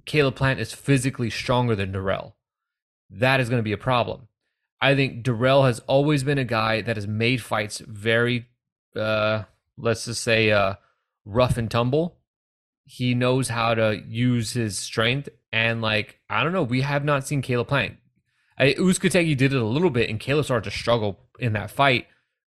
Caleb 0.06 0.36
Plant 0.36 0.60
is 0.60 0.74
physically 0.74 1.30
stronger 1.30 1.76
than 1.76 1.92
Dirrell. 1.92 2.34
That 3.10 3.40
is 3.40 3.50
going 3.50 3.60
to 3.60 3.64
be 3.64 3.74
a 3.74 3.78
problem. 3.78 4.28
I 4.80 4.96
think 4.96 5.24
Dirrell 5.24 5.66
has 5.66 5.80
always 5.82 6.24
been 6.24 6.38
a 6.38 6.44
guy 6.44 6.82
that 6.82 6.96
has 6.96 7.08
made 7.08 7.42
fights 7.42 7.80
very, 7.80 8.48
uh, 8.96 9.44
let's 9.78 10.06
just 10.06 10.24
say, 10.24 10.52
uh, 10.52 10.76
rough 11.26 11.58
and 11.58 11.70
tumble. 11.70 12.18
He 12.86 13.14
knows 13.14 13.50
how 13.50 13.74
to 13.74 14.02
use 14.08 14.54
his 14.54 14.78
strength, 14.78 15.30
and 15.52 15.82
like 15.82 16.20
I 16.30 16.44
don't 16.44 16.54
know, 16.54 16.64
we 16.64 16.82
have 16.82 17.04
not 17.04 17.28
seen 17.28 17.42
Caleb 17.42 17.68
Plant. 17.68 17.98
I, 18.58 18.74
did 19.36 19.54
it 19.54 19.54
a 19.54 19.66
little 19.66 19.90
bit, 19.90 20.10
and 20.10 20.20
Caleb 20.20 20.46
started 20.46 20.70
to 20.70 20.78
struggle 20.78 21.20
in 21.40 21.54
that 21.54 21.70
fight. 21.70 22.08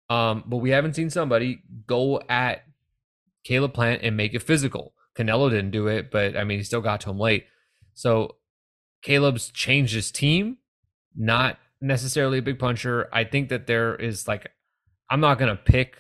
Um, 0.10 0.44
but 0.46 0.58
we 0.58 0.72
haven't 0.72 0.96
seen 0.96 1.10
somebody 1.10 1.62
go 1.86 2.22
at 2.28 2.64
Caleb 3.44 3.74
Plant 3.74 4.02
and 4.04 4.18
make 4.18 4.34
it 4.34 4.44
physical. 4.44 4.94
Canelo 5.18 5.50
didn't 5.50 5.72
do 5.72 5.88
it, 5.88 6.12
but 6.12 6.38
I 6.38 6.44
mean, 6.44 6.60
he 6.60 6.64
still 6.64 6.82
got 6.82 7.02
to 7.02 7.10
him 7.10 7.20
late. 7.20 7.46
So 7.94 8.36
Caleb's 9.02 9.52
changed 9.52 9.94
his 9.94 10.12
team, 10.12 10.58
not 11.16 11.58
necessarily 11.82 12.38
a 12.38 12.44
big 12.44 12.60
puncher. 12.60 13.10
I 13.12 13.24
think 13.24 13.50
that 13.50 13.68
there 13.68 13.96
is 13.96 14.28
like, 14.28 14.50
I'm 15.10 15.20
not 15.20 15.40
going 15.40 15.56
to 15.56 15.62
pick. 15.62 15.98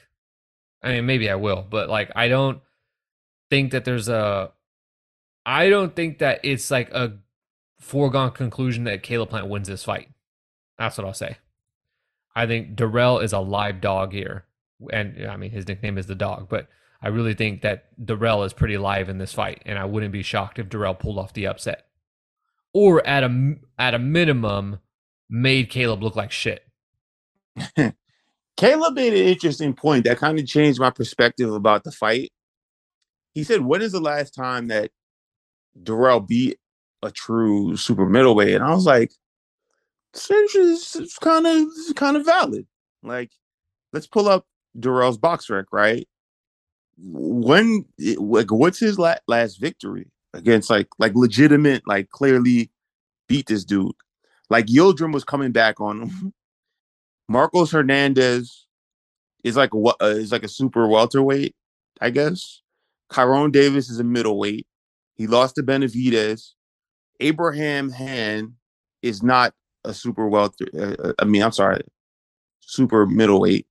I 0.83 0.93
mean, 0.93 1.05
maybe 1.05 1.29
I 1.29 1.35
will, 1.35 1.65
but 1.69 1.89
like, 1.89 2.11
I 2.15 2.27
don't 2.27 2.61
think 3.49 3.71
that 3.71 3.85
there's 3.85 4.07
a, 4.07 4.51
I 5.45 5.69
don't 5.69 5.95
think 5.95 6.19
that 6.19 6.39
it's 6.43 6.71
like 6.71 6.91
a 6.91 7.17
foregone 7.79 8.31
conclusion 8.31 8.85
that 8.85 9.03
Caleb 9.03 9.29
Plant 9.29 9.49
wins 9.49 9.67
this 9.67 9.83
fight. 9.83 10.09
That's 10.77 10.97
what 10.97 11.05
I'll 11.05 11.13
say. 11.13 11.37
I 12.35 12.45
think 12.45 12.75
Dirrell 12.75 13.21
is 13.21 13.33
a 13.33 13.39
live 13.39 13.81
dog 13.81 14.13
here. 14.13 14.45
And 14.91 15.27
I 15.27 15.35
mean, 15.35 15.51
his 15.51 15.67
nickname 15.67 15.97
is 15.97 16.07
the 16.07 16.15
dog, 16.15 16.47
but 16.49 16.67
I 17.01 17.07
really 17.09 17.33
think 17.33 17.61
that 17.63 17.85
Dirrell 18.03 18.45
is 18.45 18.53
pretty 18.53 18.77
live 18.77 19.09
in 19.09 19.17
this 19.17 19.33
fight, 19.33 19.63
and 19.65 19.79
I 19.79 19.85
wouldn't 19.85 20.11
be 20.11 20.21
shocked 20.21 20.59
if 20.59 20.69
Dirrell 20.69 20.97
pulled 20.99 21.17
off 21.17 21.33
the 21.33 21.47
upset, 21.47 21.85
or 22.73 23.05
at 23.07 23.23
a 23.23 23.55
at 23.79 23.95
a 23.95 23.99
minimum, 23.99 24.79
made 25.29 25.69
Caleb 25.69 26.03
look 26.03 26.15
like 26.15 26.31
shit. 26.31 26.63
Caleb 28.57 28.93
made 28.93 29.13
an 29.13 29.27
interesting 29.27 29.73
point 29.73 30.03
that 30.05 30.17
kind 30.17 30.39
of 30.39 30.45
changed 30.45 30.79
my 30.79 30.91
perspective 30.91 31.51
about 31.51 31.83
the 31.83 31.91
fight. 31.91 32.31
He 33.33 33.43
said, 33.43 33.61
"When 33.61 33.81
is 33.81 33.93
the 33.93 34.01
last 34.01 34.35
time 34.35 34.67
that 34.67 34.91
Dirrell 35.81 36.27
beat 36.27 36.59
a 37.01 37.09
true 37.11 37.75
super 37.77 38.05
middleweight?" 38.05 38.53
And 38.55 38.63
I 38.63 38.75
was 38.75 38.85
like, 38.85 39.11
"It's 40.13 41.17
kind 41.17 41.47
of 41.47 41.67
kind 41.95 42.17
of 42.17 42.25
valid. 42.25 42.67
Like, 43.01 43.31
let's 43.93 44.07
pull 44.07 44.27
up 44.29 44.45
Dirrell's 44.79 45.17
box 45.17 45.49
rec, 45.49 45.65
right? 45.71 46.07
When 47.03 47.85
like 48.17 48.51
what's 48.51 48.79
his 48.79 48.99
la- 48.99 49.15
last 49.27 49.55
victory 49.55 50.07
against 50.33 50.69
like 50.69 50.87
like 50.99 51.13
legitimate 51.15 51.81
like 51.87 52.09
clearly 52.09 52.71
beat 53.27 53.47
this 53.47 53.65
dude 53.65 53.93
like 54.51 54.65
Yildirim 54.65 55.13
was 55.13 55.23
coming 55.23 55.53
back 55.53 55.79
on 55.79 56.01
him. 56.01 56.33
Marcos 57.29 57.71
Hernandez 57.71 58.67
is 59.45 59.55
like 59.55 59.73
what 59.73 59.95
uh, 60.01 60.07
is 60.07 60.33
like 60.33 60.43
a 60.43 60.49
super 60.49 60.87
welterweight, 60.87 61.55
I 62.01 62.09
guess. 62.09 62.61
Kyrone 63.09 63.53
Davis 63.53 63.89
is 63.89 63.99
a 63.99 64.03
middleweight. 64.03 64.67
He 65.15 65.25
lost 65.25 65.55
to 65.55 65.63
Benavidez. 65.63 66.51
Abraham 67.21 67.91
Han 67.91 68.55
is 69.01 69.23
not 69.23 69.53
a 69.85 69.93
super 69.93 70.27
welter. 70.27 70.65
Uh, 70.77 70.95
uh 71.01 71.13
I 71.19 71.23
mean, 71.23 71.43
I'm 71.43 71.53
sorry, 71.53 71.81
super 72.59 73.05
middleweight. 73.05 73.67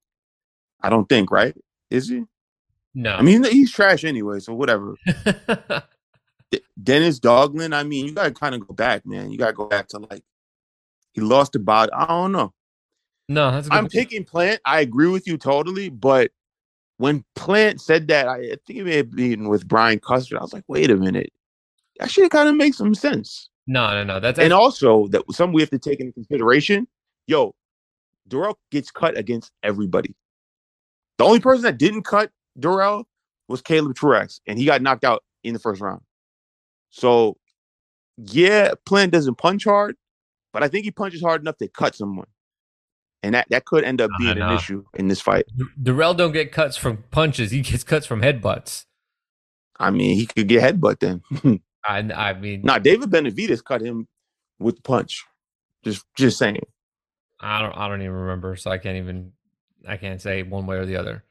I 0.81 0.89
don't 0.89 1.11
think, 1.11 1.31
right? 1.31 1.55
Is 1.91 2.09
he? 2.09 2.25
No, 2.95 3.15
I 3.15 3.23
mean 3.23 3.45
he's 3.45 3.73
trash 3.73 4.05
anyway, 4.05 4.41
so 4.41 4.55
whatever. 4.55 4.95
D- 6.51 6.61
Dennis 6.83 7.21
Douglin, 7.21 7.75
I 7.75 7.85
mean, 7.85 8.07
you 8.07 8.13
gotta 8.13 8.33
kind 8.33 8.55
of 8.55 8.67
go 8.67 8.75
back, 8.75 9.07
man. 9.07 9.31
You 9.31 9.39
gotta 9.39 9.53
go 9.53 9.67
back 9.67 9.89
to 9.89 9.99
like 9.99 10.23
he 11.13 11.21
lost 11.21 11.55
about. 11.55 11.91
I 11.93 12.07
don't 12.07 12.33
know. 12.33 12.53
No, 13.29 13.51
that's. 13.53 13.69
I'm 13.71 13.89
picking 13.89 14.25
Plant. 14.25 14.61
I 14.65 14.81
agree 14.81 15.09
with 15.09 15.27
you 15.27 15.37
totally, 15.39 15.89
but 15.89 16.33
when 16.97 17.25
Plant 17.35 17.81
said 17.81 18.09
that, 18.09 18.29
I, 18.29 18.37
I 18.37 18.57
think 18.67 18.81
it 18.81 18.85
may 18.85 18.97
have 18.97 19.11
been 19.11 19.49
with 19.49 19.67
Brian 19.67 20.01
Custer. 20.01 20.37
I 20.37 20.43
was 20.43 20.53
like, 20.53 20.65
wait 20.69 20.91
a 20.91 20.97
minute, 20.97 21.33
that 21.99 22.11
shit 22.11 22.31
kind 22.31 22.49
of 22.49 22.57
makes 22.57 22.77
some 22.77 22.95
sense. 22.95 23.49
No, 23.67 23.91
no, 23.93 24.05
no. 24.05 24.21
That's 24.21 24.39
and 24.39 24.53
also 24.53 25.07
that 25.09 25.23
some 25.31 25.53
we 25.53 25.63
have 25.63 25.71
to 25.71 25.79
take 25.79 26.01
into 26.01 26.13
consideration. 26.13 26.89
Yo, 27.27 27.55
Dirrell 28.29 28.57
gets 28.71 28.91
cut 28.91 29.17
against 29.17 29.53
everybody. 29.63 30.15
The 31.19 31.25
only 31.25 31.41
person 31.41 31.63
that 31.63 31.79
didn't 31.79 32.03
cut 32.03 32.33
Dirrell 32.61 33.05
was 33.49 33.63
Caleb 33.63 33.95
Truax, 33.95 34.41
and 34.47 34.59
he 34.59 34.65
got 34.65 34.83
knocked 34.83 35.05
out 35.05 35.23
in 35.43 35.55
the 35.55 35.59
first 35.59 35.81
round. 35.81 36.03
So, 36.91 37.37
yeah, 38.17 38.73
Plant 38.87 39.13
doesn't 39.13 39.37
punch 39.37 39.65
hard, 39.65 39.97
but 40.53 40.63
I 40.63 40.69
think 40.69 40.85
he 40.85 40.91
punches 40.91 41.23
hard 41.23 41.41
enough 41.41 41.57
to 41.59 41.69
cut 41.69 41.95
someone, 41.95 42.27
and 43.23 43.35
that 43.35 43.47
that 43.51 43.65
could 43.65 43.85
end 43.85 44.01
up 44.01 44.11
being 44.19 44.39
an 44.39 44.53
issue 44.53 44.85
in 44.95 45.09
this 45.09 45.21
fight. 45.21 45.45
Dirrell 45.83 46.17
don't 46.17 46.33
get 46.33 46.53
cuts 46.53 46.77
from 46.77 47.05
punches; 47.11 47.51
he 47.51 47.61
gets 47.61 47.85
cuts 47.85 48.07
from 48.07 48.23
headbutts. 48.23 48.87
I 49.79 49.91
mean, 49.91 50.17
he 50.17 50.27
could 50.27 50.49
get 50.49 50.63
headbutt 50.63 51.01
then. 51.01 51.23
I 51.85 51.99
I 51.99 52.35
mean, 52.35 52.63
nah, 52.63 52.79
David 52.79 53.11
Benavidez 53.11 53.65
cut 53.65 53.81
him 53.81 54.07
with 54.59 54.77
the 54.77 54.83
punch. 54.83 55.25
Just 55.85 56.05
just 56.17 56.39
saying. 56.39 56.61
I 57.41 57.63
don't 57.63 57.73
I 57.77 57.89
don't 57.89 58.03
even 58.03 58.15
remember, 58.15 58.55
so 58.57 58.71
I 58.71 58.79
can't 58.79 58.99
even 58.99 59.33
I 59.89 59.97
can't 59.97 60.21
say 60.21 60.43
one 60.43 60.67
way 60.67 60.77
or 60.77 60.85
the 60.85 60.97
other. 60.97 61.25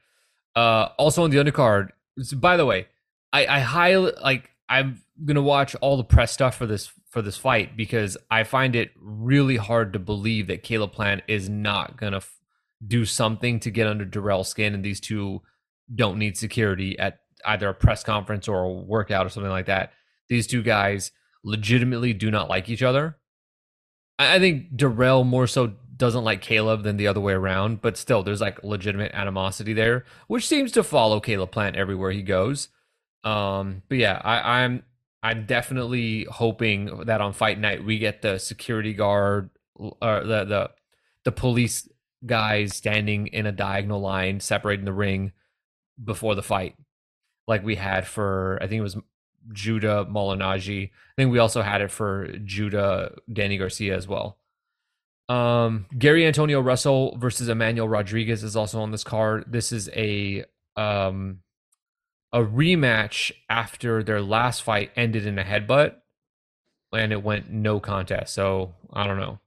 Uh, 0.56 0.88
also 0.98 1.24
on 1.24 1.30
the 1.30 1.38
undercard. 1.38 1.90
By 2.34 2.56
the 2.56 2.66
way, 2.66 2.88
I, 3.32 3.46
I 3.46 3.60
highly 3.60 4.12
like. 4.22 4.50
I'm 4.68 5.02
gonna 5.24 5.42
watch 5.42 5.74
all 5.76 5.96
the 5.96 6.04
press 6.04 6.32
stuff 6.32 6.56
for 6.56 6.66
this 6.66 6.92
for 7.10 7.22
this 7.22 7.36
fight 7.36 7.76
because 7.76 8.16
I 8.30 8.44
find 8.44 8.76
it 8.76 8.92
really 9.00 9.56
hard 9.56 9.92
to 9.94 9.98
believe 9.98 10.46
that 10.46 10.62
Caleb 10.62 10.92
Plant 10.92 11.22
is 11.26 11.48
not 11.48 11.96
gonna 11.96 12.18
f- 12.18 12.38
do 12.86 13.04
something 13.04 13.58
to 13.60 13.70
get 13.70 13.88
under 13.88 14.04
Dirrell's 14.04 14.48
skin, 14.48 14.74
and 14.74 14.84
these 14.84 15.00
two 15.00 15.42
don't 15.92 16.18
need 16.18 16.36
security 16.36 16.98
at 16.98 17.18
either 17.46 17.68
a 17.68 17.74
press 17.74 18.04
conference 18.04 18.46
or 18.46 18.62
a 18.62 18.72
workout 18.72 19.26
or 19.26 19.28
something 19.28 19.50
like 19.50 19.66
that. 19.66 19.92
These 20.28 20.46
two 20.46 20.62
guys 20.62 21.10
legitimately 21.42 22.12
do 22.12 22.30
not 22.30 22.48
like 22.48 22.68
each 22.68 22.82
other. 22.82 23.16
I, 24.18 24.36
I 24.36 24.38
think 24.38 24.76
Dirrell 24.76 25.26
more 25.26 25.46
so 25.46 25.74
doesn't 26.00 26.24
like 26.24 26.40
Caleb 26.40 26.82
than 26.82 26.96
the 26.96 27.06
other 27.06 27.20
way 27.20 27.34
around, 27.34 27.82
but 27.82 27.96
still 27.96 28.22
there's 28.22 28.40
like 28.40 28.64
legitimate 28.64 29.12
animosity 29.14 29.74
there, 29.74 30.04
which 30.26 30.48
seems 30.48 30.72
to 30.72 30.82
follow 30.82 31.20
Caleb 31.20 31.52
Plant 31.52 31.76
everywhere 31.76 32.10
he 32.10 32.22
goes. 32.22 32.68
Um, 33.22 33.82
but 33.88 33.98
yeah, 33.98 34.20
I, 34.24 34.62
I'm 34.62 34.82
I'm 35.22 35.44
definitely 35.44 36.24
hoping 36.24 37.04
that 37.04 37.20
on 37.20 37.34
fight 37.34 37.60
night 37.60 37.84
we 37.84 37.98
get 37.98 38.22
the 38.22 38.38
security 38.38 38.94
guard 38.94 39.50
or 39.74 39.94
uh, 40.00 40.20
the 40.24 40.44
the 40.44 40.70
the 41.24 41.32
police 41.32 41.86
guys 42.24 42.74
standing 42.74 43.26
in 43.28 43.44
a 43.44 43.52
diagonal 43.52 44.00
line 44.00 44.40
separating 44.40 44.86
the 44.86 44.92
ring 44.92 45.32
before 46.02 46.34
the 46.34 46.42
fight, 46.42 46.76
like 47.46 47.62
we 47.62 47.76
had 47.76 48.06
for 48.06 48.58
I 48.62 48.66
think 48.66 48.80
it 48.80 48.82
was 48.82 48.96
Judah 49.52 50.06
Malignaggi. 50.10 50.86
I 50.88 51.14
think 51.16 51.30
we 51.30 51.38
also 51.38 51.60
had 51.60 51.82
it 51.82 51.90
for 51.90 52.32
Judah 52.42 53.16
Danny 53.30 53.58
Garcia 53.58 53.94
as 53.94 54.08
well. 54.08 54.38
Um, 55.30 55.86
Gary 55.96 56.26
Antonio 56.26 56.60
Russell 56.60 57.16
versus 57.16 57.48
Emmanuel 57.48 57.88
Rodriguez 57.88 58.42
is 58.42 58.56
also 58.56 58.80
on 58.80 58.90
this 58.90 59.04
card. 59.04 59.44
This 59.46 59.70
is 59.70 59.88
a 59.94 60.44
um 60.76 61.40
a 62.32 62.40
rematch 62.40 63.30
after 63.48 64.02
their 64.02 64.20
last 64.20 64.62
fight 64.62 64.90
ended 64.96 65.26
in 65.26 65.38
a 65.38 65.44
headbutt 65.44 65.94
and 66.92 67.12
it 67.12 67.22
went 67.22 67.50
no 67.50 67.78
contest. 67.78 68.34
So 68.34 68.74
I 68.92 69.06
don't 69.06 69.18
know. 69.20 69.38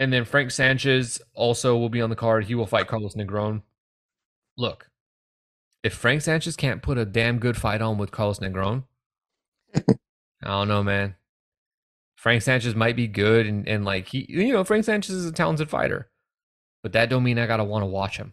And 0.00 0.12
then 0.12 0.24
Frank 0.24 0.50
Sanchez 0.50 1.20
also 1.34 1.76
will 1.76 1.90
be 1.90 2.00
on 2.00 2.10
the 2.10 2.16
card. 2.16 2.46
He 2.46 2.54
will 2.54 2.66
fight 2.66 2.86
Carlos 2.86 3.14
Negron. 3.14 3.62
Look, 4.56 4.90
if 5.82 5.92
Frank 5.92 6.22
Sanchez 6.22 6.56
can't 6.56 6.82
put 6.82 6.96
a 6.96 7.04
damn 7.04 7.38
good 7.38 7.58
fight 7.58 7.82
on 7.82 7.98
with 7.98 8.10
Carlos 8.10 8.38
Negron, 8.38 8.84
I 9.74 9.82
don't 10.42 10.68
know, 10.68 10.82
man. 10.82 11.16
Frank 12.26 12.42
Sanchez 12.42 12.74
might 12.74 12.96
be 12.96 13.06
good 13.06 13.46
and, 13.46 13.68
and 13.68 13.84
like 13.84 14.08
he 14.08 14.26
you 14.28 14.52
know, 14.52 14.64
Frank 14.64 14.84
Sanchez 14.84 15.14
is 15.14 15.26
a 15.26 15.30
talented 15.30 15.70
fighter. 15.70 16.10
But 16.82 16.92
that 16.94 17.08
don't 17.08 17.22
mean 17.22 17.38
I 17.38 17.46
gotta 17.46 17.62
want 17.62 17.82
to 17.82 17.86
watch 17.86 18.16
him. 18.16 18.32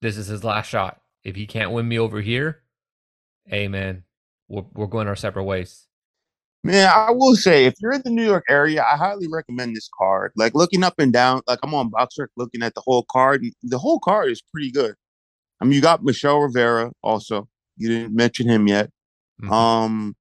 This 0.00 0.16
is 0.16 0.28
his 0.28 0.42
last 0.42 0.70
shot. 0.70 1.02
If 1.22 1.36
he 1.36 1.46
can't 1.46 1.72
win 1.72 1.86
me 1.86 1.98
over 1.98 2.22
here, 2.22 2.62
hey 3.44 3.68
man, 3.68 4.04
we're 4.48 4.64
we're 4.72 4.86
going 4.86 5.06
our 5.06 5.16
separate 5.16 5.44
ways. 5.44 5.86
Man, 6.62 6.90
I 6.90 7.10
will 7.10 7.36
say 7.36 7.66
if 7.66 7.74
you're 7.78 7.92
in 7.92 8.00
the 8.06 8.10
New 8.10 8.24
York 8.24 8.46
area, 8.48 8.82
I 8.82 8.96
highly 8.96 9.28
recommend 9.30 9.76
this 9.76 9.90
card. 9.98 10.32
Like 10.34 10.54
looking 10.54 10.82
up 10.82 10.94
and 10.98 11.12
down, 11.12 11.42
like 11.46 11.58
I'm 11.62 11.74
on 11.74 11.90
Boxer 11.90 12.30
looking 12.38 12.62
at 12.62 12.74
the 12.74 12.80
whole 12.80 13.04
card. 13.12 13.44
The 13.64 13.78
whole 13.78 14.00
card 14.00 14.30
is 14.30 14.40
pretty 14.40 14.70
good. 14.70 14.94
I 15.60 15.66
mean, 15.66 15.74
you 15.74 15.82
got 15.82 16.02
Michel 16.02 16.40
Rivera 16.40 16.90
also. 17.02 17.50
You 17.76 17.88
didn't 17.88 18.16
mention 18.16 18.48
him 18.48 18.66
yet. 18.66 18.88
Mm-hmm. 19.42 19.52
Um, 19.52 20.16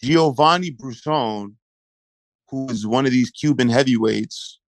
Giovanni 0.00 0.70
Brusone, 0.70 1.54
who 2.54 2.70
is 2.70 2.86
one 2.86 3.04
of 3.04 3.12
these 3.12 3.30
Cuban 3.30 3.68
heavyweights. 3.68 4.60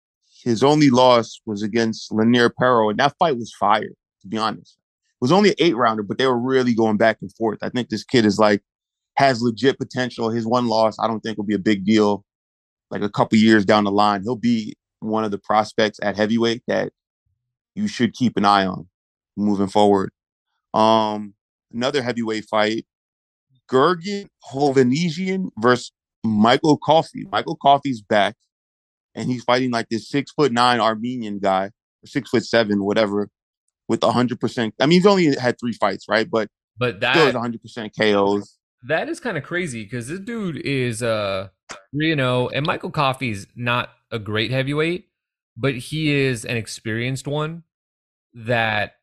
His 0.43 0.63
only 0.63 0.91
loss 0.91 1.41
was 1.47 1.63
against 1.63 2.13
Lenier 2.13 2.51
Pero, 2.51 2.91
and 2.91 2.99
that 2.99 3.15
fight 3.19 3.37
was 3.37 3.55
fire. 3.59 3.93
To 4.23 4.29
be 4.29 4.39
honest, 4.39 4.77
it 4.77 5.21
was 5.21 5.33
only 5.33 5.51
an 5.51 5.57
eight 5.59 5.77
rounder, 5.77 6.03
but 6.03 6.19
they 6.19 6.27
were 6.27 6.39
really 6.39 6.75
going 6.75 6.97
back 6.97 7.19
and 7.21 7.33
forth. 7.35 7.59
I 7.63 7.69
think 7.69 7.89
this 7.89 8.05
kid 8.05 8.25
is 8.25 8.39
like 8.39 8.63
has 9.17 9.41
legit 9.41 9.79
potential. 9.79 10.31
His 10.31 10.47
one 10.47 10.67
loss, 10.67 10.97
I 10.99 11.07
don't 11.07 11.21
think 11.21 11.39
will 11.39 11.45
be 11.45 11.55
a 11.55 11.61
big 11.61 11.85
deal. 11.85 12.25
Like 12.91 13.03
a 13.03 13.09
couple 13.09 13.39
years 13.39 13.65
down 13.65 13.85
the 13.85 13.91
line, 13.91 14.23
he'll 14.23 14.37
be 14.37 14.77
one 15.01 15.25
of 15.25 15.31
the 15.31 15.39
prospects 15.39 15.99
at 16.03 16.17
heavyweight 16.17 16.63
that 16.67 16.93
you 17.75 17.89
should 17.89 18.15
keep 18.15 18.37
an 18.37 18.45
eye 18.45 18.67
on 18.67 18.89
moving 19.37 19.69
forward. 19.69 20.11
Um, 20.73 21.35
another 21.73 22.03
heavyweight 22.03 22.45
fight, 22.45 22.87
Gurgen 23.69 24.29
Hovhannisyan 24.53 25.51
versus 25.59 25.93
Michael 26.29 26.79
Coffie. 26.79 27.31
Michael 27.31 27.57
Coffie's 27.57 28.03
back, 28.03 28.37
and 29.15 29.31
he's 29.31 29.45
fighting 29.45 29.71
like 29.71 29.89
this 29.89 30.09
six 30.09 30.33
foot 30.33 30.53
nine 30.53 30.81
Armenian 30.81 31.39
guy, 31.39 31.67
or 31.67 32.07
six 32.07 32.31
foot 32.31 32.45
seven, 32.45 32.85
whatever, 32.85 33.29
with 33.89 34.03
hundred 34.03 34.41
percent. 34.41 34.75
I 34.81 34.87
mean, 34.87 34.99
he's 35.01 35.07
only 35.07 35.37
had 35.37 35.59
three 35.59 35.73
fights, 35.73 36.07
right? 36.09 36.29
But 36.31 36.49
but 36.79 37.01
that 37.01 37.15
still 37.15 37.41
hundred 37.41 37.63
percent 37.63 37.93
KOs 37.99 38.57
that 38.87 39.09
is 39.09 39.21
kind 39.21 39.37
of 39.37 39.43
crazy 39.43 39.83
because 39.83 40.09
this 40.09 40.21
dude 40.21 40.57
is 40.59 41.03
uh 41.03 41.49
3 41.93 42.15
0, 42.15 42.49
and 42.49 42.67
Michael 42.67 42.91
Coffie's 42.91 43.47
not 43.57 43.91
a 44.11 44.19
great 44.19 44.51
heavyweight, 44.51 45.09
but 45.57 45.75
he 45.75 46.13
is 46.13 46.45
an 46.45 46.57
experienced 46.57 47.27
one 47.27 47.65
that 48.35 48.97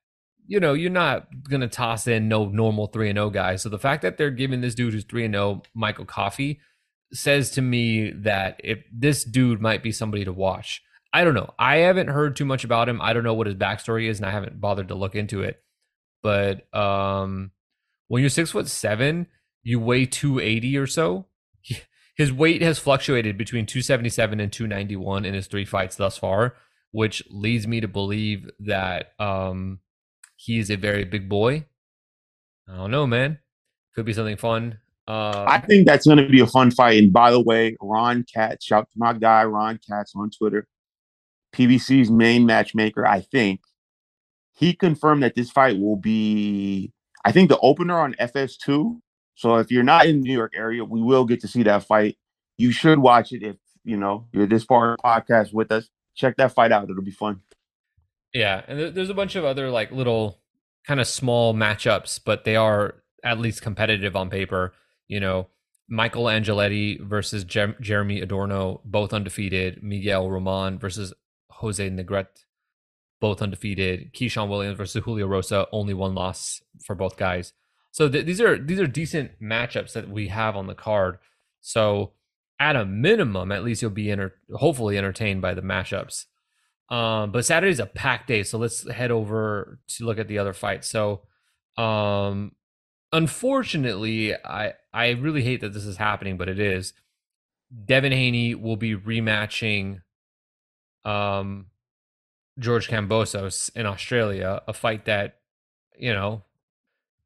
you 0.46 0.60
know 0.60 0.74
you're 0.74 0.90
not 0.90 1.28
gonna 1.50 1.68
toss 1.68 2.08
in 2.08 2.28
no 2.28 2.46
normal 2.46 2.88
3 2.88 3.10
and 3.10 3.18
0 3.18 3.30
guy. 3.32 3.56
So 3.58 3.70
the 3.70 3.80
fact 3.80 4.02
that 4.04 4.18
they're 4.18 4.32
giving 4.32 4.62
this 4.62 4.76
dude 4.76 4.94
who's 4.94 5.04
3 5.04 5.26
and 5.26 5.34
0 5.34 5.64
Michael 5.74 6.06
Coffie 6.06 6.60
says 7.14 7.52
to 7.52 7.62
me 7.62 8.12
that 8.12 8.60
if 8.64 8.84
this 8.92 9.24
dude 9.24 9.62
might 9.62 9.84
be 9.84 9.92
somebody 9.92 10.26
to 10.26 10.34
watch. 10.34 10.82
I 11.14 11.24
don't 11.24 11.36
know. 11.36 11.54
I 11.60 11.78
haven't 11.78 12.08
heard 12.08 12.36
too 12.36 12.46
much 12.46 12.64
about 12.64 12.90
him. 12.90 13.00
I 13.00 13.14
don't 13.14 13.24
know 13.24 13.36
what 13.36 13.46
his 13.46 13.56
backstory 13.56 14.10
is, 14.10 14.18
and 14.18 14.26
I 14.26 14.32
haven't 14.32 14.60
bothered 14.60 14.88
to 14.88 14.96
look 14.96 15.16
into 15.16 15.44
it. 15.44 15.62
But 16.24 16.74
um, 16.74 17.52
when 18.08 18.22
you're 18.22 18.30
six 18.30 18.52
foot 18.52 18.68
seven, 18.68 19.28
you 19.62 19.80
weigh 19.80 20.06
280 20.06 20.78
or 20.78 20.88
so. 20.88 21.26
His 22.16 22.32
weight 22.32 22.62
has 22.62 22.78
fluctuated 22.78 23.38
between 23.38 23.66
277 23.66 24.40
and 24.40 24.52
291 24.52 25.26
in 25.26 25.34
his 25.34 25.48
three 25.48 25.66
fights 25.66 25.96
thus 25.96 26.16
far, 26.16 26.56
which 26.92 27.24
leads 27.32 27.66
me 27.66 27.82
to 27.82 27.88
believe 27.88 28.52
that 28.60 29.14
um, 29.18 29.80
he 30.36 30.60
is 30.60 30.70
a 30.70 30.76
very 30.76 31.06
big 31.06 31.28
boy. 31.28 31.66
I 32.70 32.76
don't 32.76 32.92
know, 32.92 33.08
man. 33.08 33.40
Could 33.96 34.06
be 34.06 34.14
something 34.14 34.38
fun. 34.38 34.78
Uh, 35.08 35.46
I 35.48 35.60
think 35.60 35.86
that's 35.86 36.06
going 36.06 36.20
to 36.20 36.30
be 36.30 36.40
a 36.40 36.48
fun 36.48 36.72
fight. 36.72 37.02
And 37.02 37.12
by 37.12 37.32
the 37.32 37.42
way, 37.42 37.76
Ron 37.82 38.26
Katz, 38.34 38.66
shout 38.66 38.90
to 38.92 38.98
my 38.98 39.14
guy 39.14 39.44
Ron 39.44 39.80
Katz 39.88 40.14
on 40.16 40.30
Twitter, 40.30 40.68
PBC's 41.54 42.10
main 42.10 42.46
matchmaker. 42.46 43.06
I 43.06 43.22
think 43.22 43.62
he 44.54 44.74
confirmed 44.74 45.24
that 45.24 45.36
this 45.36 45.52
fight 45.52 45.78
will 45.78 45.98
be, 45.98 46.94
I 47.26 47.32
think, 47.32 47.50
the 47.50 47.60
opener 47.60 48.00
on 48.00 48.14
FS2 48.14 49.02
so 49.36 49.58
if 49.58 49.72
you're 49.72 49.84
not 49.84 50.06
in 50.06 50.22
the 50.22 50.28
New 50.28 50.34
York 50.34 50.54
area, 50.56 50.84
we 50.84 51.02
will 51.02 51.26
get 51.26 51.42
to 51.42 51.48
see 51.48 51.64
that 51.64 51.84
fight. 51.84 52.18
You 52.58 52.72
should 52.72 53.00
watch 53.00 53.32
it 53.32 53.44
if 53.44 53.58
you 53.84 53.98
know 53.98 54.28
you're 54.32 54.48
this 54.48 54.64
far 54.64 54.98
podcast 55.04 55.54
with 55.54 55.72
us. 55.72 55.90
Check 56.16 56.38
that 56.38 56.54
fight 56.54 56.72
out; 56.72 56.90
it'll 56.90 57.02
be 57.02 57.12
fun. 57.12 57.42
Yeah, 58.34 58.64
and 58.68 58.96
there's 58.96 59.10
a 59.10 59.16
bunch 59.16 59.36
of 59.36 59.44
other 59.44 59.72
like 59.72 59.92
little 59.92 60.40
kind 60.86 61.00
of 61.00 61.08
small 61.08 61.54
matchups, 61.54 62.20
but 62.24 62.44
they 62.44 62.56
are 62.56 62.96
at 63.24 63.40
least 63.40 63.62
competitive 63.62 64.16
on 64.16 64.30
paper. 64.30 64.74
You 65.08 65.20
know, 65.20 65.48
Michael 65.88 66.26
Angeletti 66.26 67.00
versus 67.00 67.44
Jer- 67.44 67.76
Jeremy 67.80 68.22
Adorno, 68.22 68.82
both 68.86 69.14
undefeated. 69.14 69.84
Miguel 69.84 70.30
Roman 70.30 70.80
versus 70.80 71.14
Jose 71.50 71.90
Negrete, 71.90 72.46
both 73.20 73.42
undefeated. 73.42 74.14
Keyshawn 74.14 74.50
Williams 74.50 74.78
versus 74.78 75.04
Julio 75.04 75.28
Rosa, 75.28 75.68
only 75.72 75.94
one 75.94 76.16
loss 76.16 76.62
for 76.86 76.96
both 76.96 77.18
guys. 77.18 77.54
So 77.92 78.10
th- 78.10 78.26
these 78.26 78.42
are 78.42 78.58
these 78.58 78.80
are 78.80 78.88
decent 78.88 79.40
matchups 79.42 79.94
that 79.94 80.10
we 80.10 80.30
have 80.30 80.56
on 80.56 80.68
the 80.68 80.76
card. 80.76 81.20
So 81.62 82.14
at 82.60 82.76
a 82.76 82.86
minimum, 82.86 83.52
at 83.52 83.64
least 83.64 83.82
you'll 83.82 83.92
be 83.92 84.10
enter- 84.10 84.36
hopefully 84.54 84.98
entertained 84.98 85.42
by 85.42 85.54
the 85.54 85.62
matchups. 85.62 86.26
Um, 86.90 87.32
but 87.32 87.46
Saturday's 87.46 87.80
a 87.80 87.86
packed 87.86 88.28
day, 88.28 88.44
so 88.44 88.58
let's 88.58 88.90
head 88.90 89.12
over 89.12 89.80
to 89.88 90.06
look 90.06 90.20
at 90.20 90.28
the 90.28 90.38
other 90.38 90.54
fights. 90.54 90.90
So, 90.90 91.22
um, 91.78 92.52
unfortunately, 93.12 94.36
I 94.36 94.74
I 94.94 95.10
really 95.12 95.44
hate 95.44 95.62
that 95.62 95.74
this 95.74 95.86
is 95.86 95.98
happening, 95.98 96.38
but 96.38 96.50
it 96.50 96.60
is. 96.60 96.94
Devin 97.86 98.12
Haney 98.12 98.54
will 98.56 98.76
be 98.76 98.96
rematching 98.96 100.02
um, 101.04 101.68
George 102.60 102.88
Kambosos 102.88 103.76
in 103.76 103.86
Australia, 103.86 104.62
a 104.68 104.74
fight 104.74 105.06
that 105.06 105.40
you 105.98 106.14
know 106.14 106.44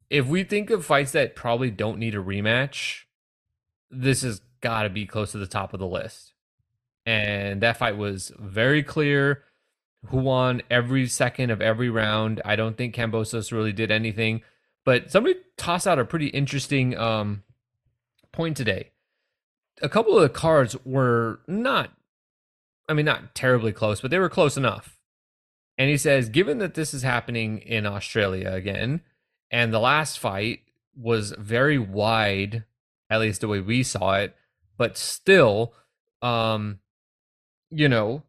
if 0.09 0.25
we 0.25 0.43
think 0.43 0.69
of 0.69 0.85
fights 0.85 1.11
that 1.11 1.35
probably 1.35 1.71
don't 1.71 1.99
need 1.99 2.15
a 2.15 2.23
rematch, 2.23 3.03
this 3.91 4.21
has 4.21 4.41
got 4.61 4.83
to 4.83 4.89
be 4.89 5.05
close 5.05 5.31
to 5.31 5.37
the 5.37 5.47
top 5.47 5.73
of 5.73 5.79
the 5.79 5.87
list. 5.87 6.33
And 7.05 7.61
that 7.61 7.77
fight 7.77 7.97
was 7.97 8.31
very 8.37 8.83
clear 8.83 9.43
who 10.07 10.17
won 10.17 10.61
every 10.69 11.07
second 11.07 11.51
of 11.51 11.61
every 11.61 11.89
round. 11.89 12.41
I 12.45 12.55
don't 12.55 12.77
think 12.77 12.95
Kambosos 12.95 13.51
really 13.51 13.73
did 13.73 13.91
anything, 13.91 14.41
but 14.85 15.11
somebody 15.11 15.35
tossed 15.57 15.87
out 15.87 15.99
a 15.99 16.05
pretty 16.05 16.27
interesting 16.27 16.97
um, 16.97 17.43
point 18.37 18.55
today. 18.55 18.91
A 19.81 19.89
couple 19.89 20.15
of 20.15 20.21
the 20.21 20.29
cards 20.29 20.77
were 20.85 21.41
not, 21.47 21.91
I 22.87 22.93
mean, 22.93 23.05
not 23.05 23.35
terribly 23.35 23.73
close, 23.73 23.99
but 23.99 24.11
they 24.11 24.19
were 24.19 24.29
close 24.29 24.55
enough. 24.55 24.99
And 25.77 25.89
he 25.89 25.97
says, 25.97 26.29
given 26.29 26.59
that 26.59 26.75
this 26.75 26.93
is 26.93 27.01
happening 27.01 27.57
in 27.59 27.85
Australia 27.85 28.51
again, 28.53 29.01
and 29.51 29.73
the 29.73 29.79
last 29.79 30.19
fight 30.19 30.59
was 30.95 31.31
very 31.31 31.79
wide, 31.79 32.63
at 33.09 33.19
least 33.19 33.41
the 33.41 33.47
way 33.47 33.59
we 33.59 33.83
saw 33.83 34.13
it, 34.15 34.35
but 34.77 34.97
still, 34.97 35.73
um, 36.21 36.79
you 37.71 37.89
know, 37.89 38.23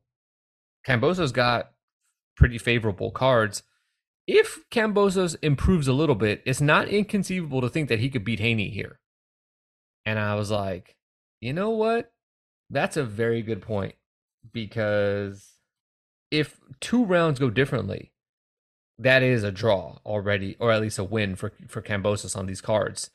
Kambosos 0.86 1.32
got 1.32 1.72
pretty 2.34 2.58
favorable 2.58 3.10
cards. 3.10 3.62
If 4.26 4.60
Kambosos 4.70 5.36
improves 5.42 5.88
a 5.88 5.92
little 5.92 6.14
bit, 6.14 6.42
it's 6.46 6.60
not 6.60 6.88
inconceivable 6.88 7.60
to 7.60 7.68
think 7.68 7.88
that 7.88 8.00
he 8.00 8.08
could 8.08 8.24
beat 8.24 8.40
Haney 8.40 8.70
here. 8.70 9.00
And 10.08 10.18
I 10.18 10.36
was 10.36 10.50
like, 10.50 10.96
you 11.42 11.52
know 11.52 11.68
what? 11.68 12.10
That's 12.70 12.96
a 12.96 13.04
very 13.04 13.42
good 13.42 13.60
point 13.60 13.94
because 14.54 15.52
if 16.30 16.58
two 16.80 17.04
rounds 17.04 17.38
go 17.38 17.50
differently, 17.50 18.12
that 18.98 19.22
is 19.22 19.42
a 19.42 19.52
draw 19.52 19.98
already, 20.06 20.56
or 20.58 20.72
at 20.72 20.80
least 20.80 20.98
a 20.98 21.04
win 21.04 21.36
for 21.36 21.52
for 21.66 21.82
Kambosos 21.82 22.34
on 22.34 22.46
these 22.46 22.62
cards. 22.62 23.10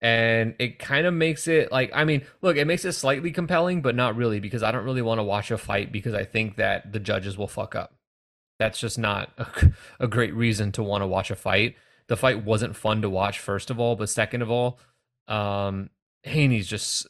And 0.00 0.54
it 0.60 0.78
kind 0.78 1.04
of 1.04 1.14
makes 1.14 1.48
it 1.48 1.72
like 1.72 1.90
I 1.92 2.04
mean, 2.04 2.22
look, 2.42 2.56
it 2.56 2.66
makes 2.68 2.84
it 2.84 2.92
slightly 2.92 3.32
compelling, 3.32 3.82
but 3.82 3.96
not 3.96 4.14
really 4.14 4.38
because 4.38 4.62
I 4.62 4.70
don't 4.70 4.84
really 4.84 5.02
want 5.02 5.18
to 5.18 5.24
watch 5.24 5.50
a 5.50 5.58
fight 5.58 5.90
because 5.90 6.14
I 6.14 6.22
think 6.22 6.54
that 6.56 6.92
the 6.92 7.00
judges 7.00 7.36
will 7.36 7.48
fuck 7.48 7.74
up. 7.74 7.92
That's 8.60 8.78
just 8.78 9.00
not 9.00 9.32
a, 9.36 9.72
a 10.04 10.06
great 10.06 10.32
reason 10.32 10.70
to 10.72 10.82
want 10.84 11.02
to 11.02 11.08
watch 11.08 11.32
a 11.32 11.36
fight. 11.36 11.74
The 12.06 12.16
fight 12.16 12.44
wasn't 12.44 12.76
fun 12.76 13.02
to 13.02 13.10
watch, 13.10 13.40
first 13.40 13.68
of 13.68 13.80
all, 13.80 13.96
but 13.96 14.08
second 14.08 14.42
of 14.42 14.50
all, 14.52 14.78
um, 15.26 15.90
Haney's 16.24 16.66
just. 16.66 17.06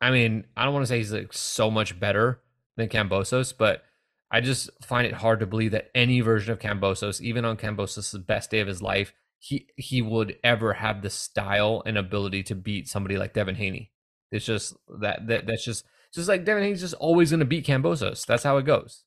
I 0.00 0.12
mean, 0.12 0.44
I 0.56 0.64
don't 0.64 0.74
want 0.74 0.84
to 0.84 0.88
say 0.88 0.98
he's 0.98 1.12
like 1.12 1.32
so 1.32 1.70
much 1.70 1.98
better 1.98 2.40
than 2.76 2.88
Kambosos, 2.88 3.52
but 3.56 3.82
I 4.30 4.40
just 4.40 4.70
find 4.84 5.06
it 5.06 5.14
hard 5.14 5.40
to 5.40 5.46
believe 5.46 5.72
that 5.72 5.90
any 5.94 6.20
version 6.20 6.52
of 6.52 6.60
Kambosos, 6.60 7.20
even 7.20 7.44
on 7.44 7.56
Kambosos' 7.56 8.24
best 8.24 8.50
day 8.50 8.60
of 8.60 8.68
his 8.68 8.80
life, 8.80 9.12
he 9.38 9.66
he 9.76 10.02
would 10.02 10.36
ever 10.44 10.74
have 10.74 11.02
the 11.02 11.10
style 11.10 11.82
and 11.86 11.96
ability 11.96 12.42
to 12.44 12.54
beat 12.54 12.88
somebody 12.88 13.16
like 13.16 13.34
Devin 13.34 13.56
Haney. 13.56 13.90
It's 14.30 14.44
just 14.44 14.74
that, 15.00 15.26
that 15.28 15.46
that's 15.46 15.64
just 15.64 15.84
just 16.12 16.28
like 16.28 16.44
Devin 16.44 16.62
Haney's 16.62 16.80
just 16.80 16.94
always 16.94 17.30
going 17.30 17.40
to 17.40 17.46
beat 17.46 17.66
Kambosos. 17.66 18.26
That's 18.26 18.42
how 18.42 18.58
it 18.58 18.66
goes. 18.66 19.04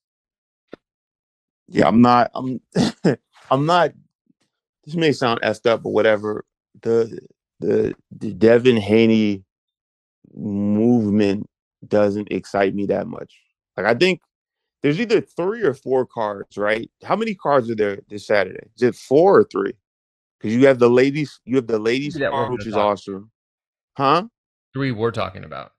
Yeah, 1.67 1.87
I'm 1.87 2.01
not. 2.01 2.31
I'm. 2.33 2.61
I'm 3.51 3.65
not. 3.65 3.91
This 4.85 4.95
may 4.95 5.11
sound 5.11 5.41
effed 5.41 5.67
up, 5.67 5.83
but 5.83 5.89
whatever. 5.89 6.45
The 6.81 7.19
the 7.61 7.95
the 8.17 8.33
Devin 8.33 8.77
Haney 8.77 9.43
movement 10.33 11.49
doesn't 11.87 12.31
excite 12.31 12.75
me 12.75 12.85
that 12.87 13.07
much. 13.07 13.39
Like 13.77 13.85
I 13.85 13.93
think 13.93 14.21
there's 14.83 14.99
either 14.99 15.21
three 15.21 15.61
or 15.61 15.73
four 15.73 16.05
cards, 16.05 16.57
right? 16.57 16.89
How 17.03 17.15
many 17.15 17.35
cards 17.35 17.69
are 17.69 17.75
there 17.75 17.99
this 18.09 18.27
Saturday? 18.27 18.67
Is 18.75 18.83
it 18.83 18.95
four 18.95 19.39
or 19.39 19.43
three? 19.43 19.73
because 20.41 20.55
you 20.55 20.67
have 20.67 20.79
the 20.79 20.89
ladies, 20.89 21.39
you 21.45 21.55
have 21.55 21.67
the 21.67 21.79
ladies 21.79 22.17
card, 22.17 22.51
which 22.51 22.65
is 22.65 22.75
awesome, 22.75 23.31
huh? 23.95 24.23
Three 24.73 24.91
we're 24.91 25.11
talking 25.11 25.43
about. 25.43 25.73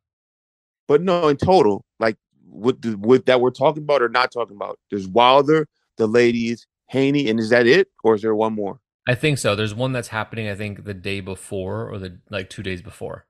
But 0.86 1.02
no, 1.02 1.28
in 1.28 1.36
total, 1.36 1.84
like 1.98 2.16
with 2.46 2.80
the 2.82 2.96
with 2.98 3.26
that 3.26 3.40
we're 3.40 3.50
talking 3.50 3.82
about 3.82 4.02
or 4.02 4.08
not 4.08 4.30
talking 4.30 4.56
about. 4.56 4.78
There's 4.90 5.08
Wilder, 5.08 5.68
the 5.96 6.06
ladies, 6.06 6.66
Haney, 6.86 7.28
and 7.28 7.40
is 7.40 7.50
that 7.50 7.66
it, 7.66 7.88
or 8.04 8.14
is 8.14 8.22
there 8.22 8.34
one 8.34 8.54
more? 8.54 8.80
I 9.06 9.14
think 9.14 9.38
so. 9.38 9.56
There's 9.56 9.74
one 9.74 9.92
that's 9.92 10.08
happening. 10.08 10.48
I 10.48 10.54
think 10.54 10.84
the 10.84 10.94
day 10.94 11.20
before 11.20 11.88
or 11.90 11.98
the 11.98 12.18
like 12.30 12.50
two 12.50 12.62
days 12.62 12.82
before. 12.82 13.26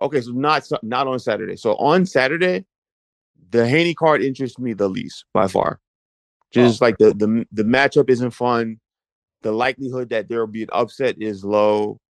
Okay, 0.00 0.20
so 0.20 0.30
not 0.30 0.66
not 0.82 1.06
on 1.08 1.18
Saturday. 1.18 1.56
So 1.56 1.74
on 1.76 2.06
Saturday, 2.06 2.64
the 3.50 3.66
Haney 3.66 3.94
card 3.94 4.22
interests 4.22 4.58
me 4.58 4.74
the 4.74 4.88
least 4.88 5.24
by 5.34 5.46
mm. 5.46 5.50
far. 5.50 5.80
Oh. 5.80 6.46
Just 6.52 6.80
like 6.80 6.98
the 6.98 7.14
the 7.14 7.46
the 7.52 7.64
matchup 7.64 8.08
isn't 8.08 8.30
fun. 8.30 8.78
The 9.42 9.52
likelihood 9.52 10.10
that 10.10 10.28
there 10.28 10.40
will 10.40 10.46
be 10.46 10.62
an 10.62 10.68
upset 10.72 11.16
is 11.20 11.44
low. 11.44 12.00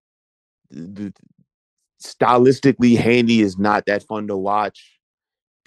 The, 0.71 0.81
the- 0.81 1.13
stylistically, 2.01 2.97
Haney 2.97 3.41
is 3.41 3.57
not 3.57 3.85
that 3.85 4.03
fun 4.03 4.27
to 4.27 4.37
watch. 4.37 4.99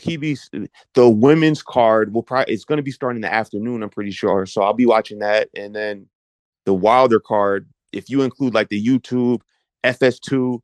PB 0.00 0.38
uh, 0.54 0.66
the 0.94 1.08
women's 1.08 1.62
card 1.62 2.12
will 2.12 2.22
probably 2.22 2.54
it's 2.54 2.64
going 2.64 2.78
to 2.78 2.82
be 2.82 2.90
starting 2.90 3.18
in 3.18 3.22
the 3.22 3.32
afternoon. 3.32 3.82
I'm 3.82 3.90
pretty 3.90 4.10
sure, 4.10 4.46
so 4.46 4.62
I'll 4.62 4.72
be 4.72 4.86
watching 4.86 5.18
that. 5.20 5.48
And 5.56 5.74
then 5.74 6.08
the 6.64 6.74
Wilder 6.74 7.20
card, 7.20 7.68
if 7.92 8.08
you 8.08 8.22
include 8.22 8.54
like 8.54 8.68
the 8.68 8.84
YouTube, 8.84 9.40
FS2, 9.84 10.60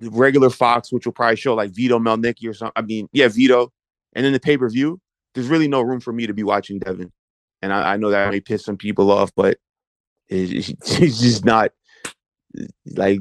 the 0.00 0.10
regular 0.10 0.50
Fox, 0.50 0.92
which 0.92 1.06
will 1.06 1.12
probably 1.12 1.36
show 1.36 1.54
like 1.54 1.70
Vito 1.70 1.98
Mielnicki 1.98 2.48
or 2.48 2.54
something. 2.54 2.72
I 2.76 2.82
mean, 2.82 3.08
yeah, 3.12 3.28
Vito, 3.28 3.72
and 4.14 4.24
then 4.24 4.32
the 4.32 4.40
pay 4.40 4.56
per 4.56 4.68
view. 4.68 5.00
There's 5.34 5.48
really 5.48 5.68
no 5.68 5.82
room 5.82 6.00
for 6.00 6.12
me 6.12 6.26
to 6.26 6.32
be 6.32 6.42
watching 6.42 6.78
Devin, 6.78 7.12
and 7.62 7.72
I, 7.72 7.94
I 7.94 7.96
know 7.96 8.10
that 8.10 8.30
may 8.30 8.40
piss 8.40 8.64
some 8.64 8.76
people 8.76 9.10
off, 9.10 9.30
but 9.36 9.58
it, 10.28 10.50
it's 10.80 11.20
just 11.20 11.44
not 11.44 11.72
like 12.96 13.20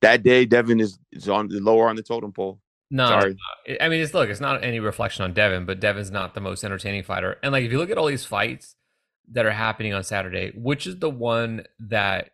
that 0.00 0.22
day. 0.22 0.44
Devin 0.44 0.80
is 0.80 0.98
is 1.12 1.28
on 1.28 1.48
the 1.48 1.60
lower 1.60 1.88
on 1.88 1.96
the 1.96 2.02
totem 2.02 2.32
pole. 2.32 2.60
No, 2.90 3.06
Sorry. 3.08 3.36
I- 3.68 3.78
I 3.82 3.88
mean, 3.88 4.00
it's 4.02 4.14
look, 4.14 4.28
it's 4.28 4.40
not 4.40 4.62
any 4.62 4.78
reflection 4.78 5.24
on 5.24 5.32
Devin, 5.32 5.64
but 5.64 5.80
Devin's 5.80 6.10
not 6.10 6.34
the 6.34 6.40
most 6.40 6.64
entertaining 6.64 7.02
fighter. 7.02 7.38
And 7.42 7.52
like, 7.52 7.64
if 7.64 7.72
you 7.72 7.78
look 7.78 7.90
at 7.90 7.98
all 7.98 8.06
these 8.06 8.24
fights 8.26 8.76
that 9.32 9.46
are 9.46 9.50
happening 9.50 9.94
on 9.94 10.04
Saturday, 10.04 10.52
which 10.54 10.86
is 10.86 10.98
the 10.98 11.10
one 11.10 11.64
that 11.78 12.30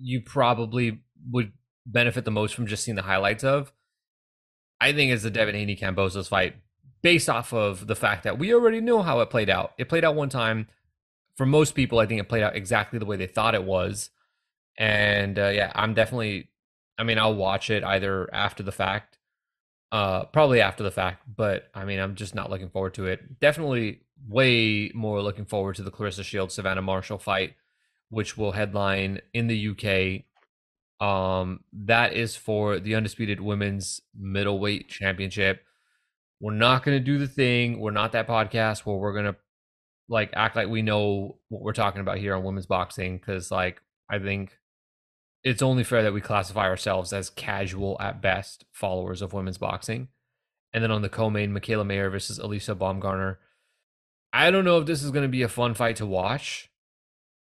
you 0.00 0.20
probably 0.20 1.00
would 1.30 1.52
benefit 1.86 2.24
the 2.24 2.30
most 2.30 2.54
from 2.54 2.66
just 2.66 2.84
seeing 2.84 2.96
the 2.96 3.02
highlights 3.02 3.44
of? 3.44 3.72
I 4.80 4.92
think 4.92 5.12
it's 5.12 5.22
the 5.22 5.30
Devin 5.30 5.54
Haney 5.54 5.76
Kambosos 5.76 6.28
fight, 6.28 6.56
based 7.02 7.28
off 7.28 7.52
of 7.52 7.86
the 7.86 7.96
fact 7.96 8.24
that 8.24 8.38
we 8.38 8.54
already 8.54 8.80
know 8.80 9.02
how 9.02 9.20
it 9.20 9.30
played 9.30 9.50
out. 9.50 9.72
It 9.78 9.88
played 9.88 10.04
out 10.04 10.14
one 10.14 10.28
time. 10.28 10.68
For 11.36 11.46
most 11.46 11.76
people, 11.76 12.00
I 12.00 12.06
think 12.06 12.20
it 12.20 12.28
played 12.28 12.42
out 12.42 12.56
exactly 12.56 12.98
the 12.98 13.06
way 13.06 13.16
they 13.16 13.28
thought 13.28 13.54
it 13.54 13.62
was. 13.62 14.10
And 14.76 15.38
uh, 15.38 15.48
yeah, 15.48 15.72
I'm 15.74 15.94
definitely. 15.94 16.48
I 16.96 17.04
mean, 17.04 17.18
I'll 17.18 17.34
watch 17.34 17.70
it 17.70 17.84
either 17.84 18.28
after 18.32 18.64
the 18.64 18.72
fact 18.72 19.18
uh 19.90 20.24
probably 20.26 20.60
after 20.60 20.82
the 20.82 20.90
fact 20.90 21.22
but 21.34 21.70
i 21.74 21.84
mean 21.84 21.98
i'm 21.98 22.14
just 22.14 22.34
not 22.34 22.50
looking 22.50 22.68
forward 22.68 22.92
to 22.92 23.06
it 23.06 23.40
definitely 23.40 24.00
way 24.26 24.90
more 24.94 25.22
looking 25.22 25.44
forward 25.44 25.76
to 25.76 25.82
the 25.82 25.90
claressa 25.90 26.24
shields 26.24 26.54
savannah 26.54 26.82
marshall 26.82 27.18
fight 27.18 27.54
which 28.10 28.36
will 28.36 28.52
headline 28.52 29.20
in 29.32 29.46
the 29.46 29.68
uk 29.68 31.06
um 31.06 31.60
that 31.72 32.12
is 32.12 32.36
for 32.36 32.80
the 32.80 32.94
undisputed 32.94 33.40
women's 33.40 34.00
middleweight 34.18 34.88
championship 34.88 35.62
we're 36.40 36.52
not 36.52 36.84
going 36.84 36.96
to 36.96 37.04
do 37.04 37.18
the 37.18 37.28
thing 37.28 37.78
we're 37.78 37.90
not 37.90 38.12
that 38.12 38.26
podcast 38.26 38.80
where 38.80 38.96
we're 38.96 39.12
going 39.12 39.24
to 39.24 39.36
like 40.08 40.30
act 40.34 40.56
like 40.56 40.68
we 40.68 40.82
know 40.82 41.36
what 41.48 41.62
we're 41.62 41.72
talking 41.72 42.00
about 42.00 42.18
here 42.18 42.34
on 42.34 42.42
women's 42.42 42.66
boxing 42.66 43.16
because 43.18 43.50
like 43.50 43.80
i 44.10 44.18
think 44.18 44.58
it's 45.44 45.62
only 45.62 45.84
fair 45.84 46.02
that 46.02 46.12
we 46.12 46.20
classify 46.20 46.66
ourselves 46.66 47.12
as 47.12 47.30
casual 47.30 47.96
at 48.00 48.20
best 48.20 48.64
followers 48.72 49.22
of 49.22 49.32
women's 49.32 49.58
boxing. 49.58 50.08
And 50.72 50.82
then 50.82 50.90
on 50.90 51.02
the 51.02 51.08
co-main, 51.08 51.54
Mikaela 51.54 51.86
Mayer 51.86 52.10
versus 52.10 52.38
Alycia 52.38 52.76
Baumgardner. 52.76 53.36
I 54.32 54.50
don't 54.50 54.64
know 54.64 54.78
if 54.78 54.86
this 54.86 55.02
is 55.02 55.10
going 55.10 55.24
to 55.24 55.28
be 55.28 55.42
a 55.42 55.48
fun 55.48 55.74
fight 55.74 55.96
to 55.96 56.06
watch. 56.06 56.70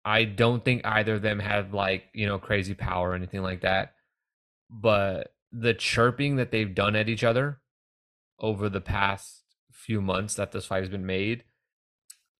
I 0.04 0.24
don't 0.24 0.64
think 0.64 0.84
either 0.84 1.14
of 1.14 1.22
them 1.22 1.38
have 1.38 1.72
like, 1.72 2.04
you 2.12 2.26
know, 2.26 2.38
crazy 2.38 2.74
power 2.74 3.10
or 3.10 3.14
anything 3.14 3.42
like 3.42 3.62
that. 3.62 3.94
But 4.68 5.34
the 5.52 5.72
chirping 5.72 6.36
that 6.36 6.50
they've 6.50 6.74
done 6.74 6.96
at 6.96 7.08
each 7.08 7.24
other 7.24 7.60
over 8.38 8.68
the 8.68 8.80
past 8.80 9.44
few 9.72 10.00
months 10.00 10.34
that 10.34 10.52
this 10.52 10.66
fight 10.66 10.82
has 10.82 10.90
been 10.90 11.06
made, 11.06 11.44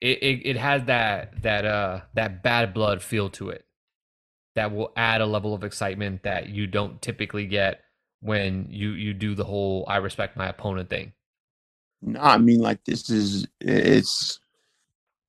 it, 0.00 0.22
it, 0.22 0.46
it 0.46 0.56
has 0.56 0.84
that 0.84 1.42
that 1.42 1.64
uh 1.64 2.00
that 2.14 2.42
bad 2.42 2.74
blood 2.74 3.00
feel 3.02 3.30
to 3.30 3.48
it 3.48 3.64
that 4.54 4.72
will 4.72 4.92
add 4.96 5.20
a 5.20 5.26
level 5.26 5.54
of 5.54 5.64
excitement 5.64 6.22
that 6.24 6.48
you 6.48 6.66
don't 6.66 7.00
typically 7.00 7.46
get 7.46 7.80
when 8.20 8.66
you 8.70 8.90
you 8.90 9.14
do 9.14 9.34
the 9.34 9.44
whole 9.44 9.84
I 9.88 9.98
respect 9.98 10.36
my 10.36 10.48
opponent 10.48 10.90
thing. 10.90 11.12
No, 12.06 12.20
I 12.20 12.36
mean 12.36 12.60
like 12.60 12.84
this 12.84 13.08
is 13.08 13.46
it's 13.60 14.38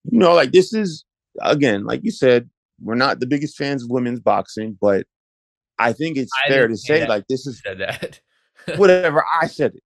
you 0.04 0.20
know 0.20 0.34
like 0.34 0.52
this 0.52 0.74
is 0.74 1.06
again 1.42 1.86
like 1.86 2.02
you 2.04 2.12
said 2.12 2.50
we're 2.82 2.96
not 2.96 3.22
the 3.22 3.28
biggest 3.28 3.58
fans 3.58 3.84
of 3.84 3.90
women's 3.90 4.20
boxing, 4.20 4.78
but 4.82 5.08
I 5.80 5.94
think 5.94 6.18
it's 6.18 6.32
I 6.46 6.50
fair 6.50 6.68
to 6.68 6.76
say 6.76 7.00
that. 7.00 7.10
like 7.10 7.28
this 7.28 7.48
is 7.48 7.62
that. 7.62 8.20
whatever 8.76 9.24
I 9.42 9.48
said 9.48 9.76
it. 9.76 9.84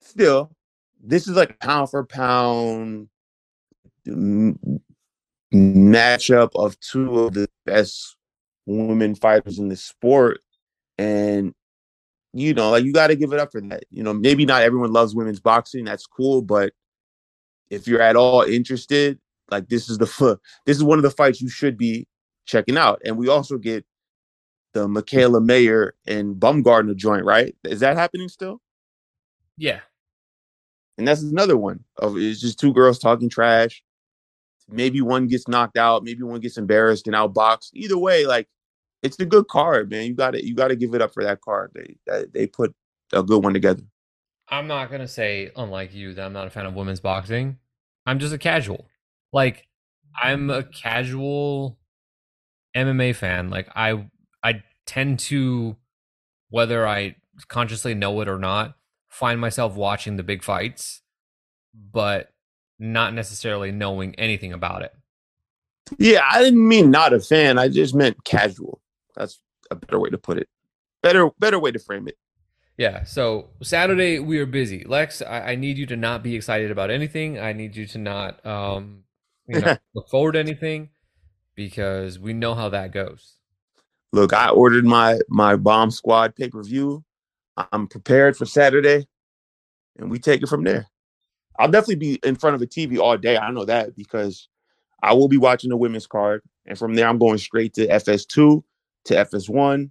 Still, 0.00 0.54
this 1.02 1.26
is 1.26 1.36
like 1.36 1.58
pound 1.60 1.90
for 1.90 2.04
pound 2.04 3.08
matchup 5.54 6.50
of 6.54 6.78
two 6.80 7.20
of 7.20 7.34
the 7.34 7.48
best 7.64 8.16
women 8.66 9.14
fighters 9.14 9.58
in 9.58 9.68
the 9.68 9.76
sport, 9.76 10.40
and 10.98 11.54
you 12.32 12.54
know, 12.54 12.70
like 12.70 12.84
you 12.84 12.92
got 12.92 13.08
to 13.08 13.16
give 13.16 13.32
it 13.32 13.38
up 13.38 13.52
for 13.52 13.60
that. 13.60 13.84
You 13.90 14.02
know, 14.02 14.14
maybe 14.14 14.46
not 14.46 14.62
everyone 14.62 14.92
loves 14.92 15.14
women's 15.14 15.40
boxing. 15.40 15.84
That's 15.84 16.06
cool, 16.06 16.42
but 16.42 16.72
if 17.70 17.86
you're 17.86 18.02
at 18.02 18.16
all 18.16 18.42
interested, 18.42 19.18
like 19.50 19.68
this 19.68 19.88
is 19.88 19.98
the 19.98 20.38
this 20.66 20.76
is 20.76 20.84
one 20.84 20.98
of 20.98 21.02
the 21.02 21.10
fights 21.10 21.40
you 21.40 21.48
should 21.48 21.76
be 21.76 22.06
checking 22.46 22.78
out. 22.78 23.00
And 23.04 23.16
we 23.16 23.28
also 23.28 23.58
get 23.58 23.84
the 24.72 24.88
Mikaela 24.88 25.44
Mayer 25.44 25.94
and 26.06 26.36
Baumgardner 26.36 26.96
joint, 26.96 27.24
right? 27.24 27.54
Is 27.64 27.80
that 27.80 27.96
happening 27.96 28.28
still? 28.28 28.60
yeah. 29.56 29.80
And 30.98 31.08
that's 31.08 31.22
another 31.22 31.56
one 31.56 31.84
of 31.98 32.16
it's 32.16 32.40
just 32.40 32.60
two 32.60 32.72
girls 32.72 32.98
talking 32.98 33.28
trash. 33.28 33.82
Maybe 34.68 35.00
one 35.00 35.26
gets 35.26 35.48
knocked 35.48 35.76
out, 35.76 36.04
maybe 36.04 36.22
one 36.22 36.40
gets 36.40 36.56
embarrassed 36.58 37.06
and 37.06 37.16
outboxed. 37.16 37.70
Either 37.74 37.98
way, 37.98 38.26
like 38.26 38.48
it's 39.02 39.18
a 39.18 39.26
good 39.26 39.48
card, 39.48 39.90
man. 39.90 40.06
You 40.06 40.14
got 40.14 40.32
to 40.32 40.44
you 40.44 40.54
got 40.54 40.68
to 40.68 40.76
give 40.76 40.94
it 40.94 41.02
up 41.02 41.12
for 41.12 41.24
that 41.24 41.40
card. 41.40 41.72
They 41.74 41.96
that, 42.06 42.32
they 42.32 42.46
put 42.46 42.74
a 43.12 43.22
good 43.22 43.42
one 43.42 43.52
together. 43.52 43.82
I'm 44.48 44.66
not 44.66 44.90
gonna 44.90 45.08
say, 45.08 45.50
unlike 45.56 45.94
you, 45.94 46.12
that 46.14 46.24
I'm 46.24 46.32
not 46.32 46.46
a 46.46 46.50
fan 46.50 46.66
of 46.66 46.74
women's 46.74 47.00
boxing. 47.00 47.58
I'm 48.06 48.18
just 48.18 48.34
a 48.34 48.38
casual. 48.38 48.86
Like, 49.32 49.66
I'm 50.20 50.50
a 50.50 50.62
casual 50.62 51.78
MMA 52.76 53.14
fan. 53.14 53.48
Like, 53.48 53.68
I 53.74 54.06
I 54.42 54.62
tend 54.86 55.20
to, 55.20 55.76
whether 56.50 56.86
I 56.86 57.16
consciously 57.48 57.94
know 57.94 58.20
it 58.20 58.28
or 58.28 58.38
not, 58.38 58.76
find 59.08 59.40
myself 59.40 59.74
watching 59.74 60.16
the 60.16 60.22
big 60.22 60.42
fights, 60.42 61.00
but 61.74 62.32
not 62.78 63.14
necessarily 63.14 63.72
knowing 63.72 64.14
anything 64.16 64.52
about 64.52 64.82
it. 64.82 64.92
Yeah, 65.98 66.20
I 66.28 66.42
didn't 66.42 66.66
mean 66.66 66.90
not 66.90 67.12
a 67.12 67.20
fan. 67.20 67.58
I 67.58 67.68
just 67.68 67.94
meant 67.94 68.22
casual. 68.24 68.81
That's 69.14 69.40
a 69.70 69.74
better 69.74 69.98
way 69.98 70.10
to 70.10 70.18
put 70.18 70.38
it. 70.38 70.48
Better 71.02 71.30
better 71.38 71.58
way 71.58 71.72
to 71.72 71.78
frame 71.78 72.08
it. 72.08 72.16
Yeah. 72.78 73.04
So 73.04 73.50
Saturday 73.62 74.18
we 74.18 74.38
are 74.38 74.46
busy. 74.46 74.84
Lex, 74.84 75.22
I, 75.22 75.52
I 75.52 75.54
need 75.56 75.78
you 75.78 75.86
to 75.86 75.96
not 75.96 76.22
be 76.22 76.34
excited 76.34 76.70
about 76.70 76.90
anything. 76.90 77.38
I 77.38 77.52
need 77.52 77.76
you 77.76 77.86
to 77.86 77.98
not 77.98 78.44
um 78.46 79.04
you 79.46 79.60
know 79.60 79.76
look 79.94 80.08
forward 80.08 80.32
to 80.32 80.38
anything 80.38 80.90
because 81.54 82.18
we 82.18 82.32
know 82.32 82.54
how 82.54 82.68
that 82.70 82.92
goes. 82.92 83.36
Look, 84.12 84.32
I 84.32 84.50
ordered 84.50 84.84
my 84.84 85.20
my 85.28 85.56
bomb 85.56 85.90
squad 85.90 86.34
pay 86.36 86.48
per 86.48 86.62
view. 86.62 87.04
I'm 87.56 87.86
prepared 87.86 88.36
for 88.36 88.46
Saturday, 88.46 89.06
and 89.98 90.10
we 90.10 90.18
take 90.18 90.42
it 90.42 90.48
from 90.48 90.64
there. 90.64 90.86
I'll 91.58 91.70
definitely 91.70 91.96
be 91.96 92.20
in 92.24 92.36
front 92.36 92.56
of 92.56 92.62
a 92.62 92.66
TV 92.66 92.98
all 92.98 93.18
day. 93.18 93.36
I 93.36 93.50
know 93.50 93.66
that 93.66 93.94
because 93.94 94.48
I 95.02 95.12
will 95.12 95.28
be 95.28 95.36
watching 95.36 95.68
the 95.68 95.76
women's 95.76 96.06
card, 96.06 96.42
and 96.66 96.78
from 96.78 96.94
there 96.94 97.06
I'm 97.06 97.18
going 97.18 97.38
straight 97.38 97.74
to 97.74 97.86
FS2 97.86 98.62
to 99.06 99.14
FS1 99.14 99.90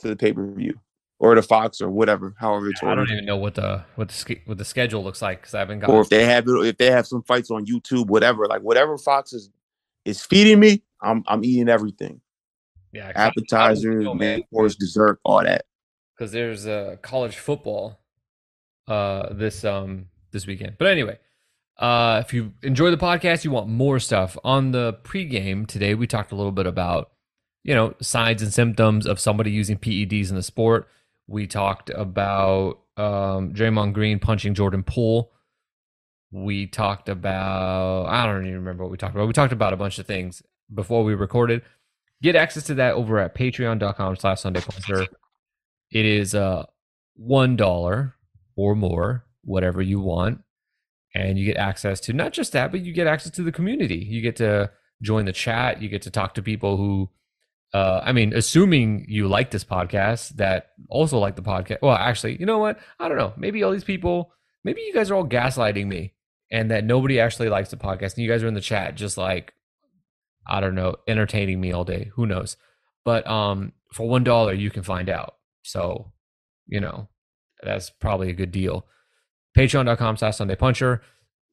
to 0.00 0.08
the 0.08 0.16
pay 0.16 0.32
per 0.32 0.46
view 0.46 0.78
or 1.20 1.34
the 1.34 1.42
Fox 1.42 1.80
or 1.80 1.88
whatever, 1.90 2.34
however 2.38 2.68
it's 2.68 2.82
I 2.82 2.94
don't 2.94 3.10
even 3.10 3.24
know 3.24 3.36
what 3.36 3.54
the 3.54 3.84
what 3.96 4.08
the 4.08 4.38
what 4.46 4.58
the 4.58 4.64
schedule 4.64 5.02
looks 5.04 5.22
like 5.22 5.40
because 5.40 5.54
I 5.54 5.60
haven't 5.60 5.80
got. 5.80 5.90
Or 5.90 6.00
if 6.02 6.08
they 6.08 6.24
have 6.26 6.46
it, 6.48 6.52
if 6.66 6.76
they 6.78 6.90
have 6.90 7.06
some 7.06 7.22
fights 7.22 7.50
on 7.50 7.64
YouTube, 7.66 8.06
whatever, 8.08 8.46
like 8.46 8.62
whatever 8.62 8.98
Fox 8.98 9.32
is 9.32 9.50
is 10.04 10.22
feeding 10.24 10.60
me, 10.60 10.82
I'm 11.00 11.22
I'm 11.26 11.44
eating 11.44 11.68
everything. 11.68 12.20
yeah, 12.92 13.12
'cause 13.12 13.16
I- 13.16 13.24
I 13.24 13.26
Appetizer, 13.28 13.88
wouldn't 13.90 14.04
know, 14.04 14.14
main 14.14 14.42
course, 14.52 14.74
dessert, 14.76 15.18
all 15.24 15.42
that. 15.42 15.64
because 16.16 16.30
there's 16.32 16.66
uh, 16.66 16.96
college 17.02 17.36
football 17.38 17.98
uh 18.86 19.32
this 19.32 19.64
um 19.64 20.06
this 20.32 20.46
weekend. 20.46 20.76
But 20.78 20.88
anyway, 20.88 21.18
uh 21.78 22.22
if 22.24 22.34
you 22.34 22.52
enjoy 22.62 22.90
the 22.90 22.98
podcast, 22.98 23.44
you 23.44 23.50
want 23.50 23.68
more 23.68 23.98
stuff 23.98 24.36
on 24.44 24.72
the 24.72 24.98
pregame 25.04 25.66
today. 25.66 25.94
We 25.94 26.06
talked 26.06 26.32
a 26.32 26.36
little 26.36 26.52
bit 26.52 26.66
about 26.66 27.12
you 27.64 27.74
know, 27.74 27.94
signs 28.00 28.42
and 28.42 28.52
symptoms 28.52 29.06
of 29.06 29.18
somebody 29.18 29.50
using 29.50 29.78
PEDs 29.78 30.30
in 30.30 30.36
the 30.36 30.42
sport. 30.42 30.86
We 31.26 31.46
talked 31.46 31.90
about 31.90 32.78
um, 32.96 33.54
Draymond 33.54 33.94
Green 33.94 34.18
punching 34.18 34.54
Jordan 34.54 34.82
Poole. 34.84 35.32
We 36.30 36.66
talked 36.66 37.08
about, 37.08 38.06
I 38.06 38.26
don't 38.26 38.44
even 38.44 38.58
remember 38.58 38.84
what 38.84 38.90
we 38.90 38.98
talked 38.98 39.14
about. 39.14 39.26
We 39.26 39.32
talked 39.32 39.52
about 39.52 39.72
a 39.72 39.76
bunch 39.76 39.98
of 39.98 40.06
things 40.06 40.42
before 40.72 41.04
we 41.04 41.14
recorded. 41.14 41.62
Get 42.22 42.36
access 42.36 42.64
to 42.64 42.74
that 42.74 42.94
over 42.94 43.18
at 43.18 43.34
patreon.com 43.34 44.16
slash 44.16 44.40
Sunday. 44.40 44.60
It 45.90 46.04
is 46.04 46.34
uh, 46.34 46.64
$1 47.20 48.12
or 48.56 48.74
more, 48.74 49.24
whatever 49.44 49.80
you 49.80 50.00
want. 50.00 50.40
And 51.14 51.38
you 51.38 51.46
get 51.46 51.56
access 51.56 52.00
to 52.00 52.12
not 52.12 52.32
just 52.32 52.52
that, 52.52 52.72
but 52.72 52.80
you 52.80 52.92
get 52.92 53.06
access 53.06 53.30
to 53.32 53.42
the 53.42 53.52
community. 53.52 53.96
You 53.96 54.20
get 54.20 54.36
to 54.36 54.70
join 55.00 55.26
the 55.26 55.32
chat. 55.32 55.80
You 55.80 55.88
get 55.88 56.02
to 56.02 56.10
talk 56.10 56.34
to 56.34 56.42
people 56.42 56.76
who, 56.76 57.10
uh, 57.74 58.00
I 58.04 58.12
mean, 58.12 58.32
assuming 58.32 59.04
you 59.08 59.26
like 59.26 59.50
this 59.50 59.64
podcast, 59.64 60.36
that 60.36 60.68
also 60.88 61.18
like 61.18 61.34
the 61.34 61.42
podcast. 61.42 61.78
Well, 61.82 61.96
actually, 61.96 62.36
you 62.38 62.46
know 62.46 62.58
what? 62.58 62.78
I 63.00 63.08
don't 63.08 63.18
know. 63.18 63.32
Maybe 63.36 63.64
all 63.64 63.72
these 63.72 63.82
people, 63.82 64.32
maybe 64.62 64.80
you 64.82 64.94
guys 64.94 65.10
are 65.10 65.16
all 65.16 65.26
gaslighting 65.26 65.88
me 65.88 66.14
and 66.52 66.70
that 66.70 66.84
nobody 66.84 67.18
actually 67.18 67.48
likes 67.48 67.70
the 67.70 67.76
podcast. 67.76 68.14
And 68.14 68.18
you 68.18 68.30
guys 68.30 68.44
are 68.44 68.46
in 68.46 68.54
the 68.54 68.60
chat 68.60 68.94
just 68.94 69.18
like, 69.18 69.54
I 70.46 70.60
don't 70.60 70.76
know, 70.76 70.94
entertaining 71.08 71.60
me 71.60 71.72
all 71.72 71.84
day. 71.84 72.12
Who 72.14 72.26
knows? 72.26 72.56
But 73.04 73.26
um, 73.26 73.72
for 73.92 74.08
one 74.08 74.22
dollar, 74.22 74.54
you 74.54 74.70
can 74.70 74.84
find 74.84 75.08
out. 75.08 75.34
So, 75.62 76.12
you 76.68 76.80
know, 76.80 77.08
that's 77.60 77.90
probably 77.90 78.30
a 78.30 78.34
good 78.34 78.52
deal. 78.52 78.86
Patreon.com 79.58 80.16
slash 80.16 80.36
Sunday 80.36 80.54
Puncher. 80.54 81.02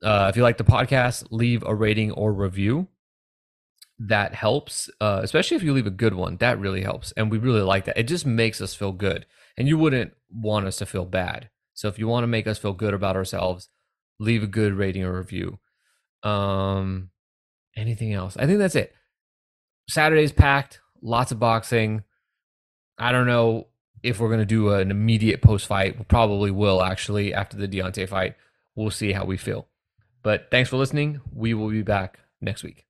Uh, 0.03 0.27
if 0.29 0.37
you 0.37 0.43
like 0.43 0.57
the 0.57 0.63
podcast, 0.63 1.25
leave 1.31 1.63
a 1.65 1.73
rating 1.73 2.11
or 2.11 2.31
review. 2.31 2.87
That 4.07 4.33
helps, 4.33 4.89
uh, 4.99 5.19
especially 5.23 5.57
if 5.57 5.63
you 5.63 5.73
leave 5.73 5.85
a 5.85 5.91
good 5.91 6.13
one. 6.13 6.37
That 6.37 6.59
really 6.59 6.81
helps, 6.81 7.11
and 7.11 7.29
we 7.29 7.37
really 7.37 7.61
like 7.61 7.85
that. 7.85 7.97
It 7.97 8.07
just 8.07 8.25
makes 8.25 8.59
us 8.59 8.73
feel 8.73 8.91
good, 8.91 9.25
and 9.57 9.67
you 9.67 9.77
wouldn't 9.77 10.13
want 10.31 10.65
us 10.65 10.77
to 10.77 10.85
feel 10.85 11.05
bad. 11.05 11.49
So 11.73 11.87
if 11.87 11.99
you 11.99 12.07
want 12.07 12.23
to 12.23 12.27
make 12.27 12.47
us 12.47 12.57
feel 12.57 12.73
good 12.73 12.93
about 12.93 13.15
ourselves, 13.15 13.69
leave 14.19 14.43
a 14.43 14.47
good 14.47 14.73
rating 14.73 15.03
or 15.03 15.17
review. 15.17 15.59
Um, 16.23 17.09
anything 17.75 18.13
else? 18.13 18.37
I 18.37 18.45
think 18.45 18.59
that's 18.59 18.75
it. 18.75 18.93
Saturday's 19.89 20.31
packed, 20.31 20.79
lots 21.01 21.31
of 21.31 21.39
boxing. 21.39 22.03
I 22.97 23.11
don't 23.11 23.27
know 23.27 23.67
if 24.03 24.19
we're 24.19 24.29
going 24.29 24.39
to 24.39 24.45
do 24.45 24.73
an 24.73 24.91
immediate 24.91 25.41
post 25.41 25.67
fight. 25.67 25.97
We 25.97 26.05
probably 26.05 26.51
will 26.51 26.81
actually 26.83 27.33
after 27.33 27.57
the 27.57 27.67
Deontay 27.67 28.09
fight. 28.09 28.35
We'll 28.75 28.91
see 28.91 29.11
how 29.11 29.25
we 29.25 29.37
feel. 29.37 29.67
But 30.23 30.47
thanks 30.51 30.69
for 30.69 30.77
listening. 30.77 31.21
We 31.33 31.53
will 31.53 31.69
be 31.69 31.81
back 31.81 32.19
next 32.41 32.63
week. 32.63 32.85